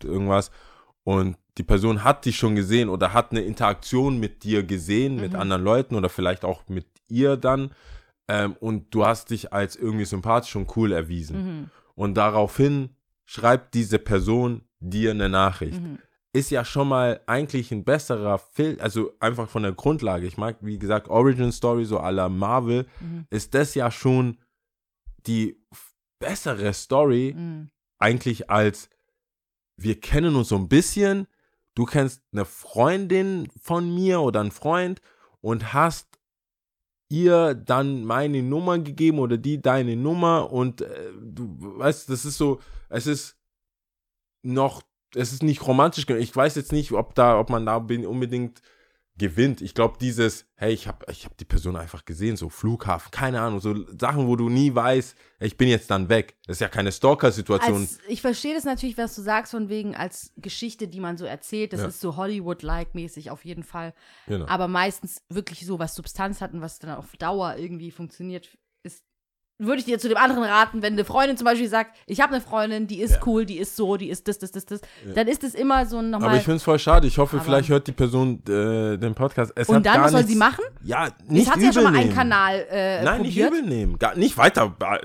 [0.02, 0.50] irgendwas
[1.04, 5.32] und die Person hat dich schon gesehen oder hat eine Interaktion mit dir gesehen, mit
[5.32, 5.38] Mhm.
[5.40, 7.72] anderen Leuten oder vielleicht auch mit ihr dann
[8.28, 11.36] ähm, und du hast dich als irgendwie sympathisch und cool erwiesen.
[11.60, 11.70] Mhm.
[11.94, 12.90] Und daraufhin
[13.26, 15.80] schreibt diese Person dir eine Nachricht.
[15.80, 15.98] Mhm.
[16.32, 20.26] Ist ja schon mal eigentlich ein besserer Film, also einfach von der Grundlage.
[20.26, 23.26] Ich mag, wie gesagt, Origin Story, so à la Marvel, Mhm.
[23.28, 24.38] ist das ja schon
[25.26, 25.60] die
[26.18, 27.70] bessere Story Mhm.
[27.98, 28.88] eigentlich als
[29.76, 31.26] wir kennen uns so ein bisschen,
[31.74, 35.00] du kennst eine Freundin von mir oder einen Freund
[35.40, 36.08] und hast
[37.08, 42.38] ihr dann meine Nummer gegeben oder die deine Nummer und äh, du weißt, das ist
[42.38, 43.36] so, es ist
[44.42, 44.82] noch,
[45.14, 46.08] es ist nicht romantisch.
[46.08, 48.62] Ich weiß jetzt nicht, ob da, ob man da bin- unbedingt
[49.18, 49.60] gewinnt.
[49.60, 53.40] Ich glaube, dieses, hey, ich habe ich hab die Person einfach gesehen, so Flughafen, keine
[53.40, 56.36] Ahnung, so Sachen, wo du nie weißt, ich bin jetzt dann weg.
[56.46, 57.88] Das ist ja keine Stalker-Situation.
[58.08, 61.72] Ich verstehe das natürlich, was du sagst, von wegen als Geschichte, die man so erzählt.
[61.72, 61.88] Das Ja.
[61.88, 63.92] ist so Hollywood-like mäßig auf jeden Fall.
[64.26, 64.46] Genau.
[64.46, 68.48] Aber meistens wirklich so, was Substanz hat und was dann auf Dauer irgendwie funktioniert.
[69.58, 72.32] Würde ich dir zu dem anderen raten, wenn eine Freundin zum Beispiel sagt, ich habe
[72.34, 73.20] eine Freundin, die ist Ja.
[73.26, 74.80] cool, die ist so, die ist das, das, das, das,
[75.14, 76.38] dann ist es immer so ein Aber nochmal.
[76.38, 77.06] ich finde es voll schade.
[77.06, 79.52] Ich hoffe, Aber- vielleicht hört die Person äh, den Podcast.
[79.54, 80.64] Es Und dann, was soll sie machen?
[80.82, 82.12] Ja, nicht Jetzt hat sie ja übel schon mal einen.
[82.12, 83.50] Kanal äh, Nein, nicht probiert.
[83.50, 83.98] übel nehmen.
[83.98, 84.74] Gar, nicht weiter.
[84.80, 84.98] Ja,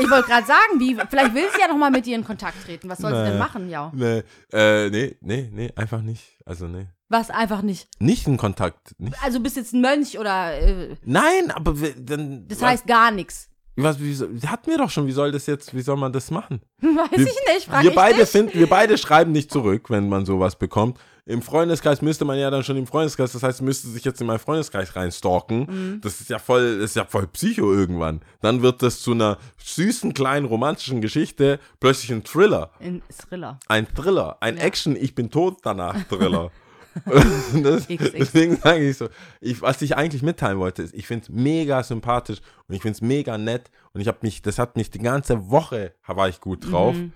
[0.00, 2.88] ich wollte gerade sagen, wie, vielleicht will sie ja nochmal mit dir in Kontakt treten.
[2.90, 3.38] Was soll sie denn Nee.
[3.38, 3.90] machen, ja?
[3.94, 4.22] nee,
[4.52, 6.38] äh, nee, nee, nee, einfach nicht.
[6.44, 6.86] Also, nee.
[7.08, 7.88] Was einfach nicht.
[8.00, 8.94] Nicht in Kontakt.
[8.98, 9.14] Nicht.
[9.22, 12.48] Also bist jetzt ein Mönch oder äh, Nein, aber dann.
[12.48, 13.48] das heißt gar nichts.
[13.76, 14.14] Was, wie,
[14.46, 16.60] hatten wir doch schon, wie soll das jetzt, wie soll man das machen?
[16.80, 18.28] Weiß Wir- ich nicht, frage wir ich beide dich.
[18.28, 20.98] finden, wir beide schreiben nicht zurück, wenn man sowas bekommt.
[21.26, 24.26] Im Freundeskreis müsste man ja dann schon im Freundeskreis, das heißt, müsste sich jetzt in
[24.26, 25.60] meinen Freundeskreis reinstalken.
[25.94, 26.00] Mhm.
[26.02, 28.20] Das ist ja voll, das ist ja voll Psycho irgendwann.
[28.42, 32.70] Dann wird das zu einer süßen, kleinen, romantischen Geschichte plötzlich ein Thriller.
[32.78, 33.58] In Thriller.
[33.68, 34.64] Ein Thriller, ein Ja.
[34.64, 36.50] Action, ich bin tot danach Thriller.
[37.62, 39.08] das, deswegen sage ich so,
[39.40, 42.38] ich, was ich eigentlich mitteilen wollte, ist, ich finde es mega sympathisch
[42.68, 45.50] und ich finde es mega nett und ich habe mich, das hat mich die ganze
[45.50, 47.12] Woche, war ich gut drauf, Mhm.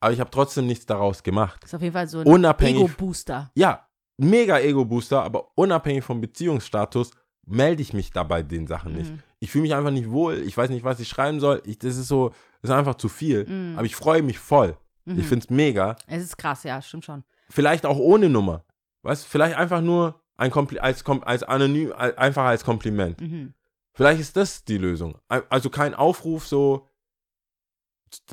[0.00, 1.64] aber ich habe trotzdem nichts daraus gemacht.
[1.64, 3.50] Ist auf jeden Fall so ein Ego-Booster.
[3.54, 3.86] Ja,
[4.18, 7.10] mega Ego-Booster, aber unabhängig vom Beziehungsstatus
[7.46, 9.10] melde ich mich da bei den Sachen nicht.
[9.12, 9.22] Mhm.
[9.38, 11.96] Ich fühle mich einfach nicht wohl, ich weiß nicht, was ich schreiben soll, ich, das
[11.96, 12.30] ist so,
[12.62, 13.76] das ist einfach zu viel, Mhm.
[13.76, 14.76] aber ich freue mich voll.
[15.04, 15.20] Mhm.
[15.20, 15.94] Ich finde es mega.
[16.08, 17.22] Es ist krass, ja, stimmt schon.
[17.48, 18.64] Vielleicht auch ohne Nummer.
[19.02, 23.20] Weißt vielleicht einfach nur ein Kompli als, als anonym, al- einfach als Kompliment.
[23.20, 23.54] Mhm.
[23.94, 25.16] Vielleicht ist das die Lösung.
[25.28, 26.88] Al- Also kein Aufruf so,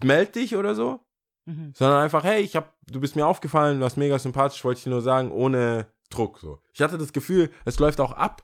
[0.04, 1.00] meld dich oder so,
[1.46, 1.74] Mhm.
[1.76, 4.84] sondern einfach, hey, ich hab, du bist mir aufgefallen, du warst mega sympathisch, wollte ich
[4.86, 6.40] dir nur sagen, ohne Druck.
[6.40, 6.60] So.
[6.74, 8.44] Ich hatte das Gefühl, es läuft auch ab.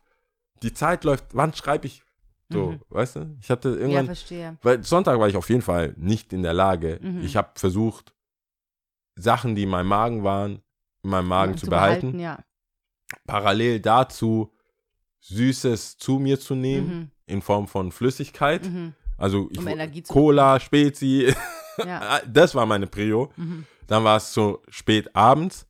[0.63, 2.03] Die Zeit läuft, wann schreibe ich?
[2.51, 2.81] So, Mhm.
[2.89, 3.37] weißt du?
[3.41, 4.57] Ich hatte Ja, irgendwann, verstehe.
[4.63, 6.99] weil Sonntag war ich auf jeden Fall nicht in der Lage.
[7.01, 7.21] Mhm.
[7.21, 8.13] Ich habe versucht,
[9.21, 10.61] Sachen, die in meinem Magen waren,
[11.03, 12.19] in meinem Magen Ja, zu, behalten.
[12.19, 12.39] Ja.
[13.25, 14.51] Parallel dazu
[15.21, 17.11] Süßes zu mir zu nehmen, Mhm.
[17.25, 18.65] in Form von Flüssigkeit.
[18.65, 18.93] Mhm.
[19.17, 19.67] Also ich, Um
[20.03, 21.33] zu Cola, Spezi,
[21.77, 22.21] Ja.
[22.27, 23.31] das war meine Prio.
[23.35, 23.65] Mhm.
[23.87, 25.65] Dann war es so spät abends.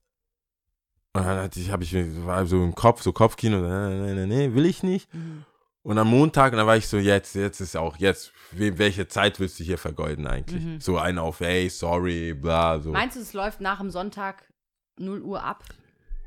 [1.13, 1.93] Und dann hatte ich, habe ich
[2.25, 5.11] war so im Kopf, so Kopfkino, nee, nee, nee, nee, will ich nicht.
[5.13, 5.43] Mhm.
[5.89, 9.07] Und am Montag, und dann war ich so, jetzt, jetzt ist auch, jetzt, we- welche
[9.07, 10.63] Zeit willst du hier vergeuden eigentlich?
[10.63, 10.79] Mhm.
[10.79, 12.91] So ein auf, hey, sorry, bla, so.
[12.91, 14.47] Meinst du, es läuft nach dem Sonntag
[14.99, 15.63] 0 Uhr ab?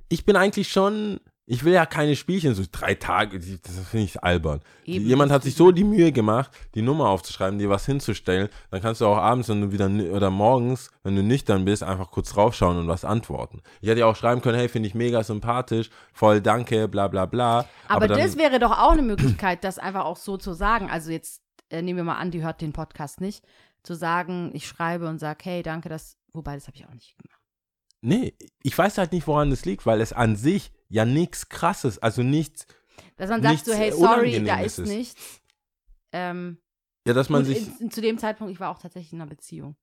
[0.09, 4.23] ich bin eigentlich schon, ich will ja keine Spielchen, so drei Tage, das finde ich
[4.23, 4.61] albern.
[4.85, 5.05] Eben.
[5.05, 9.01] Jemand hat sich so die Mühe gemacht, die Nummer aufzuschreiben, dir was hinzustellen, dann kannst
[9.01, 12.79] du auch abends, wenn du wieder, oder morgens, wenn du nüchtern bist, einfach kurz draufschauen
[12.79, 13.61] und was antworten.
[13.81, 17.27] Ich hätte ja auch schreiben können, hey, finde ich mega sympathisch, voll danke, bla bla
[17.27, 17.67] bla.
[17.89, 20.91] Aber, dann, das wäre doch auch eine Möglichkeit, das einfach auch so zu sagen.
[20.91, 23.45] Also jetzt äh, nehmen wir mal an, die hört den Podcast nicht.
[23.83, 27.17] Zu sagen, ich schreibe und sage, hey, danke, das, wobei, das habe ich auch nicht
[27.19, 27.41] gemacht.
[28.01, 31.99] Nee, ich weiß halt nicht, woran das liegt, weil es an sich ja nichts krasses,
[31.99, 32.67] also nichts,
[33.17, 35.41] Dass man sagt so, hey, sorry, da ist nichts.
[36.13, 36.59] Ähm,
[37.07, 39.75] ja, dass man sich, in, zu dem Zeitpunkt, ich war auch tatsächlich in einer Beziehung.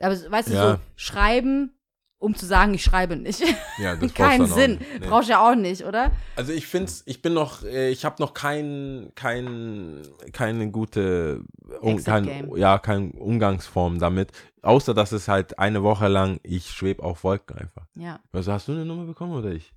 [0.00, 0.72] Aber weißt du, Ja.
[0.72, 1.74] so schreiben,
[2.18, 3.42] um zu sagen, ich schreibe nicht.
[3.78, 4.78] ja, das Keinen Sinn.
[4.98, 5.06] Nee.
[5.08, 6.10] Brauchst ja auch nicht, oder?
[6.36, 11.44] Also ich find's, ich bin noch, äh, ich habe noch kein, kein, keine gute,
[11.80, 14.32] um, kein, ja, keine Umgangsform damit.
[14.62, 17.86] Außer, dass es halt eine Woche lang, ich schweb auf Wolken einfach.
[17.94, 18.20] Ja.
[18.32, 19.72] Also hast du eine Nummer bekommen oder ich?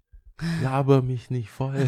[0.62, 1.88] Laber mich nicht voll.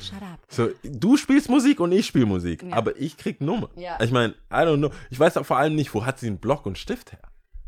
[0.00, 0.38] Shut up.
[0.48, 2.74] So, du spielst Musik und ich spiele Musik, Ja.
[2.76, 3.70] aber ich krieg Nummer.
[3.76, 3.98] Ja.
[4.02, 4.90] Ich meine, I don't know.
[5.10, 7.20] Ich weiß auch vor allem nicht, wo hat sie einen Block und Stift her?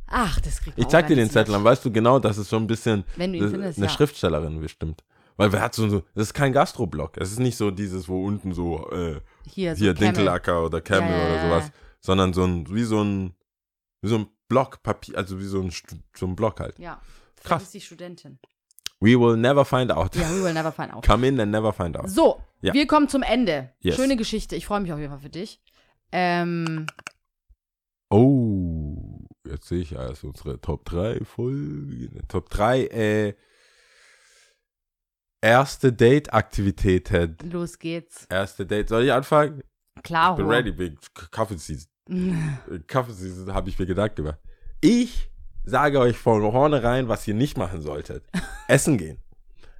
[0.06, 1.28] Ach, das kriegt Ich zeig dir den.
[1.30, 3.88] Zettel, dann weißt du genau, dass es so ein bisschen das- findest, eine ja.
[3.88, 5.02] Schriftstellerin bestimmt.
[5.36, 7.16] Weil wer hat so, so das ist kein Gastroblock.
[7.18, 9.94] Es ist nicht so dieses, wo unten so, äh, Hier, so hier.
[9.94, 13.34] Dinkelacker oder Camel Ja, oder sowas, sondern so ein, wie so ein,
[14.02, 15.70] wie so ein Block Papier, also wie so ein,
[16.16, 16.78] so ein Block halt.
[16.78, 17.00] Ja.
[17.44, 17.62] Krass.
[17.64, 18.38] Ist die Studentin.
[19.01, 20.14] We will never find out.
[20.16, 21.05] Ja, we will never find out.
[21.07, 22.09] Come in and never find out.
[22.11, 22.72] So, Ja.
[22.74, 23.70] wir kommen zum Ende.
[23.80, 23.94] Yes.
[23.96, 24.57] Schöne Geschichte.
[24.57, 25.61] Ich freue mich auf jeden Fall für dich.
[26.12, 26.86] Ähm,
[28.11, 32.20] Oh, jetzt sehe ich also unsere Top 3 Folgen.
[32.26, 33.34] Top 3, äh,
[35.40, 37.36] erste Date-Aktivitäten.
[37.51, 38.24] los geht's.
[38.30, 38.88] Erste Date.
[38.88, 39.62] Soll ich anfangen?
[40.03, 40.36] Klar.
[40.36, 40.99] Bin ready, big
[41.30, 41.88] Kaffeeseason.
[42.86, 44.38] Kaffeeseason habe ich mir Gedanken gemacht.
[44.80, 45.30] Ich
[45.68, 48.24] sage euch von vornherein, was ihr nicht machen solltet.
[48.68, 49.18] Essen gehen.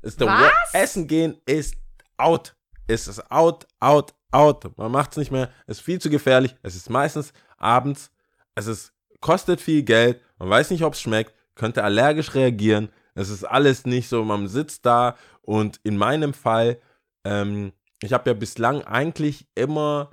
[0.03, 0.53] Ist Was?
[0.73, 1.77] Essen gehen ist
[2.17, 2.55] out.
[2.87, 4.77] Es ist out, out, out.
[4.79, 5.51] Man macht es nicht mehr.
[5.67, 6.57] Es ist viel zu gefährlich.
[6.63, 8.11] Es ist meistens abends.
[8.55, 10.21] Es ist, kostet viel Geld.
[10.39, 11.35] Man weiß nicht, ob es schmeckt.
[11.55, 12.91] Könnte allergisch reagieren.
[13.15, 14.25] Es ist alles nicht so.
[14.25, 16.81] Man sitzt da und in meinem Fall,
[17.25, 20.11] ähm, ich habe ja bislang eigentlich immer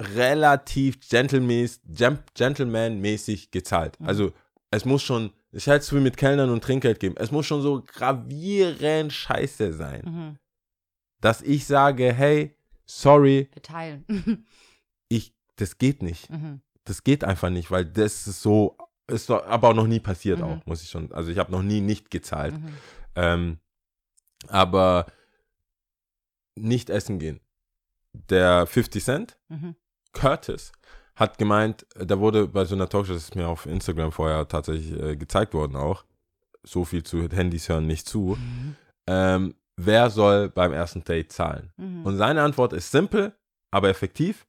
[0.00, 4.00] relativ gentleman-mäßig gezahlt.
[4.00, 4.06] Mhm.
[4.06, 4.32] Also
[4.70, 7.62] es muss schon, ich halte es wie mit Kellnern und Trinkgeld geben, es muss schon
[7.62, 10.38] so gravierend scheiße sein, Mhm.
[11.20, 12.54] dass ich sage, hey,
[12.86, 14.04] sorry, Wir teilen.
[15.08, 16.28] ich, das geht nicht.
[16.30, 16.60] Mhm.
[16.84, 20.38] Das geht einfach nicht, weil das ist so, ist doch, aber auch noch nie passiert
[20.38, 20.44] Mhm.
[20.44, 22.54] auch, muss ich schon, also ich habe noch nie nicht gezahlt.
[22.58, 22.68] Mhm.
[23.14, 23.58] Ähm,
[24.48, 25.06] aber
[26.54, 27.40] nicht essen gehen.
[28.12, 29.76] Der 50 Cent, Mhm.
[30.12, 30.72] Curtis,
[31.18, 34.92] hat gemeint, da wurde bei so einer Talkshow, das ist mir auf Instagram vorher tatsächlich
[35.00, 36.04] äh, gezeigt worden auch,
[36.62, 38.76] so viel zu Handys hören nicht zu, Mhm.
[39.06, 41.72] ähm, wer soll beim ersten Date zahlen?
[41.76, 42.04] Mhm.
[42.06, 43.32] Und seine Antwort ist simpel,
[43.70, 44.46] aber effektiv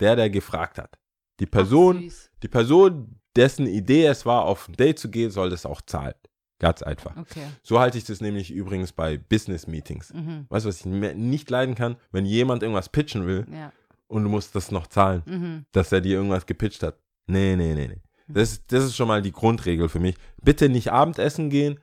[0.00, 0.98] der, der gefragt hat.
[1.40, 5.50] Die Person, Ach, die Person, dessen Idee es war, auf ein Date zu gehen, soll
[5.50, 6.14] das auch zahlen.
[6.60, 7.16] Ganz einfach.
[7.16, 7.44] Okay.
[7.64, 10.14] So halte ich das nämlich übrigens bei Business-Meetings.
[10.14, 10.46] Mhm.
[10.48, 11.96] Weißt du, was ich nicht leiden kann?
[12.12, 13.72] Wenn jemand irgendwas pitchen will Ja.
[14.06, 15.66] Und du musst das noch zahlen, Mhm.
[15.72, 16.98] dass er dir irgendwas gepitcht hat.
[17.26, 18.02] Nee, nee, nee, nee.
[18.28, 20.16] Das, das ist schon mal die Grundregel für mich.
[20.42, 21.78] Bitte nicht Abendessen gehen.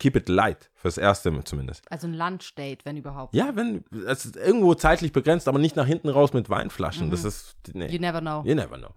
[0.00, 0.70] Keep it light.
[0.74, 1.90] Fürs Erste zumindest.
[1.90, 3.34] Also ein Lunchdate, wenn überhaupt.
[3.34, 7.06] Ja, wenn, es ist irgendwo zeitlich begrenzt, aber nicht nach hinten raus mit Weinflaschen.
[7.06, 7.10] Mhm.
[7.12, 7.86] Das ist, nee.
[7.86, 8.42] You never know.
[8.44, 8.94] You never know.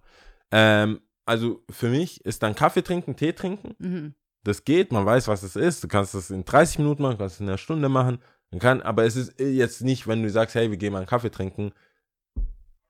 [0.50, 3.74] Ähm, also für mich ist dann Kaffee trinken, Tee trinken.
[3.78, 4.14] Mhm.
[4.42, 5.84] Das geht, man weiß, was es ist.
[5.84, 8.18] Du kannst das in 30 Minuten machen, kannst es in einer Stunde machen.
[8.50, 11.06] Man kann, aber es ist jetzt nicht, wenn du sagst, hey, wir gehen mal einen
[11.06, 11.72] Kaffee trinken,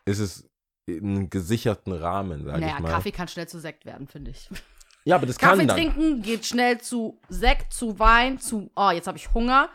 [0.04, 0.48] ist es
[0.86, 2.90] in einem gesicherten Rahmen, sag Naja, ich mal.
[2.90, 4.48] Kaffee kann schnell zu Sekt werden, finde ich.
[5.06, 5.76] Ja, aber das Kaffee kann dann.
[5.78, 9.70] trinken geht schnell zu Sekt, zu Wein, zu, oh, jetzt habe ich Hunger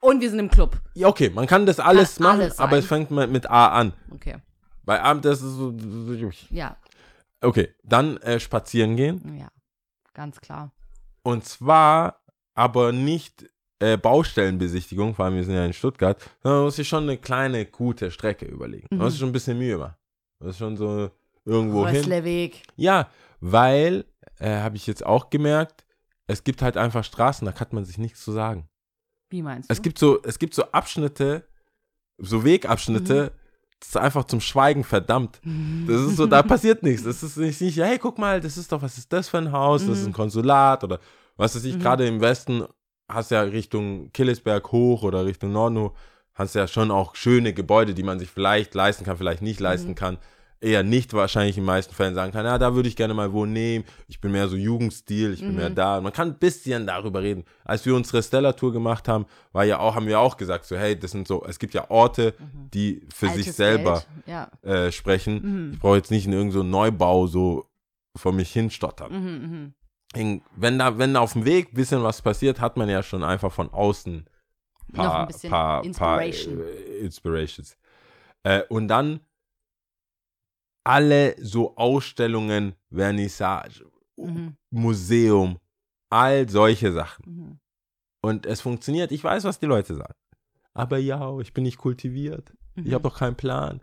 [0.00, 0.80] und wir sind im Club.
[0.94, 3.68] Ja, okay, man kann das alles Kann machen, alles aber es fängt mit, mit A
[3.68, 3.92] an.
[4.10, 4.38] Okay,
[4.82, 6.54] Bei Abendessen ist es so.
[6.54, 6.76] ja,
[7.40, 9.36] Okay, dann äh, spazieren gehen.
[9.38, 9.48] ja,
[10.12, 10.72] ganz klar.
[11.22, 12.20] Und zwar
[12.54, 13.46] aber nicht
[13.80, 17.18] äh, Baustellenbesichtigung, vor allem wir sind ja in Stuttgart, sondern man muss sich schon eine
[17.18, 18.86] kleine, gute Strecke überlegen.
[18.90, 19.04] Man Mhm.
[19.04, 19.94] muss sich schon ein bisschen Mühe machen.
[20.38, 21.10] Man muss schon so
[21.44, 21.96] irgendwo hin.
[21.96, 22.62] Rössleweg.
[22.76, 23.08] Ja,
[23.40, 24.04] weil,
[24.38, 25.84] äh, habe ich jetzt auch gemerkt,
[26.26, 28.68] es gibt halt einfach Straßen, da kann man sich nichts zu sagen.
[29.30, 29.72] Wie meinst du?
[29.72, 31.46] Es gibt so, es gibt so Abschnitte,
[32.18, 33.32] so Wegabschnitte,
[33.80, 35.40] das ist einfach zum Schweigen verdammt.
[35.86, 37.02] Das ist so, da passiert nichts.
[37.04, 39.52] Das ist nicht, nicht, hey, guck mal, das ist doch, was ist das für ein
[39.52, 39.84] Haus?
[39.84, 40.98] Das ist ein Konsulat oder
[41.36, 41.80] was weiß ich, Mhm.
[41.80, 42.64] gerade im Westen
[43.08, 45.92] hast ja Richtung Killesberg hoch oder Richtung Norden hoch,
[46.34, 49.90] hast ja schon auch schöne Gebäude, die man sich vielleicht leisten kann, vielleicht nicht leisten
[49.90, 49.94] Mhm.
[49.94, 50.18] kann.
[50.60, 53.32] Eher nicht wahrscheinlich in den meisten Fällen sagen kann, ja, da würde ich gerne mal
[53.34, 53.84] wohnen nehmen.
[54.08, 55.56] Ich bin mehr so Jugendstil, ich bin Mhm.
[55.56, 56.00] mehr da.
[56.00, 57.44] Man kann ein bisschen darüber reden.
[57.66, 60.98] Als wir unsere Stella-Tour gemacht haben, war ja auch, haben wir auch gesagt, so, hey,
[60.98, 62.32] das sind so, es gibt ja Orte,
[62.72, 63.40] die für sich Mhm.
[63.42, 63.92] Altes selber
[64.24, 64.26] Geld.
[64.26, 64.50] Ja.
[64.62, 65.34] äh, sprechen.
[65.66, 65.72] Mhm.
[65.74, 67.66] Ich brauche jetzt nicht in irgendeinem so Neubau so
[68.16, 69.74] vor mich hinstottern.
[70.14, 73.52] Wenn da, wenn auf dem Weg ein bisschen was passiert, hat man ja schon einfach
[73.52, 74.24] von außen
[74.92, 76.56] paar, Noch ein bisschen paar, Inspiration.
[76.58, 77.76] Paar, äh, Inspirations.
[78.44, 79.20] Äh, und dann
[80.84, 83.84] alle so Ausstellungen, Vernissage,
[84.16, 84.56] Mhm.
[84.70, 85.58] Museum,
[86.10, 87.24] all solche Sachen.
[87.26, 87.58] Mhm.
[88.22, 89.10] Und es funktioniert.
[89.12, 90.14] Ich weiß, was die Leute sagen.
[90.72, 92.52] Aber ja, ich bin nicht kultiviert.
[92.76, 92.92] Ich Mhm.
[92.94, 93.82] habe doch keinen Plan.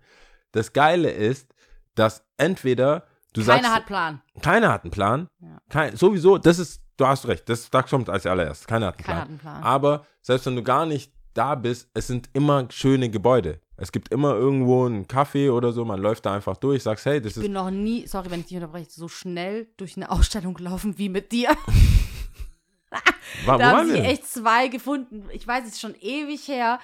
[0.51, 1.53] Das Geile ist,
[1.95, 4.21] dass entweder du Keiner sagst, hat Plan.
[4.41, 5.27] keiner hat einen Plan.
[5.39, 5.57] Ja.
[5.69, 8.67] Kein, sowieso, das ist, du hast recht, das, das kommt als allererstes.
[8.67, 9.21] Keiner hat einen Keiner Plan.
[9.21, 9.63] hat einen Plan.
[9.63, 13.59] Aber selbst wenn du gar nicht da bist, es sind immer schöne Gebäude.
[13.77, 17.19] Es gibt immer irgendwo einen Café oder so, man läuft da einfach durch, sagst, hey,
[17.19, 17.43] das Ich ist.
[17.43, 21.09] bin noch nie, sorry, wenn ich dich unterbreche, so schnell durch eine Ausstellung gelaufen wie
[21.09, 21.49] mit dir.
[23.45, 25.23] Da wo haben sie echt zwei gefunden.
[25.31, 26.79] Ich weiß, es ist schon ewig her.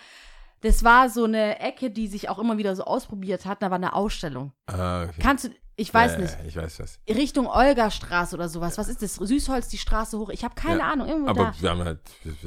[0.62, 3.62] Das war so eine Ecke, die sich auch immer wieder so ausprobiert hat.
[3.62, 4.54] Da war eine Ausstellung.
[4.68, 5.20] Ah, okay.
[5.22, 5.50] Kannst du,
[5.80, 7.00] ich weiß Ja, nicht, ja, Ich weiß was.
[7.08, 8.78] Richtung Olgastraße oder sowas.
[8.78, 9.16] Was ist das?
[9.16, 10.30] Süßholz, die Straße hoch.
[10.30, 11.08] Ich habe keine Ja, Ahnung.
[11.08, 11.54] Irgendwo Aber da.
[11.60, 12.00] wir haben halt.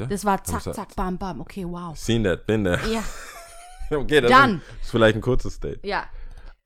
[0.08, 1.40] Das war zack, zack, bam, bam.
[1.40, 1.96] Okay, wow.
[1.96, 2.80] Seen that, bin there.
[2.92, 3.02] Ja,
[3.96, 4.60] Okay, das Dann.
[4.82, 5.84] ist vielleicht ein kurzes Date.
[5.84, 6.04] ja.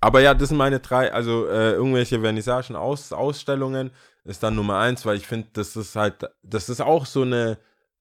[0.01, 3.91] Aber ja, das sind meine drei, also äh, irgendwelche Vernissagen, Aus, Ausstellungen
[4.25, 7.57] ist dann Nummer eins, weil ich finde, das ist halt, das ist auch so eine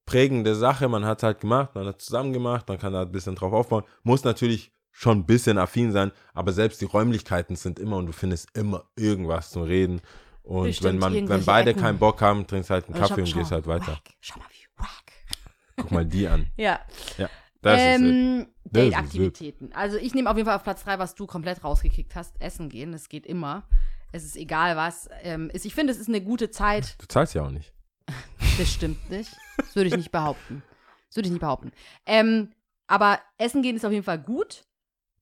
[0.06, 0.90] prägende Sache.
[0.90, 3.36] Man hat es halt gemacht, man hat es zusammen gemacht, man kann da ein bisschen
[3.36, 3.86] drauf aufbauen.
[4.04, 8.14] Muss natürlich schon ein bisschen affin sein, aber selbst die Räumlichkeiten sind immer und du
[8.14, 10.02] findest immer irgendwas zum Reden.
[10.44, 11.82] Und Bestimmt wenn man, wenn beide Ecken.
[11.82, 13.94] keinen Bock haben, trinkst halt einen Kaffee schau- und gehst schau, halt weiter.
[13.94, 14.02] Wack.
[14.22, 15.14] Schau mal, wie wack.
[15.78, 16.48] Guck mal die an.
[16.56, 16.80] Ja.
[17.18, 17.30] Ja,
[17.62, 19.72] das ähm, ist Date-Aktivitäten.
[19.74, 22.40] Also ich nehme auf jeden Fall auf Platz 3, was du komplett rausgekickt hast.
[22.40, 23.68] Essen gehen, das geht immer.
[24.12, 25.66] Es ist egal, was ähm, ist.
[25.66, 27.02] Ich finde, es ist eine gute Zeit.
[27.02, 27.74] Du zahlst ja auch nicht.
[28.60, 29.36] Das stimmt nicht.
[29.58, 30.62] Das würde ich nicht behaupten.
[31.08, 31.72] Das würde ich nicht behaupten.
[32.06, 32.52] Ähm,
[32.86, 34.64] aber Essen gehen ist auf jeden Fall gut.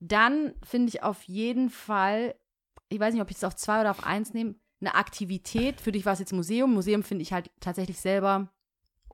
[0.02, 2.36] Dann finde ich auf jeden Fall,
[2.90, 5.80] ich weiß nicht, ob ich es auf zwei oder auf eins nehme, eine Aktivität.
[5.80, 6.73] Für dich war es jetzt Museum.
[6.73, 8.52] Museum finde ich halt tatsächlich selber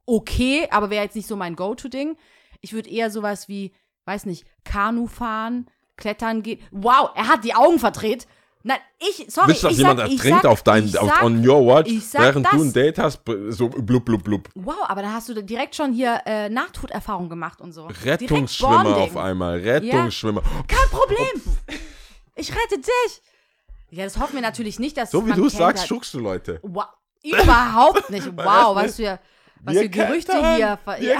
[0.06, 2.18] okay, aber wäre jetzt nicht so mein Go-To-Ding.
[2.62, 3.74] Ich würde eher sowas wie,
[4.06, 6.62] weiß nicht, Kanu fahren, klettern gehen.
[6.72, 8.26] Wow, er hat die Augen verdreht.
[8.68, 11.24] Nein, ich, sorry, Willst du, dass jemand sag, ertrinkt sag, auf dein, ich auf, sag,
[11.24, 12.62] on your watch, während du das.
[12.62, 14.50] ein Date hast, so blub, blub, blub.
[14.56, 17.88] Wow, aber da hast du direkt schon hier äh, Nahtoderfahrung gemacht und so.
[18.04, 20.42] Rettungsschwimmer auf einmal, Rettungsschwimmer.
[20.68, 21.42] Kein Problem.
[22.36, 23.22] Ich rette dich.
[23.90, 26.20] Ja, das hoffen wir natürlich nicht, dass So wie du es sagst, halt- schuckst du
[26.20, 26.60] Leute.
[26.62, 26.88] Wow,
[27.24, 28.28] überhaupt nicht.
[28.36, 29.18] Wow, was für,
[29.62, 30.56] was Wir für Gerüchte kettern.
[30.58, 30.78] hier.
[30.86, 31.20] Wir Ja.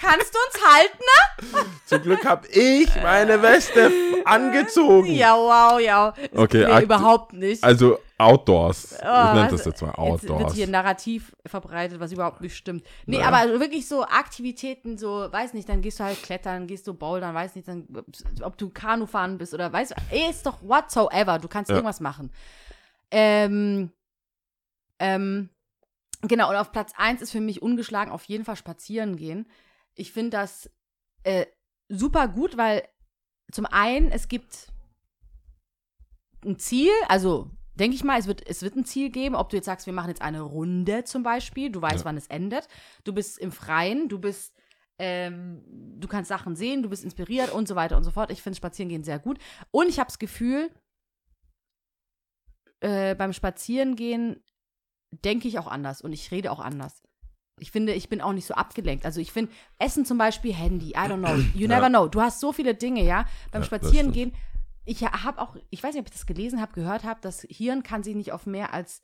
[0.00, 1.64] Kannst du uns halten?
[1.86, 3.90] Zum Glück habe ich meine Weste
[4.34, 5.12] angezogen.
[5.12, 6.12] Ja, wow, ja.
[6.32, 7.62] Das Okay, überhaupt nicht.
[7.64, 8.92] Also Outdoors.
[8.92, 10.54] ich Oh, nenne was- das jetzt mal Jetzt wird Outdoors.
[10.54, 12.84] hier ein Narrativ verbreitet, was überhaupt nicht stimmt.
[13.04, 13.28] Nee, Naja.
[13.28, 16.94] aber also wirklich so Aktivitäten, so, weiß nicht, dann gehst du halt klettern, gehst du
[16.94, 17.86] bouldern, weiß nicht, dann,
[18.42, 21.76] ob du Kanu fahren bist oder weiß, ey, ist doch whatsoever, du kannst Ja.
[21.76, 22.32] irgendwas machen.
[23.10, 23.92] Ähm,
[24.98, 25.50] ähm,
[26.22, 29.46] genau, und auf Platz 1 ist für mich ungeschlagen auf jeden Fall spazieren gehen.
[29.94, 30.70] Ich finde das
[31.22, 31.46] äh,
[31.88, 32.82] super gut, weil
[33.52, 34.72] zum einen, es gibt
[36.44, 39.56] ein Ziel, also denke ich mal, es wird, es wird ein Ziel geben, ob du
[39.56, 42.04] jetzt sagst, wir machen jetzt eine Runde zum Beispiel, du weißt, Ja.
[42.06, 42.68] wann es endet,
[43.04, 44.54] du bist im Freien, du bist,
[44.98, 45.62] ähm,
[46.00, 48.30] du kannst Sachen sehen, du bist inspiriert und so weiter und so fort.
[48.30, 49.38] Ich finde Spazierengehen sehr gut.
[49.70, 50.70] Und ich habe das Gefühl,
[52.80, 54.42] äh, beim Spazierengehen
[55.10, 57.02] denke ich auch anders und ich rede auch anders.
[57.58, 59.06] Ich finde, ich bin auch nicht so abgelenkt.
[59.06, 61.34] Also ich finde, Essen zum Beispiel, Handy, I don't know.
[61.54, 61.88] You never Ja.
[61.88, 62.06] know.
[62.08, 63.24] Du hast so viele Dinge, ja.
[63.50, 64.34] Beim Ja, Spazierengehen,
[64.84, 67.82] ich habe auch, ich weiß nicht, ob ich das gelesen habe, gehört habe, das Hirn
[67.82, 69.02] kann sich nicht auf mehr als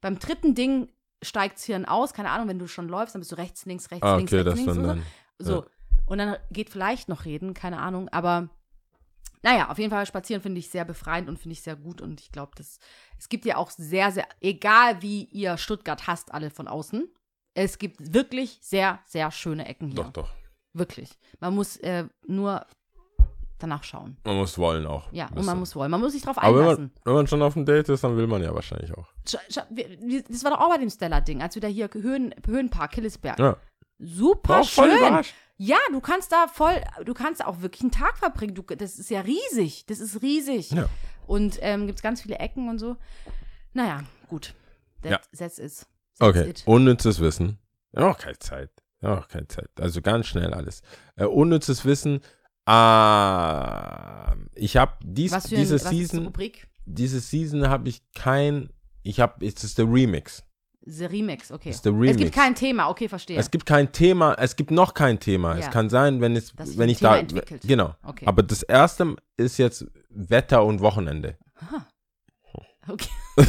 [0.00, 0.88] beim dritten Ding
[1.22, 2.12] steigt das Hirn aus.
[2.12, 4.42] Keine Ahnung, wenn du schon läufst, dann bist du rechts, links, rechts, Ah, links, okay,
[4.42, 5.04] rechts, das links dann und
[5.38, 5.54] so.
[5.54, 5.62] dann.
[5.62, 5.66] So.
[6.06, 8.08] Und dann geht vielleicht noch reden, keine Ahnung.
[8.10, 8.48] Aber
[9.42, 12.00] naja, auf jeden Fall spazieren finde ich sehr befreiend und finde ich sehr gut.
[12.02, 12.78] Und ich glaube, das
[13.18, 17.08] es gibt ja auch sehr, sehr, egal wie ihr Stuttgart hasst, alle von außen.
[17.54, 19.96] Es gibt wirklich sehr, sehr schöne Ecken hier.
[20.04, 20.30] Doch, doch.
[20.72, 21.10] Wirklich.
[21.40, 22.66] Man muss äh, nur
[23.58, 24.16] danach schauen.
[24.24, 25.10] Man muss wollen auch.
[25.12, 25.90] Ja, und man muss wollen.
[25.90, 26.84] Man muss sich drauf Aber wenn einlassen.
[26.94, 29.06] man, wenn man schon auf dem Date ist, dann will man ja wahrscheinlich auch.
[29.24, 33.38] Das war doch auch bei dem Stella-Ding, als wir da hier Höhen, Höhenpark, Killesberg.
[33.38, 33.56] Ja.
[33.98, 35.22] Super voll schön.
[35.56, 38.56] Ja, du kannst da voll, du kannst auch wirklich einen Tag verbringen.
[38.56, 39.86] Du, das ist ja riesig.
[39.86, 40.72] Das ist riesig.
[40.72, 40.88] Ja.
[41.28, 42.96] Und ähm, gibt es ganz viele Ecken und so.
[43.72, 44.54] Naja, gut.
[45.02, 45.20] That, Ja.
[45.38, 45.86] That's it.
[46.20, 46.62] Okay, it.
[46.66, 47.58] unnützes Wissen.
[47.92, 48.70] Ja, auch keine Zeit.
[49.00, 49.68] Ja, auch keine Zeit.
[49.78, 50.80] Also ganz schnell alles.
[51.16, 52.20] Äh, unnützes Wissen.
[52.66, 56.66] Ah, ich habe dies, Was für ein, diese ist Season, Rubrik?
[56.86, 58.70] diese Season habe ich kein,
[59.02, 60.42] ich habe, es ist der Remix.
[60.86, 61.70] The Remix, okay.
[61.70, 62.16] Ist der Es Remix.
[62.18, 63.38] gibt kein Thema, okay, verstehe.
[63.38, 65.54] Es gibt kein Thema, es gibt noch kein Thema.
[65.58, 65.60] Ja.
[65.66, 67.62] Es kann sein, wenn es, wenn ich Thema da, entwickelt.
[67.66, 67.94] genau.
[68.02, 68.26] Okay.
[68.26, 71.36] Aber das erste ist jetzt Wetter und Wochenende.
[72.88, 73.08] okay.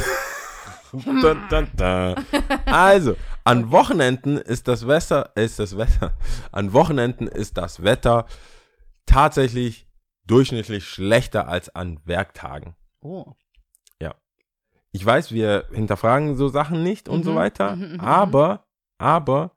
[0.92, 2.14] Dun, dun, dun.
[2.66, 6.12] Also, an Wochenenden ist das Wetter, ist das Wetter,
[6.52, 8.26] an Wochenenden ist das Wetter
[9.06, 9.88] tatsächlich
[10.26, 12.76] durchschnittlich schlechter als an Werktagen.
[13.00, 13.34] Oh.
[14.96, 19.54] Ich weiß, wir hinterfragen so Sachen nicht und so Mhm, weiter, mhm, mhm, aber, aber,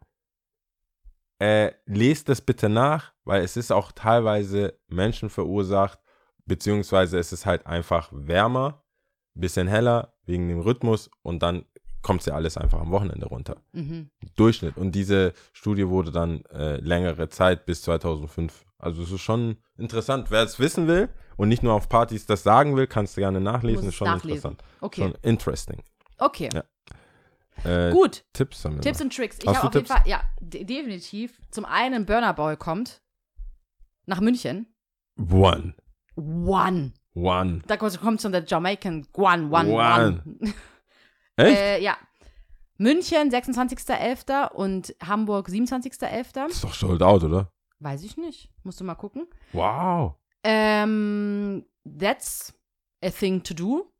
[1.39, 5.97] äh, lest das bitte nach, weil es ist auch teilweise menschenverursacht,
[6.45, 8.84] beziehungsweise es ist halt einfach wärmer,
[9.34, 11.65] bisschen heller wegen dem Rhythmus und dann
[12.01, 13.57] kommt ja alles einfach am Wochenende runter.
[13.73, 14.10] Mhm.
[14.35, 14.77] Durchschnitt.
[14.77, 18.65] Und diese Studie wurde dann äh, längere Zeit bis 2005.
[18.77, 20.31] Also es ist schon interessant.
[20.31, 23.41] Wer es wissen will und nicht nur auf Partys das sagen will, kannst du gerne
[23.41, 23.84] nachlesen.
[23.84, 24.51] Ist es schon nachlesen.
[24.51, 24.64] interessant.
[24.80, 25.01] Okay.
[25.01, 25.84] Schon interesting.
[26.18, 26.49] Okay.
[26.53, 26.64] Ja.
[27.65, 28.23] Äh, Gut.
[28.31, 29.38] Tipps haben wir Tipps und Tricks.
[29.41, 29.89] Ich habe auf jeden Tipps?
[29.89, 31.41] Fall, ja, de definitiv.
[31.51, 33.01] Zum einen, Burner Boy kommt
[34.06, 34.73] nach München.
[35.18, 35.76] One.
[36.15, 36.93] One.
[37.23, 37.61] One.
[37.67, 39.71] Da kommt schon der Jamaican One, One, One.
[39.71, 40.23] One.
[41.35, 41.57] Echt?
[41.57, 41.97] Äh, ja.
[42.77, 44.51] München, 26.11.
[44.53, 46.33] und Hamburg, 27.11.
[46.33, 47.51] das ist doch sold out, oder?
[47.79, 48.49] Weiß ich nicht.
[48.63, 49.27] Musst du mal gucken.
[49.53, 50.15] Wow.
[50.43, 51.65] Ähm,
[51.99, 52.53] that's
[53.03, 53.91] a thing to do.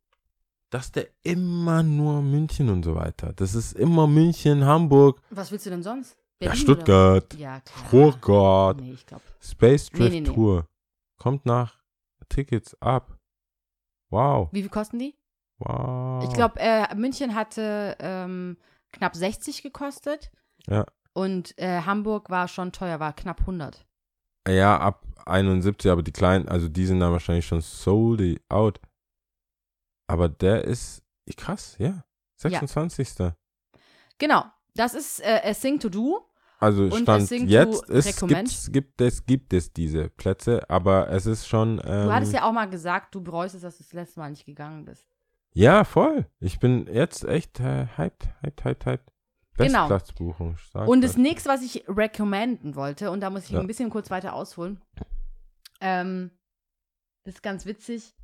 [0.70, 3.32] Dass der immer nur München und so weiter.
[3.34, 6.16] Das ist immer München, Hamburg, Was willst du denn sonst?
[6.40, 7.42] ja, Berlin Stuttgart, Oder?
[7.42, 7.86] Ja, klar.
[7.88, 9.24] Stuttgart, Nee, ich glaube.
[9.40, 10.26] Space Nee, Drift nee, nee.
[10.34, 10.66] Tour.
[11.18, 11.79] Kommt nach
[12.30, 13.18] Tickets ab.
[14.10, 14.48] Wow.
[14.52, 15.14] Wie viel kosten die?
[15.58, 16.24] Wow.
[16.24, 18.56] Ich glaube, äh, München hatte ähm,
[18.92, 20.30] knapp 60 gekostet.
[20.66, 20.86] Ja.
[21.12, 23.86] Und äh, Hamburg war schon teuer, war knapp 100.
[24.48, 28.80] Ja, ab 71, aber die kleinen, also die sind dann wahrscheinlich schon sold out.
[30.08, 31.02] Aber der ist
[31.36, 32.04] krass, ja.
[32.36, 33.32] 26.
[34.18, 34.44] Genau.
[34.74, 36.24] Das ist äh, a thing to do.
[36.60, 38.38] Also Und Stand jetzt recommend?
[38.48, 41.80] gibt's, gibt, es, gibt es diese Plätze, aber es ist schon.
[41.84, 44.30] Ähm, Du hattest ja auch mal gesagt, du bereust es, dass du das letzte Mal
[44.30, 45.06] nicht gegangen bist.
[45.52, 46.26] ja, voll.
[46.38, 49.12] Ich bin jetzt echt äh, hyped, hyped, hyped, hyped.
[49.56, 49.88] Genau.
[49.88, 50.56] Bestplatzbuchung.
[50.86, 53.60] Und das nächste, was ich recommenden wollte, und da muss ich Ja.
[53.60, 54.80] ein bisschen kurz weiter ausholen,
[55.80, 56.30] ähm,
[57.24, 58.14] das ist ganz witzig.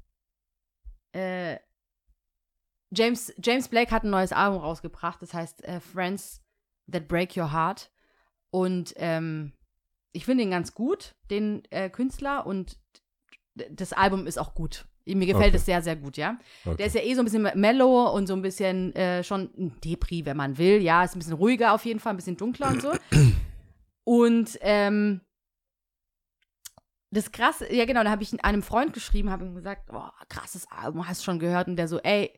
[1.13, 1.59] Äh,
[2.91, 6.43] James, James Blake hat ein neues Album rausgebracht, das heißt äh, Friends
[6.91, 7.91] That Break Your Heart.
[8.51, 9.53] Und ähm,
[10.13, 12.79] ich finde ihn ganz gut, den äh, Künstler, und
[13.55, 14.87] das Album ist auch gut.
[15.05, 15.57] Mir gefällt Okay.
[15.57, 16.37] es sehr, sehr gut, ja.
[16.65, 16.77] Okay.
[16.79, 19.81] Der ist ja eh so ein bisschen mellow und so ein bisschen äh, schon ein
[19.85, 20.83] Depri, wenn man will.
[20.83, 22.93] Ja, ist ein bisschen ruhiger auf jeden Fall, ein bisschen dunkler und so.
[24.05, 25.21] Und ähm,
[27.11, 30.67] das krasse, ja genau, da habe ich einem Freund geschrieben, habe ihm gesagt, oh, krasses
[30.71, 31.69] Album, hast du schon gehört?
[31.69, 32.33] Und der so, ey,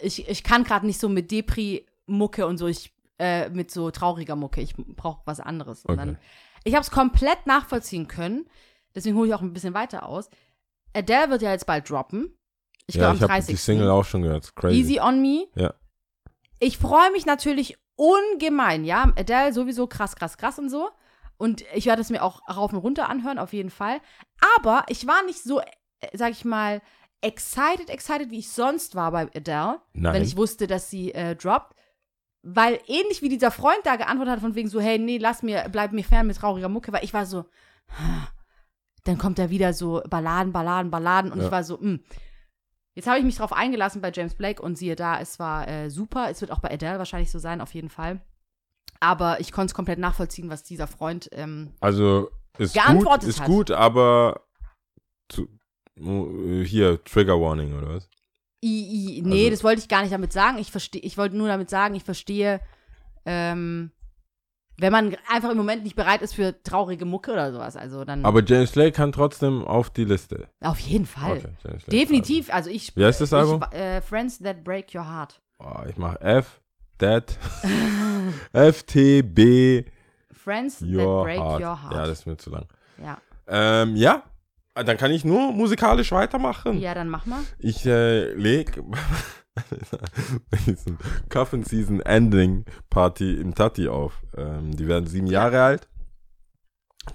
[0.00, 4.34] ich, ich kann gerade nicht so mit Depri-Mucke und so, ich, äh, mit so trauriger
[4.34, 4.60] Mucke.
[4.60, 5.84] Ich brauche was anderes.
[5.84, 6.06] Und Okay.
[6.06, 6.18] dann,
[6.64, 8.48] ich habe es komplett nachvollziehen können.
[8.94, 10.28] Deswegen hole ich auch ein bisschen weiter aus.
[10.94, 12.36] Adele wird ja jetzt bald droppen.
[12.86, 13.54] Ich ja, glaube ich am habe 30.
[13.54, 14.56] die Single auch schon gehört.
[14.56, 14.76] Crazy.
[14.80, 15.46] Easy on Me.
[15.54, 15.74] Ja.
[16.58, 19.12] Ich freue mich natürlich ungemein, ja.
[19.16, 20.88] Adele sowieso krass, krass, krass und so.
[21.36, 24.00] Und ich werde es mir auch rauf und runter anhören, auf jeden Fall.
[24.56, 25.64] Aber ich war nicht so, äh,
[26.14, 26.82] sag ich mal,
[27.22, 30.14] excited, excited, wie ich sonst war bei Adele, Nein.
[30.14, 31.74] wenn ich wusste, dass sie äh, droppt.
[32.42, 35.66] Weil ähnlich wie dieser Freund da geantwortet hat, von wegen so, hey, nee, lass mir,
[35.70, 37.44] bleib mir fern mit trauriger Mucke, weil ich war so,
[39.04, 41.46] dann kommt da wieder so Balladen, Balladen, Balladen und Ja.
[41.46, 41.98] ich war so, mh.
[42.94, 45.90] Jetzt habe ich mich drauf eingelassen bei James Blake und siehe da, es war äh,
[45.90, 46.28] super.
[46.28, 48.20] Es wird auch bei Adele wahrscheinlich so sein, auf jeden Fall.
[48.98, 51.28] Aber ich konnte es komplett nachvollziehen, was dieser Freund.
[51.32, 53.46] Ähm, Also ist gut, Geantwortet ist hat.
[53.46, 54.40] gut, aber
[55.28, 55.48] zu,
[55.96, 58.08] äh, hier Trigger Warning oder was?
[58.62, 60.58] I, i, nee, Also- das wollte ich gar nicht damit sagen.
[60.58, 62.60] Ich verstehe, ich wollte nur damit sagen, ich verstehe,
[63.26, 63.90] ähm,
[64.78, 67.76] wenn man einfach im Moment nicht bereit ist für traurige Mucke oder sowas.
[67.76, 70.48] Also dann Aber James Blake kann trotzdem auf die Liste.
[70.62, 71.38] auf jeden Fall.
[71.64, 71.76] Okay.
[71.90, 72.52] Definitiv.
[72.52, 72.96] Also ich.
[72.96, 73.62] Wie heißt das ich, Album?
[73.72, 75.40] Äh, Friends That Break Your Heart.
[75.58, 76.60] Also, oh, ich mach F,
[76.98, 77.36] That,
[78.52, 79.84] F, T, B,
[80.32, 81.60] Friends Your That Break Heart.
[81.60, 81.92] Your Heart.
[81.94, 82.66] Ja, das ist mir zu lang.
[83.02, 83.18] ja.
[83.52, 84.22] Ähm, ja,
[84.74, 86.78] dann kann ich nur musikalisch weitermachen.
[86.80, 87.40] ja, dann mach mal.
[87.58, 88.80] Ich äh, leg
[90.50, 90.98] bei diesem
[91.28, 94.22] Coffin Season Ending Party im Tati auf.
[94.36, 95.88] Ähm, die werden sieben Jahre alt.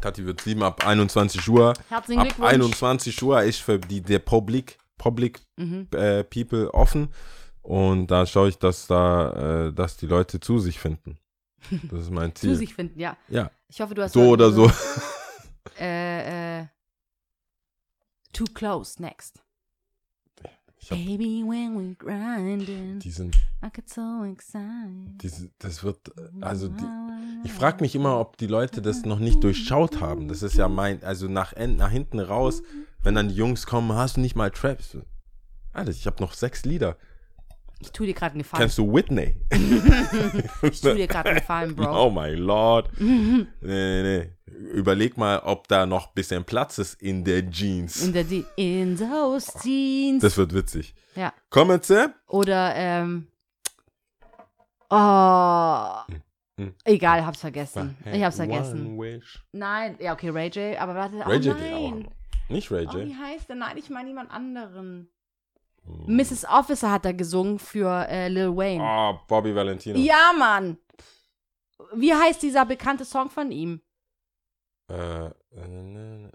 [0.01, 1.73] Tati wird sieben ab 21 Uhr.
[1.89, 2.53] Herzlichen Ab Glückwunsch.
[2.53, 5.87] 21 Uhr ist für die der Public, Public Mhm.
[5.93, 7.09] äh, People offen.
[7.61, 11.17] Und da schaue ich, dass da, äh, dass die Leute zu sich finden.
[11.89, 12.51] Das ist mein Ziel.
[12.51, 13.17] Zu sich finden, ja.
[13.29, 13.49] Ja.
[13.69, 14.69] Ich hoffe, du hast So oder so.
[15.79, 16.65] Äh, äh,
[18.35, 19.41] too close next.
[20.89, 25.19] Hab, Baby, when we grinding, die sind, I get so excited.
[25.19, 26.83] die, das wird, äh, also die,
[27.43, 30.27] Ich frage mich immer, ob die Leute das noch nicht durchschaut haben.
[30.27, 32.61] Das ist ja mein, also nach, nach hinten raus,
[33.01, 34.97] wenn dann die Jungs kommen, hast du nicht mal Traps?
[35.73, 36.97] Alter, ich habe noch sechs Lieder.
[37.85, 38.61] Ich tue dir gerade einen Gefallen.
[38.61, 39.35] Kennst du Whitney?
[40.63, 42.05] Ich tue dir gerade einen Gefallen, Bro.
[42.05, 42.89] Oh my Lord.
[42.99, 44.29] Nee, nee, nee.
[44.73, 48.01] Überleg mal, ob da noch ein bisschen Platz ist in der Jeans.
[48.03, 50.21] In, der, Di- in those jeans.
[50.21, 50.93] Das wird witzig.
[51.15, 51.33] ja.
[51.49, 52.07] Kommen Sie?
[52.27, 53.27] Oder, ähm,
[54.89, 56.13] oh,
[56.57, 56.73] Hm.
[56.85, 57.97] egal, hab's vergessen.
[58.13, 58.97] Ich hab's vergessen.
[59.51, 62.07] Nein, ja, okay, Ray J, aber warte, Ray oh J geht nein.
[62.47, 63.07] Nicht Ray Oh, J.
[63.07, 63.55] wie heißt der?
[63.57, 65.09] Nein, ich meine jemand anderen.
[66.07, 66.45] Mrs.
[66.45, 68.83] Officer hat er gesungen für äh, Lil Wayne.
[68.83, 69.97] Oh, Bobby Valentino.
[69.97, 70.77] Ja, Mann.
[71.93, 73.81] Wie heißt dieser bekannte Song von ihm?
[74.89, 75.31] Äh, äh,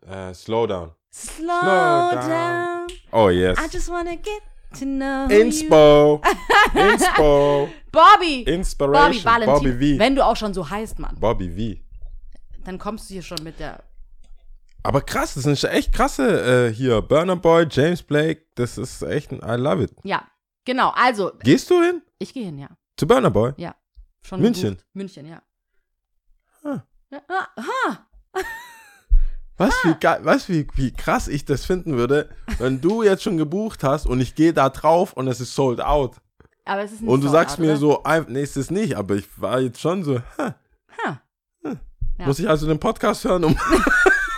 [0.06, 0.92] äh, slow down.
[1.12, 2.28] Slow, down.
[2.28, 2.86] down.
[3.12, 3.58] Oh, yes.
[3.58, 4.42] I just wanna get
[4.78, 5.40] to know you.
[5.40, 6.20] Inspo.
[6.74, 7.68] Inspo.
[7.92, 8.42] Bobby.
[8.42, 9.24] Bobby Inspiration.
[9.24, 9.54] Valentin.
[9.54, 9.98] Bobby V.
[9.98, 12.64] Wenn du auch schon so heißt, Mann, Bobby V.
[12.64, 13.82] dann kommst du hier schon mit der.
[14.82, 17.02] Aber krass, das sind echt krasse äh, hier.
[17.02, 19.92] Burner Boy, James Blake, das ist echt ein I love it.
[20.04, 20.26] Ja,
[20.64, 20.90] genau.
[20.94, 22.02] Also, Gehst du hin?
[22.18, 22.68] ich gehe hin, ja.
[22.96, 23.52] Zu Burner Boy?
[24.22, 24.70] Schon München?
[24.70, 24.86] gebucht.
[24.94, 25.42] München, ja.
[26.62, 26.82] Ah.
[27.10, 28.06] ja ah, aha.
[29.56, 33.36] Was, wie, geil, was wie, wie krass ich das finden würde, wenn du jetzt schon
[33.36, 36.16] gebucht hast und ich gehe da drauf und es ist sold out.
[36.64, 37.76] Aber es ist nicht Und du sold sagst out, mir oder?
[37.76, 40.54] so, nee, ist es nicht, aber ich war jetzt schon so, ha,
[41.04, 41.20] Ha.
[41.62, 42.26] Ja.
[42.26, 43.54] muss ich also den Podcast hören, um.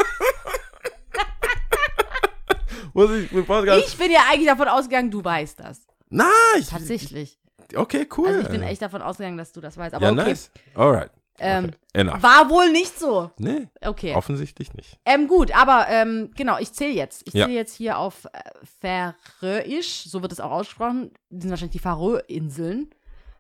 [2.94, 3.86] muss ich den Podcast.
[3.88, 5.86] Ich bin ja eigentlich davon ausgegangen, du weißt das.
[6.10, 6.26] Nein,
[6.58, 7.38] ich, Tatsächlich.
[7.74, 8.28] Okay, cool.
[8.28, 9.94] Also ich bin echt davon ausgegangen, dass du das weißt.
[9.94, 10.24] Aber ja, okay.
[10.24, 10.50] nice.
[10.74, 11.10] Alright.
[11.38, 12.22] Ähm, okay.
[12.22, 13.30] War wohl nicht so.
[13.38, 14.14] Nee, Okay.
[14.14, 14.98] offensichtlich nicht.
[15.06, 17.26] Ähm, gut, aber ähm, genau, ich zähle jetzt.
[17.26, 17.46] Ich Ja.
[17.46, 18.40] zähle jetzt hier auf äh,
[18.80, 21.10] Färöisch, so wird es auch ausgesprochen.
[21.30, 22.90] Die sind wahrscheinlich die Färöinseln.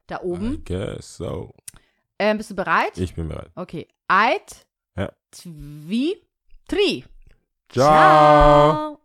[0.06, 0.64] Da I oben.
[0.64, 1.54] guess so.
[2.18, 2.96] Ähm, bist du bereit?
[2.96, 3.50] Ich bin bereit.
[3.54, 3.86] Okay.
[4.08, 4.66] Eit,
[4.96, 5.12] Ja.
[5.30, 6.16] twi,
[6.68, 7.04] tri.
[7.68, 7.84] Ciao.
[7.86, 9.01] Ciao.